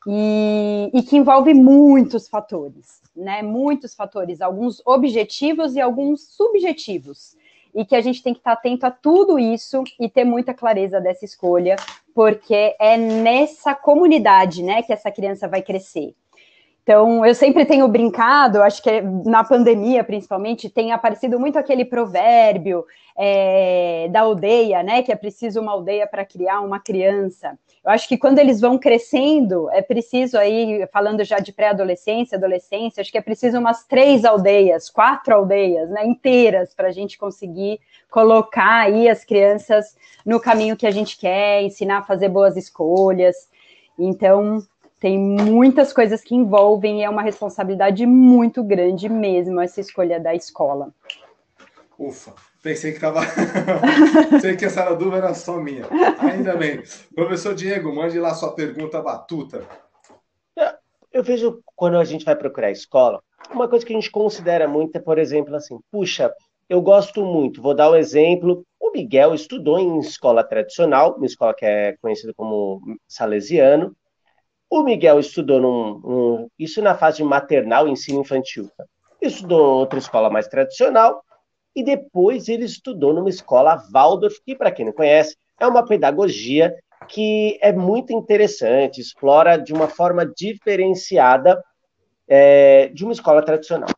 e, 0.08 0.90
e 0.92 1.04
que 1.04 1.18
envolve 1.18 1.54
muitos 1.54 2.28
fatores, 2.28 3.00
né? 3.16 3.44
Muitos 3.44 3.94
fatores, 3.94 4.42
alguns 4.42 4.82
objetivos 4.86 5.76
e 5.76 5.82
alguns 5.82 6.36
subjetivos 6.36 7.37
e 7.78 7.86
que 7.86 7.96
a 7.96 8.02
gente 8.02 8.24
tem 8.24 8.34
que 8.34 8.40
estar 8.40 8.54
atento 8.54 8.88
a 8.88 8.92
tudo 8.92 9.38
isso 9.38 9.84
e 10.00 10.10
ter 10.10 10.24
muita 10.24 10.52
clareza 10.52 11.00
dessa 11.00 11.24
escolha, 11.24 11.76
porque 12.14 12.76
é 12.80 12.98
nessa 12.98 13.76
comunidade, 13.76 14.64
né, 14.64 14.82
que 14.82 14.92
essa 14.92 15.12
criança 15.12 15.48
vai 15.48 15.62
crescer. 15.62 16.16
Então, 16.82 17.24
eu 17.24 17.36
sempre 17.36 17.66
tenho 17.66 17.88
brincado, 17.88 18.64
acho 18.64 18.82
que 18.82 19.02
na 19.02 19.44
pandemia, 19.44 20.04
principalmente, 20.04 20.70
tem 20.70 20.92
aparecido 20.92 21.40
muito 21.40 21.60
aquele 21.60 21.86
provérbio 21.86 22.84
é, 23.16 24.08
da 24.10 24.22
aldeia, 24.22 24.82
né? 24.82 25.02
Que 25.04 25.12
é 25.12 25.16
preciso 25.18 25.60
uma 25.60 25.74
aldeia 25.74 26.08
para 26.08 26.24
criar 26.24 26.62
uma 26.62 26.80
criança. 26.80 27.60
Eu 27.88 27.94
acho 27.94 28.06
que 28.06 28.18
quando 28.18 28.38
eles 28.38 28.60
vão 28.60 28.78
crescendo, 28.78 29.70
é 29.72 29.82
preciso 29.82 30.38
aí, 30.38 30.86
falando 30.92 31.24
já 31.24 31.40
de 31.40 31.54
pré-adolescência, 31.54 32.38
adolescência, 32.38 33.00
acho 33.00 33.10
que 33.10 33.18
é 33.18 33.22
preciso 33.22 33.58
umas 33.60 33.86
três 33.86 34.26
aldeias, 34.26 34.90
quatro 34.90 35.34
aldeias, 35.34 35.90
né? 35.90 36.06
Inteiras, 36.06 36.74
para 36.76 36.90
a 36.90 36.92
gente 36.92 37.18
conseguir 37.18 37.80
colocar 38.12 38.82
aí 38.82 39.08
as 39.08 39.24
crianças 39.24 39.96
no 40.26 40.38
caminho 40.38 40.76
que 40.76 40.86
a 40.86 40.92
gente 40.92 41.18
quer, 41.18 41.62
ensinar 41.62 42.00
a 42.00 42.04
fazer 42.04 42.28
boas 42.28 42.58
escolhas. 42.58 43.50
Então, 43.98 44.62
tem 45.00 45.18
muitas 45.18 45.94
coisas 45.94 46.22
que 46.22 46.36
envolvem 46.36 47.00
e 47.00 47.04
é 47.06 47.10
uma 47.10 47.22
responsabilidade 47.22 48.06
muito 48.06 48.66
grande 48.66 49.08
mesmo 49.08 49.62
essa 49.62 49.80
escolha 49.80 50.20
da 50.20 50.36
escola. 50.36 50.94
Ufa, 51.98 52.34
pensei 52.68 52.92
que 52.92 52.98
estava. 52.98 53.22
Sei 54.42 54.58
que 54.58 54.66
essa 54.66 54.94
dúvida 54.94 55.18
era 55.18 55.34
só 55.34 55.58
minha. 55.58 55.86
Ainda 56.20 56.56
bem. 56.58 56.84
Professor 57.16 57.56
Diego, 57.56 57.96
mande 57.96 58.20
lá 58.20 58.34
sua 58.34 58.54
pergunta 58.54 59.02
batuta. 59.02 59.64
Eu 61.14 61.24
vejo 61.24 61.62
quando 61.76 61.98
a 61.98 62.04
gente 62.04 62.26
vai 62.26 62.36
procurar 62.36 62.70
escola, 62.70 63.24
uma 63.50 63.68
coisa 63.68 63.86
que 63.86 63.94
a 63.94 63.96
gente 63.96 64.12
considera 64.12 64.68
muito 64.68 64.96
é, 64.98 65.00
por 65.00 65.18
exemplo, 65.18 65.56
assim, 65.56 65.80
puxa, 65.90 66.32
eu 66.70 66.82
gosto 66.82 67.26
muito, 67.26 67.62
vou 67.62 67.74
dar 67.74 67.90
um 67.90 67.96
exemplo. 67.96 68.66
O 68.80 68.92
Miguel 68.92 69.34
estudou 69.34 69.80
em 69.80 70.00
escola 70.00 70.44
tradicional, 70.44 71.16
uma 71.16 71.26
escola 71.26 71.54
que 71.54 71.66
é 71.66 71.96
conhecida 72.02 72.34
como 72.36 72.82
salesiano, 73.08 73.96
o 74.70 74.84
Miguel 74.84 75.20
estudou 75.20 75.62
num, 75.62 76.00
num, 76.00 76.50
isso 76.60 76.82
na 76.82 76.94
fase 76.94 77.24
maternal, 77.24 77.88
ensino 77.88 78.20
infantil. 78.20 78.70
Estudou 79.22 79.80
outra 79.80 79.98
escola 79.98 80.30
mais 80.30 80.48
tradicional 80.48 81.24
e 81.78 81.84
depois 81.84 82.50
ele 82.50 82.66
estudou 82.66 83.14
numa 83.14 83.30
escola 83.30 83.78
Waldorf, 83.94 84.42
que 84.44 84.56
para 84.56 84.72
quem 84.72 84.84
não 84.84 84.92
conhece, 84.92 85.38
é 85.60 85.68
uma 85.68 85.86
pedagogia 85.86 86.76
que 87.08 87.60
é 87.62 87.72
muito 87.72 88.12
interessante, 88.12 89.00
explora 89.00 89.58
de 89.58 89.74
uma 89.74 89.88
forma 89.88 90.26
diferenciada 90.26 91.64
é, 92.28 92.88
de 92.88 93.04
uma 93.04 93.14
escola 93.14 93.44
tradicional. 93.44 93.90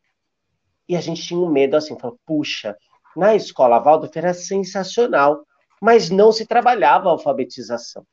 E 0.89 0.95
a 0.97 0.99
gente 0.99 1.23
tinha 1.23 1.39
um 1.39 1.49
medo 1.49 1.77
assim, 1.77 1.97
falou, 1.97 2.19
puxa, 2.25 2.75
na 3.15 3.34
escola 3.34 3.80
Waldorf 3.80 4.13
era 4.17 4.34
sensacional, 4.34 5.45
mas 5.82 6.09
não 6.09 6.34
se 6.34 6.45
trabalhava 6.45 7.07
a 7.07 7.13
alfabetização. 7.13 8.05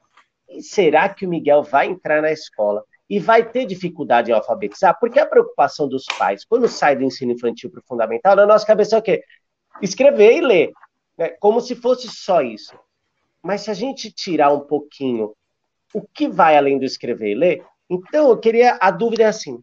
E 0.48 0.62
será 0.62 1.08
que 1.08 1.26
o 1.26 1.28
Miguel 1.28 1.64
vai 1.64 1.88
entrar 1.88 2.22
na 2.22 2.30
escola 2.30 2.84
e 3.10 3.18
vai 3.18 3.42
ter 3.42 3.66
dificuldade 3.66 4.30
em 4.30 4.34
alfabetizar? 4.34 4.96
Porque 5.00 5.18
a 5.18 5.26
preocupação 5.26 5.88
dos 5.88 6.04
pais, 6.16 6.44
quando 6.44 6.68
sai 6.68 6.94
do 6.94 7.02
ensino 7.02 7.32
infantil 7.32 7.68
para 7.68 7.80
o 7.80 7.84
fundamental, 7.84 8.36
na 8.36 8.46
nossa 8.46 8.64
cabeça 8.64 8.94
é 8.94 8.98
o 9.00 9.02
quê? 9.02 9.24
Escrever 9.83 10.37
e 10.37 10.41
ler, 10.41 10.72
né? 11.18 11.31
como 11.41 11.61
se 11.61 11.74
fosse 11.74 12.09
só 12.09 12.43
isso. 12.43 12.79
Mas 13.43 13.62
se 13.62 13.70
a 13.70 13.74
gente 13.74 14.11
tirar 14.11 14.53
um 14.53 14.61
pouquinho 14.61 15.35
o 15.95 16.03
que 16.03 16.29
vai 16.29 16.57
além 16.57 16.79
do 16.79 16.85
escrever 16.85 17.33
e 17.33 17.35
ler, 17.35 17.64
então 17.89 18.29
eu 18.29 18.39
queria, 18.39 18.77
a 18.81 18.91
dúvida 18.91 19.22
é 19.22 19.27
assim, 19.27 19.61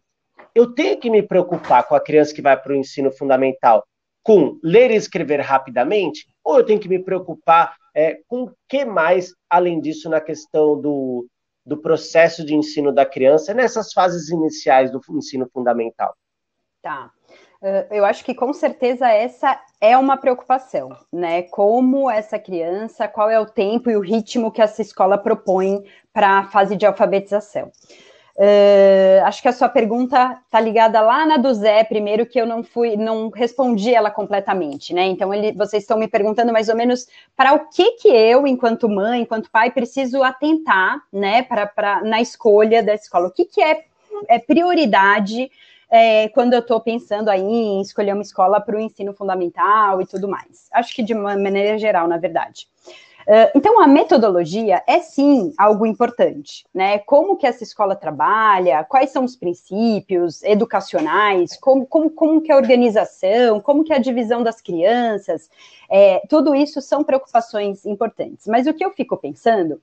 eu 0.54 0.72
tenho 0.72 0.98
que 0.98 1.10
me 1.10 1.22
preocupar 1.22 1.86
com 1.86 1.94
a 1.94 2.00
criança 2.00 2.34
que 2.34 2.42
vai 2.42 2.60
para 2.60 2.72
o 2.72 2.76
ensino 2.76 3.12
fundamental 3.12 3.84
com 4.22 4.58
ler 4.62 4.90
e 4.90 4.96
escrever 4.96 5.40
rapidamente, 5.40 6.26
ou 6.42 6.58
eu 6.58 6.64
tenho 6.64 6.80
que 6.80 6.88
me 6.88 6.98
preocupar 6.98 7.76
é, 7.94 8.20
com 8.26 8.44
o 8.44 8.52
que 8.66 8.84
mais, 8.84 9.34
além 9.50 9.80
disso, 9.80 10.08
na 10.08 10.20
questão 10.20 10.80
do, 10.80 11.28
do 11.64 11.76
processo 11.76 12.44
de 12.44 12.54
ensino 12.54 12.90
da 12.90 13.04
criança, 13.04 13.52
nessas 13.52 13.92
fases 13.92 14.30
iniciais 14.30 14.90
do 14.90 15.00
ensino 15.10 15.46
fundamental? 15.52 16.16
Tá. 16.82 17.10
Uh, 17.64 17.86
eu 17.90 18.04
acho 18.04 18.22
que 18.22 18.34
com 18.34 18.52
certeza 18.52 19.08
essa 19.08 19.58
é 19.80 19.96
uma 19.96 20.18
preocupação, 20.18 20.94
né? 21.10 21.40
Como 21.44 22.10
essa 22.10 22.38
criança, 22.38 23.08
qual 23.08 23.30
é 23.30 23.40
o 23.40 23.46
tempo 23.46 23.90
e 23.90 23.96
o 23.96 24.00
ritmo 24.00 24.50
que 24.50 24.60
essa 24.60 24.82
escola 24.82 25.16
propõe 25.16 25.82
para 26.12 26.40
a 26.40 26.44
fase 26.44 26.76
de 26.76 26.84
alfabetização. 26.84 27.72
Uh, 28.36 29.24
acho 29.24 29.40
que 29.40 29.48
a 29.48 29.52
sua 29.52 29.70
pergunta 29.70 30.38
está 30.44 30.60
ligada 30.60 31.00
lá 31.00 31.24
na 31.24 31.38
do 31.38 31.54
Zé, 31.54 31.84
primeiro, 31.84 32.26
que 32.26 32.38
eu 32.38 32.44
não 32.44 32.62
fui, 32.62 32.96
não 32.96 33.30
respondi 33.30 33.94
ela 33.94 34.10
completamente, 34.10 34.92
né? 34.92 35.06
Então, 35.06 35.32
ele, 35.32 35.52
vocês 35.52 35.84
estão 35.84 35.96
me 35.96 36.06
perguntando 36.08 36.52
mais 36.52 36.68
ou 36.68 36.76
menos 36.76 37.06
para 37.34 37.54
o 37.54 37.70
que 37.70 37.92
que 37.92 38.08
eu, 38.08 38.46
enquanto 38.46 38.90
mãe, 38.90 39.22
enquanto 39.22 39.50
pai, 39.50 39.70
preciso 39.70 40.22
atentar, 40.22 41.00
né, 41.10 41.42
pra, 41.42 42.02
na 42.04 42.20
escolha 42.20 42.82
da 42.82 42.92
escola. 42.92 43.28
O 43.28 43.30
que, 43.30 43.46
que 43.46 43.62
é, 43.62 43.84
é 44.28 44.38
prioridade 44.38 45.50
é, 45.90 46.28
quando 46.28 46.54
eu 46.54 46.60
estou 46.60 46.80
pensando 46.80 47.28
aí 47.28 47.40
em 47.40 47.80
escolher 47.80 48.12
uma 48.12 48.22
escola 48.22 48.60
para 48.60 48.76
o 48.76 48.80
ensino 48.80 49.12
fundamental 49.12 50.00
e 50.00 50.06
tudo 50.06 50.28
mais? 50.28 50.68
Acho 50.72 50.94
que 50.94 51.02
de 51.02 51.14
uma 51.14 51.36
maneira 51.36 51.78
geral, 51.78 52.08
na 52.08 52.16
verdade. 52.16 52.66
Uh, 53.26 53.48
então, 53.54 53.80
a 53.80 53.86
metodologia 53.86 54.82
é 54.86 55.00
sim 55.00 55.54
algo 55.56 55.86
importante, 55.86 56.66
né? 56.74 56.98
Como 56.98 57.36
que 57.36 57.46
essa 57.46 57.62
escola 57.62 57.96
trabalha, 57.96 58.84
quais 58.84 59.10
são 59.10 59.24
os 59.24 59.34
princípios 59.34 60.42
educacionais, 60.42 61.56
como, 61.56 61.86
como, 61.86 62.10
como 62.10 62.42
que 62.42 62.52
é 62.52 62.54
a 62.54 62.58
organização, 62.58 63.60
como 63.60 63.82
que 63.82 63.94
é 63.94 63.96
a 63.96 64.00
divisão 64.00 64.42
das 64.42 64.60
crianças, 64.60 65.48
é, 65.90 66.20
tudo 66.28 66.54
isso 66.54 66.82
são 66.82 67.02
preocupações 67.02 67.86
importantes. 67.86 68.46
Mas 68.46 68.66
o 68.66 68.74
que 68.74 68.84
eu 68.84 68.90
fico 68.90 69.16
pensando 69.16 69.80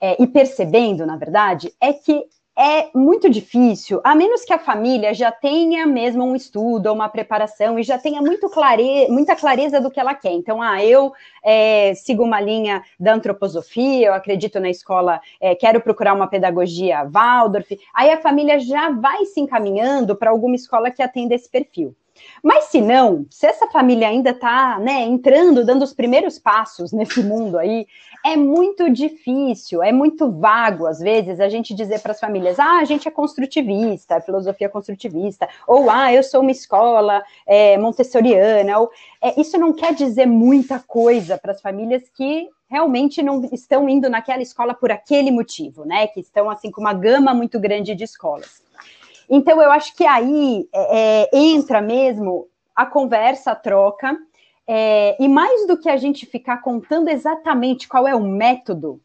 é, 0.00 0.20
e 0.20 0.26
percebendo, 0.26 1.06
na 1.06 1.16
verdade, 1.16 1.72
é 1.80 1.92
que 1.92 2.24
é 2.60 2.90
muito 2.94 3.30
difícil, 3.30 4.02
a 4.04 4.14
menos 4.14 4.44
que 4.44 4.52
a 4.52 4.58
família 4.58 5.14
já 5.14 5.32
tenha 5.32 5.86
mesmo 5.86 6.22
um 6.22 6.36
estudo 6.36 6.88
ou 6.88 6.94
uma 6.94 7.08
preparação 7.08 7.78
e 7.78 7.82
já 7.82 7.96
tenha 7.96 8.20
muito 8.20 8.50
clare, 8.50 9.08
muita 9.08 9.34
clareza 9.34 9.80
do 9.80 9.90
que 9.90 9.98
ela 9.98 10.14
quer. 10.14 10.32
Então, 10.32 10.60
ah, 10.60 10.84
eu 10.84 11.10
é, 11.42 11.94
sigo 11.94 12.22
uma 12.22 12.38
linha 12.38 12.82
da 12.98 13.14
antroposofia, 13.14 14.08
eu 14.08 14.12
acredito 14.12 14.60
na 14.60 14.68
escola, 14.68 15.22
é, 15.40 15.54
quero 15.54 15.80
procurar 15.80 16.12
uma 16.12 16.26
pedagogia 16.26 17.02
Waldorf. 17.10 17.80
Aí 17.94 18.10
a 18.10 18.20
família 18.20 18.60
já 18.60 18.90
vai 18.90 19.24
se 19.24 19.40
encaminhando 19.40 20.14
para 20.14 20.30
alguma 20.30 20.54
escola 20.54 20.90
que 20.90 21.02
atenda 21.02 21.34
esse 21.34 21.48
perfil. 21.48 21.96
Mas 22.42 22.64
se 22.64 22.80
não, 22.80 23.26
se 23.30 23.46
essa 23.46 23.66
família 23.68 24.08
ainda 24.08 24.30
está 24.30 24.78
né, 24.78 25.02
entrando, 25.02 25.64
dando 25.64 25.82
os 25.82 25.92
primeiros 25.92 26.38
passos 26.38 26.92
nesse 26.92 27.22
mundo 27.22 27.58
aí, 27.58 27.86
é 28.24 28.36
muito 28.36 28.90
difícil, 28.90 29.82
é 29.82 29.92
muito 29.92 30.30
vago, 30.30 30.86
às 30.86 30.98
vezes, 30.98 31.40
a 31.40 31.48
gente 31.48 31.74
dizer 31.74 32.00
para 32.00 32.12
as 32.12 32.20
famílias: 32.20 32.58
ah, 32.58 32.78
a 32.78 32.84
gente 32.84 33.08
é 33.08 33.10
construtivista, 33.10 34.16
é 34.16 34.20
filosofia 34.20 34.68
construtivista, 34.68 35.48
ou 35.66 35.90
ah, 35.90 36.12
eu 36.12 36.22
sou 36.22 36.40
uma 36.40 36.50
escola 36.50 37.22
é, 37.46 37.78
montessoriana, 37.78 38.78
ou, 38.78 38.90
é, 39.22 39.40
isso 39.40 39.58
não 39.58 39.72
quer 39.72 39.94
dizer 39.94 40.26
muita 40.26 40.78
coisa 40.80 41.38
para 41.38 41.52
as 41.52 41.60
famílias 41.60 42.02
que 42.14 42.48
realmente 42.68 43.22
não 43.22 43.42
estão 43.52 43.88
indo 43.88 44.08
naquela 44.08 44.42
escola 44.42 44.74
por 44.74 44.92
aquele 44.92 45.30
motivo, 45.30 45.84
né? 45.84 46.06
Que 46.06 46.20
estão 46.20 46.48
assim 46.48 46.70
com 46.70 46.80
uma 46.80 46.94
gama 46.94 47.34
muito 47.34 47.58
grande 47.58 47.94
de 47.94 48.04
escolas. 48.04 48.62
Então, 49.30 49.62
eu 49.62 49.70
acho 49.70 49.94
que 49.96 50.04
aí 50.04 50.68
é, 50.74 50.98
é, 50.98 51.30
entra 51.32 51.80
mesmo 51.80 52.48
a 52.74 52.84
conversa, 52.84 53.52
a 53.52 53.54
troca, 53.54 54.16
é, 54.66 55.16
e 55.22 55.28
mais 55.28 55.66
do 55.66 55.78
que 55.78 55.88
a 55.88 55.96
gente 55.96 56.26
ficar 56.26 56.58
contando 56.58 57.08
exatamente 57.08 57.88
qual 57.88 58.08
é 58.08 58.14
o 58.14 58.20
método, 58.20 59.00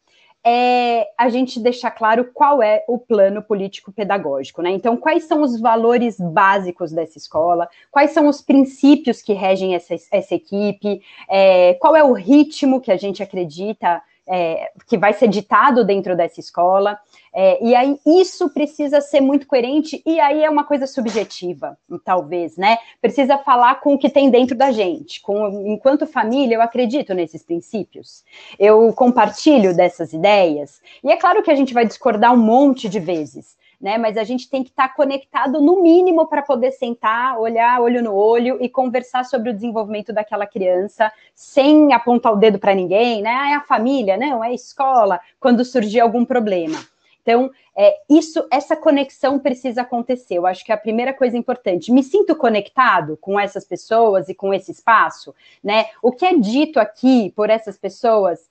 é 0.48 1.08
a 1.18 1.28
gente 1.28 1.60
deixar 1.60 1.90
claro 1.90 2.30
qual 2.32 2.62
é 2.62 2.84
o 2.88 3.00
plano 3.00 3.42
político-pedagógico, 3.42 4.62
né? 4.62 4.70
Então, 4.70 4.96
quais 4.96 5.24
são 5.24 5.42
os 5.42 5.60
valores 5.60 6.18
básicos 6.20 6.92
dessa 6.92 7.18
escola, 7.18 7.68
quais 7.90 8.12
são 8.12 8.28
os 8.28 8.42
princípios 8.42 9.24
que 9.24 9.34
regem 9.34 9.74
essa, 9.74 9.96
essa 10.12 10.36
equipe, 10.36 11.02
é, 11.28 11.74
qual 11.76 11.96
é 11.96 12.04
o 12.04 12.14
ritmo 12.14 12.80
que 12.80 12.92
a 12.92 12.98
gente 12.98 13.24
acredita 13.24 14.04
é, 14.28 14.72
que 14.88 14.98
vai 14.98 15.14
ser 15.14 15.28
ditado 15.28 15.84
dentro 15.86 16.16
dessa 16.16 16.40
escola. 16.40 16.98
É, 17.34 17.62
e 17.64 17.76
aí 17.76 18.00
isso 18.06 18.50
precisa 18.50 19.02
ser 19.02 19.20
muito 19.20 19.46
coerente, 19.46 20.02
e 20.06 20.20
aí 20.22 20.44
é 20.44 20.50
uma 20.50 20.64
coisa 20.64 20.88
subjetiva, 20.88 21.78
talvez, 22.04 22.56
né? 22.56 22.78
Precisa 23.02 23.38
falar 23.38 23.82
com 23.82 23.94
o 23.94 23.98
que 23.98 24.10
tem 24.10 24.30
dentro 24.30 24.56
da 24.56 24.72
gente. 24.72 25.22
Com, 25.22 25.68
enquanto 25.68 26.08
família, 26.08 26.56
eu 26.56 26.62
acredito 26.62 27.14
nesses 27.14 27.44
princípios. 27.44 28.24
Eu 28.58 28.94
compartilho 28.94 29.76
dessas 29.76 30.14
ideias. 30.14 30.82
E 31.04 31.12
é 31.12 31.18
claro 31.18 31.44
que 31.44 31.52
a 31.52 31.56
gente 31.56 31.74
vai 31.74 31.86
discordar 31.86 32.34
um 32.34 32.38
monte 32.38 32.88
de 32.88 33.00
vezes. 33.00 33.56
Né? 33.86 34.00
Mas 34.00 34.18
a 34.18 34.24
gente 34.24 34.50
tem 34.50 34.64
que 34.64 34.72
estar 34.72 34.88
tá 34.88 34.94
conectado 34.96 35.62
no 35.62 35.80
mínimo 35.80 36.26
para 36.26 36.42
poder 36.42 36.72
sentar, 36.72 37.40
olhar 37.40 37.80
olho 37.80 38.02
no 38.02 38.16
olho 38.16 38.58
e 38.60 38.68
conversar 38.68 39.24
sobre 39.24 39.52
o 39.52 39.54
desenvolvimento 39.54 40.12
daquela 40.12 40.48
criança 40.48 41.12
sem 41.36 41.94
apontar 41.94 42.34
o 42.34 42.36
dedo 42.36 42.58
para 42.58 42.74
ninguém, 42.74 43.22
né? 43.22 43.30
Ah, 43.30 43.52
é 43.52 43.54
a 43.54 43.62
família, 43.62 44.18
não, 44.18 44.44
é 44.44 44.48
a 44.48 44.54
escola, 44.54 45.20
quando 45.40 45.64
surgir 45.64 46.00
algum 46.00 46.26
problema. 46.26 46.84
Então, 47.22 47.52
é, 47.78 47.96
isso, 48.10 48.48
essa 48.52 48.76
conexão 48.76 49.38
precisa 49.38 49.82
acontecer. 49.82 50.40
Eu 50.40 50.48
acho 50.48 50.66
que 50.66 50.72
é 50.72 50.76
a 50.76 50.80
primeira 50.80 51.14
coisa 51.14 51.38
importante. 51.38 51.92
Me 51.92 52.02
sinto 52.02 52.36
conectado 52.36 53.16
com 53.22 53.40
essas 53.40 53.66
pessoas 53.66 54.30
e 54.30 54.34
com 54.34 54.52
esse 54.52 54.72
espaço, 54.72 55.36
né? 55.64 55.86
O 56.02 56.12
que 56.12 56.26
é 56.26 56.36
dito 56.36 56.80
aqui 56.80 57.32
por 57.36 57.52
essas 57.52 57.78
pessoas 57.78 58.50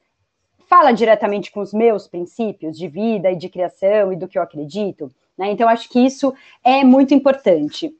fala 0.68 0.92
diretamente 0.92 1.50
com 1.50 1.60
os 1.60 1.74
meus 1.74 2.06
princípios 2.06 2.78
de 2.78 2.86
vida 2.86 3.32
e 3.32 3.36
de 3.36 3.48
criação 3.48 4.12
e 4.12 4.16
do 4.16 4.28
que 4.28 4.38
eu 4.38 4.42
acredito, 4.42 5.10
né? 5.36 5.50
Então, 5.50 5.68
acho 5.68 5.88
que 5.88 6.00
isso 6.00 6.34
é 6.62 6.84
muito 6.84 7.14
importante. 7.14 7.94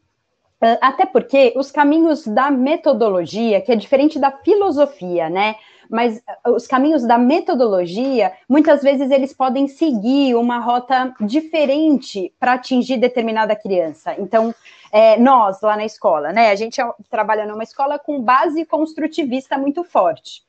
Até 0.80 1.04
porque 1.04 1.52
os 1.56 1.70
caminhos 1.70 2.26
da 2.26 2.50
metodologia, 2.50 3.60
que 3.60 3.70
é 3.70 3.76
diferente 3.76 4.18
da 4.18 4.30
filosofia, 4.30 5.28
né? 5.28 5.56
mas 5.90 6.22
uh, 6.46 6.52
os 6.52 6.66
caminhos 6.66 7.06
da 7.06 7.18
metodologia, 7.18 8.32
muitas 8.48 8.82
vezes 8.82 9.10
eles 9.10 9.32
podem 9.32 9.68
seguir 9.68 10.34
uma 10.34 10.58
rota 10.58 11.14
diferente 11.20 12.32
para 12.38 12.54
atingir 12.54 12.96
determinada 12.96 13.56
criança. 13.56 14.14
Então, 14.18 14.54
é, 14.90 15.18
nós 15.18 15.60
lá 15.60 15.76
na 15.76 15.84
escola, 15.84 16.32
né, 16.32 16.50
a 16.50 16.54
gente 16.54 16.80
é 16.80 16.88
trabalha 17.10 17.46
numa 17.46 17.62
escola 17.62 17.98
com 17.98 18.20
base 18.20 18.64
construtivista 18.64 19.58
muito 19.58 19.82
forte. 19.84 20.42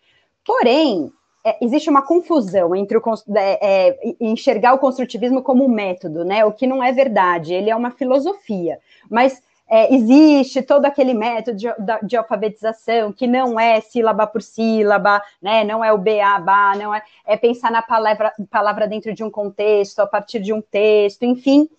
Porém, 0.45 1.11
é, 1.45 1.57
existe 1.61 1.89
uma 1.91 2.01
confusão 2.01 2.75
entre 2.75 2.97
o, 2.97 3.01
é, 3.35 3.89
é, 3.89 4.15
enxergar 4.19 4.73
o 4.73 4.79
construtivismo 4.79 5.43
como 5.43 5.63
um 5.63 5.69
método, 5.69 6.25
né? 6.25 6.43
O 6.43 6.51
que 6.51 6.65
não 6.65 6.83
é 6.83 6.91
verdade, 6.91 7.53
ele 7.53 7.69
é 7.69 7.75
uma 7.75 7.91
filosofia. 7.91 8.79
Mas 9.07 9.43
é, 9.69 9.93
existe 9.93 10.63
todo 10.63 10.85
aquele 10.85 11.13
método 11.13 11.57
de, 11.57 11.67
de, 12.03 12.17
alfabetização 12.17 13.13
que 13.13 13.27
não 13.27 13.59
é 13.59 13.79
sílaba 13.79 14.25
por 14.25 14.41
sílaba, 14.41 15.21
né? 15.39 15.63
Não 15.63 15.83
é 15.83 15.93
o 15.93 15.97
ba, 15.99 16.75
não 16.75 16.93
é, 16.93 17.03
é 17.27 17.37
pensar 17.37 17.71
na 17.71 17.83
palavra, 17.83 18.33
palavra 18.49 18.87
dentro 18.87 19.13
de 19.13 19.23
um 19.23 19.29
contexto, 19.29 19.99
a 19.99 20.07
partir 20.07 20.39
de 20.39 20.51
um 20.51 20.61
texto, 20.61 21.23
enfim. 21.23 21.69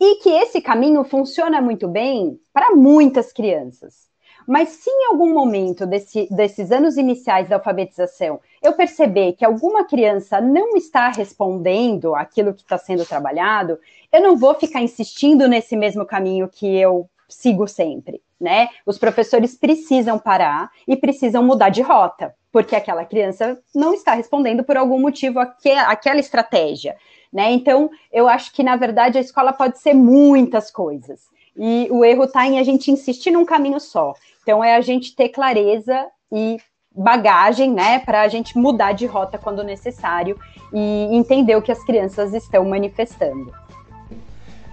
E 0.00 0.16
que 0.16 0.30
esse 0.30 0.60
caminho 0.62 1.04
funciona 1.04 1.60
muito 1.60 1.86
bem 1.86 2.40
para 2.50 2.74
muitas 2.74 3.30
crianças. 3.30 4.11
Mas 4.46 4.70
se 4.70 4.90
em 4.90 5.06
algum 5.06 5.32
momento 5.32 5.86
desse, 5.86 6.28
desses 6.30 6.70
anos 6.70 6.96
iniciais 6.96 7.48
da 7.48 7.56
alfabetização 7.56 8.40
eu 8.62 8.72
perceber 8.72 9.32
que 9.32 9.44
alguma 9.44 9.84
criança 9.84 10.40
não 10.40 10.76
está 10.76 11.10
respondendo 11.10 12.14
aquilo 12.14 12.54
que 12.54 12.62
está 12.62 12.78
sendo 12.78 13.04
trabalhado, 13.04 13.78
eu 14.12 14.20
não 14.20 14.36
vou 14.36 14.54
ficar 14.54 14.80
insistindo 14.80 15.48
nesse 15.48 15.76
mesmo 15.76 16.04
caminho 16.04 16.48
que 16.48 16.76
eu 16.76 17.08
sigo 17.28 17.66
sempre, 17.66 18.22
né? 18.40 18.68
Os 18.84 18.98
professores 18.98 19.56
precisam 19.56 20.18
parar 20.18 20.70
e 20.86 20.96
precisam 20.96 21.42
mudar 21.42 21.70
de 21.70 21.80
rota, 21.80 22.34
porque 22.50 22.76
aquela 22.76 23.04
criança 23.04 23.58
não 23.74 23.94
está 23.94 24.14
respondendo 24.14 24.62
por 24.62 24.76
algum 24.76 25.00
motivo 25.00 25.40
aquela 25.40 26.20
estratégia, 26.20 26.96
né? 27.32 27.50
Então, 27.52 27.90
eu 28.12 28.28
acho 28.28 28.52
que, 28.52 28.62
na 28.62 28.76
verdade, 28.76 29.16
a 29.16 29.20
escola 29.20 29.52
pode 29.52 29.78
ser 29.78 29.94
muitas 29.94 30.70
coisas. 30.70 31.30
E 31.56 31.88
o 31.90 32.04
erro 32.04 32.24
está 32.24 32.46
em 32.46 32.58
a 32.58 32.62
gente 32.62 32.90
insistir 32.90 33.30
num 33.30 33.44
caminho 33.44 33.78
só. 33.78 34.14
Então, 34.42 34.62
é 34.62 34.74
a 34.74 34.80
gente 34.80 35.14
ter 35.14 35.28
clareza 35.28 36.06
e 36.32 36.56
bagagem, 36.94 37.72
né, 37.72 37.98
para 38.00 38.22
a 38.22 38.28
gente 38.28 38.56
mudar 38.56 38.92
de 38.92 39.06
rota 39.06 39.38
quando 39.38 39.62
necessário 39.62 40.38
e 40.72 41.08
entender 41.12 41.56
o 41.56 41.62
que 41.62 41.72
as 41.72 41.82
crianças 41.84 42.34
estão 42.34 42.64
manifestando. 42.64 43.52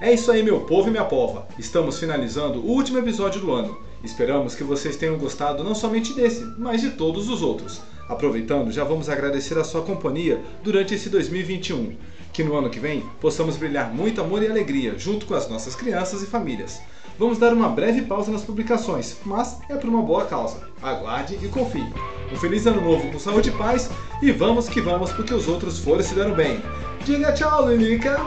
É 0.02 0.14
isso 0.14 0.32
aí, 0.32 0.42
meu 0.42 0.62
povo 0.62 0.88
e 0.88 0.92
minha 0.92 1.04
pova. 1.04 1.48
Estamos 1.58 2.00
finalizando 2.00 2.60
o 2.60 2.72
último 2.72 3.00
episódio 3.00 3.42
do 3.42 3.52
ano. 3.52 3.78
Esperamos 4.02 4.56
que 4.56 4.64
vocês 4.64 4.96
tenham 4.96 5.18
gostado 5.18 5.62
não 5.62 5.76
somente 5.76 6.14
desse, 6.14 6.46
mas 6.58 6.80
de 6.80 6.92
todos 6.92 7.30
os 7.30 7.42
outros. 7.42 7.82
Aproveitando, 8.08 8.72
já 8.72 8.84
vamos 8.86 9.10
agradecer 9.10 9.58
a 9.58 9.64
sua 9.64 9.82
companhia 9.82 10.42
durante 10.64 10.96
esse 10.96 11.10
2021. 11.10 11.98
Que 12.40 12.44
no 12.46 12.58
ano 12.58 12.70
que 12.70 12.80
vem 12.80 13.04
possamos 13.20 13.58
brilhar 13.58 13.94
muito 13.94 14.22
amor 14.22 14.42
e 14.42 14.48
alegria 14.48 14.98
junto 14.98 15.26
com 15.26 15.34
as 15.34 15.50
nossas 15.50 15.76
crianças 15.76 16.24
e 16.24 16.26
famílias. 16.26 16.80
Vamos 17.18 17.38
dar 17.38 17.52
uma 17.52 17.68
breve 17.68 18.04
pausa 18.04 18.32
nas 18.32 18.46
publicações, 18.46 19.18
mas 19.26 19.60
é 19.68 19.76
por 19.76 19.90
uma 19.90 20.02
boa 20.02 20.26
causa. 20.26 20.70
Aguarde 20.82 21.38
e 21.44 21.50
confie. 21.50 21.84
Um 22.32 22.38
feliz 22.38 22.66
ano 22.66 22.80
novo 22.80 23.12
com 23.12 23.20
saúde 23.20 23.50
e 23.50 23.52
paz 23.52 23.90
e 24.22 24.32
vamos 24.32 24.70
que 24.70 24.80
vamos 24.80 25.12
porque 25.12 25.34
os 25.34 25.50
outros 25.50 25.80
foram 25.80 26.02
se 26.02 26.16
deram 26.16 26.34
bem. 26.34 26.64
Diga 27.04 27.34
tchau, 27.34 27.68
Lilica! 27.68 28.22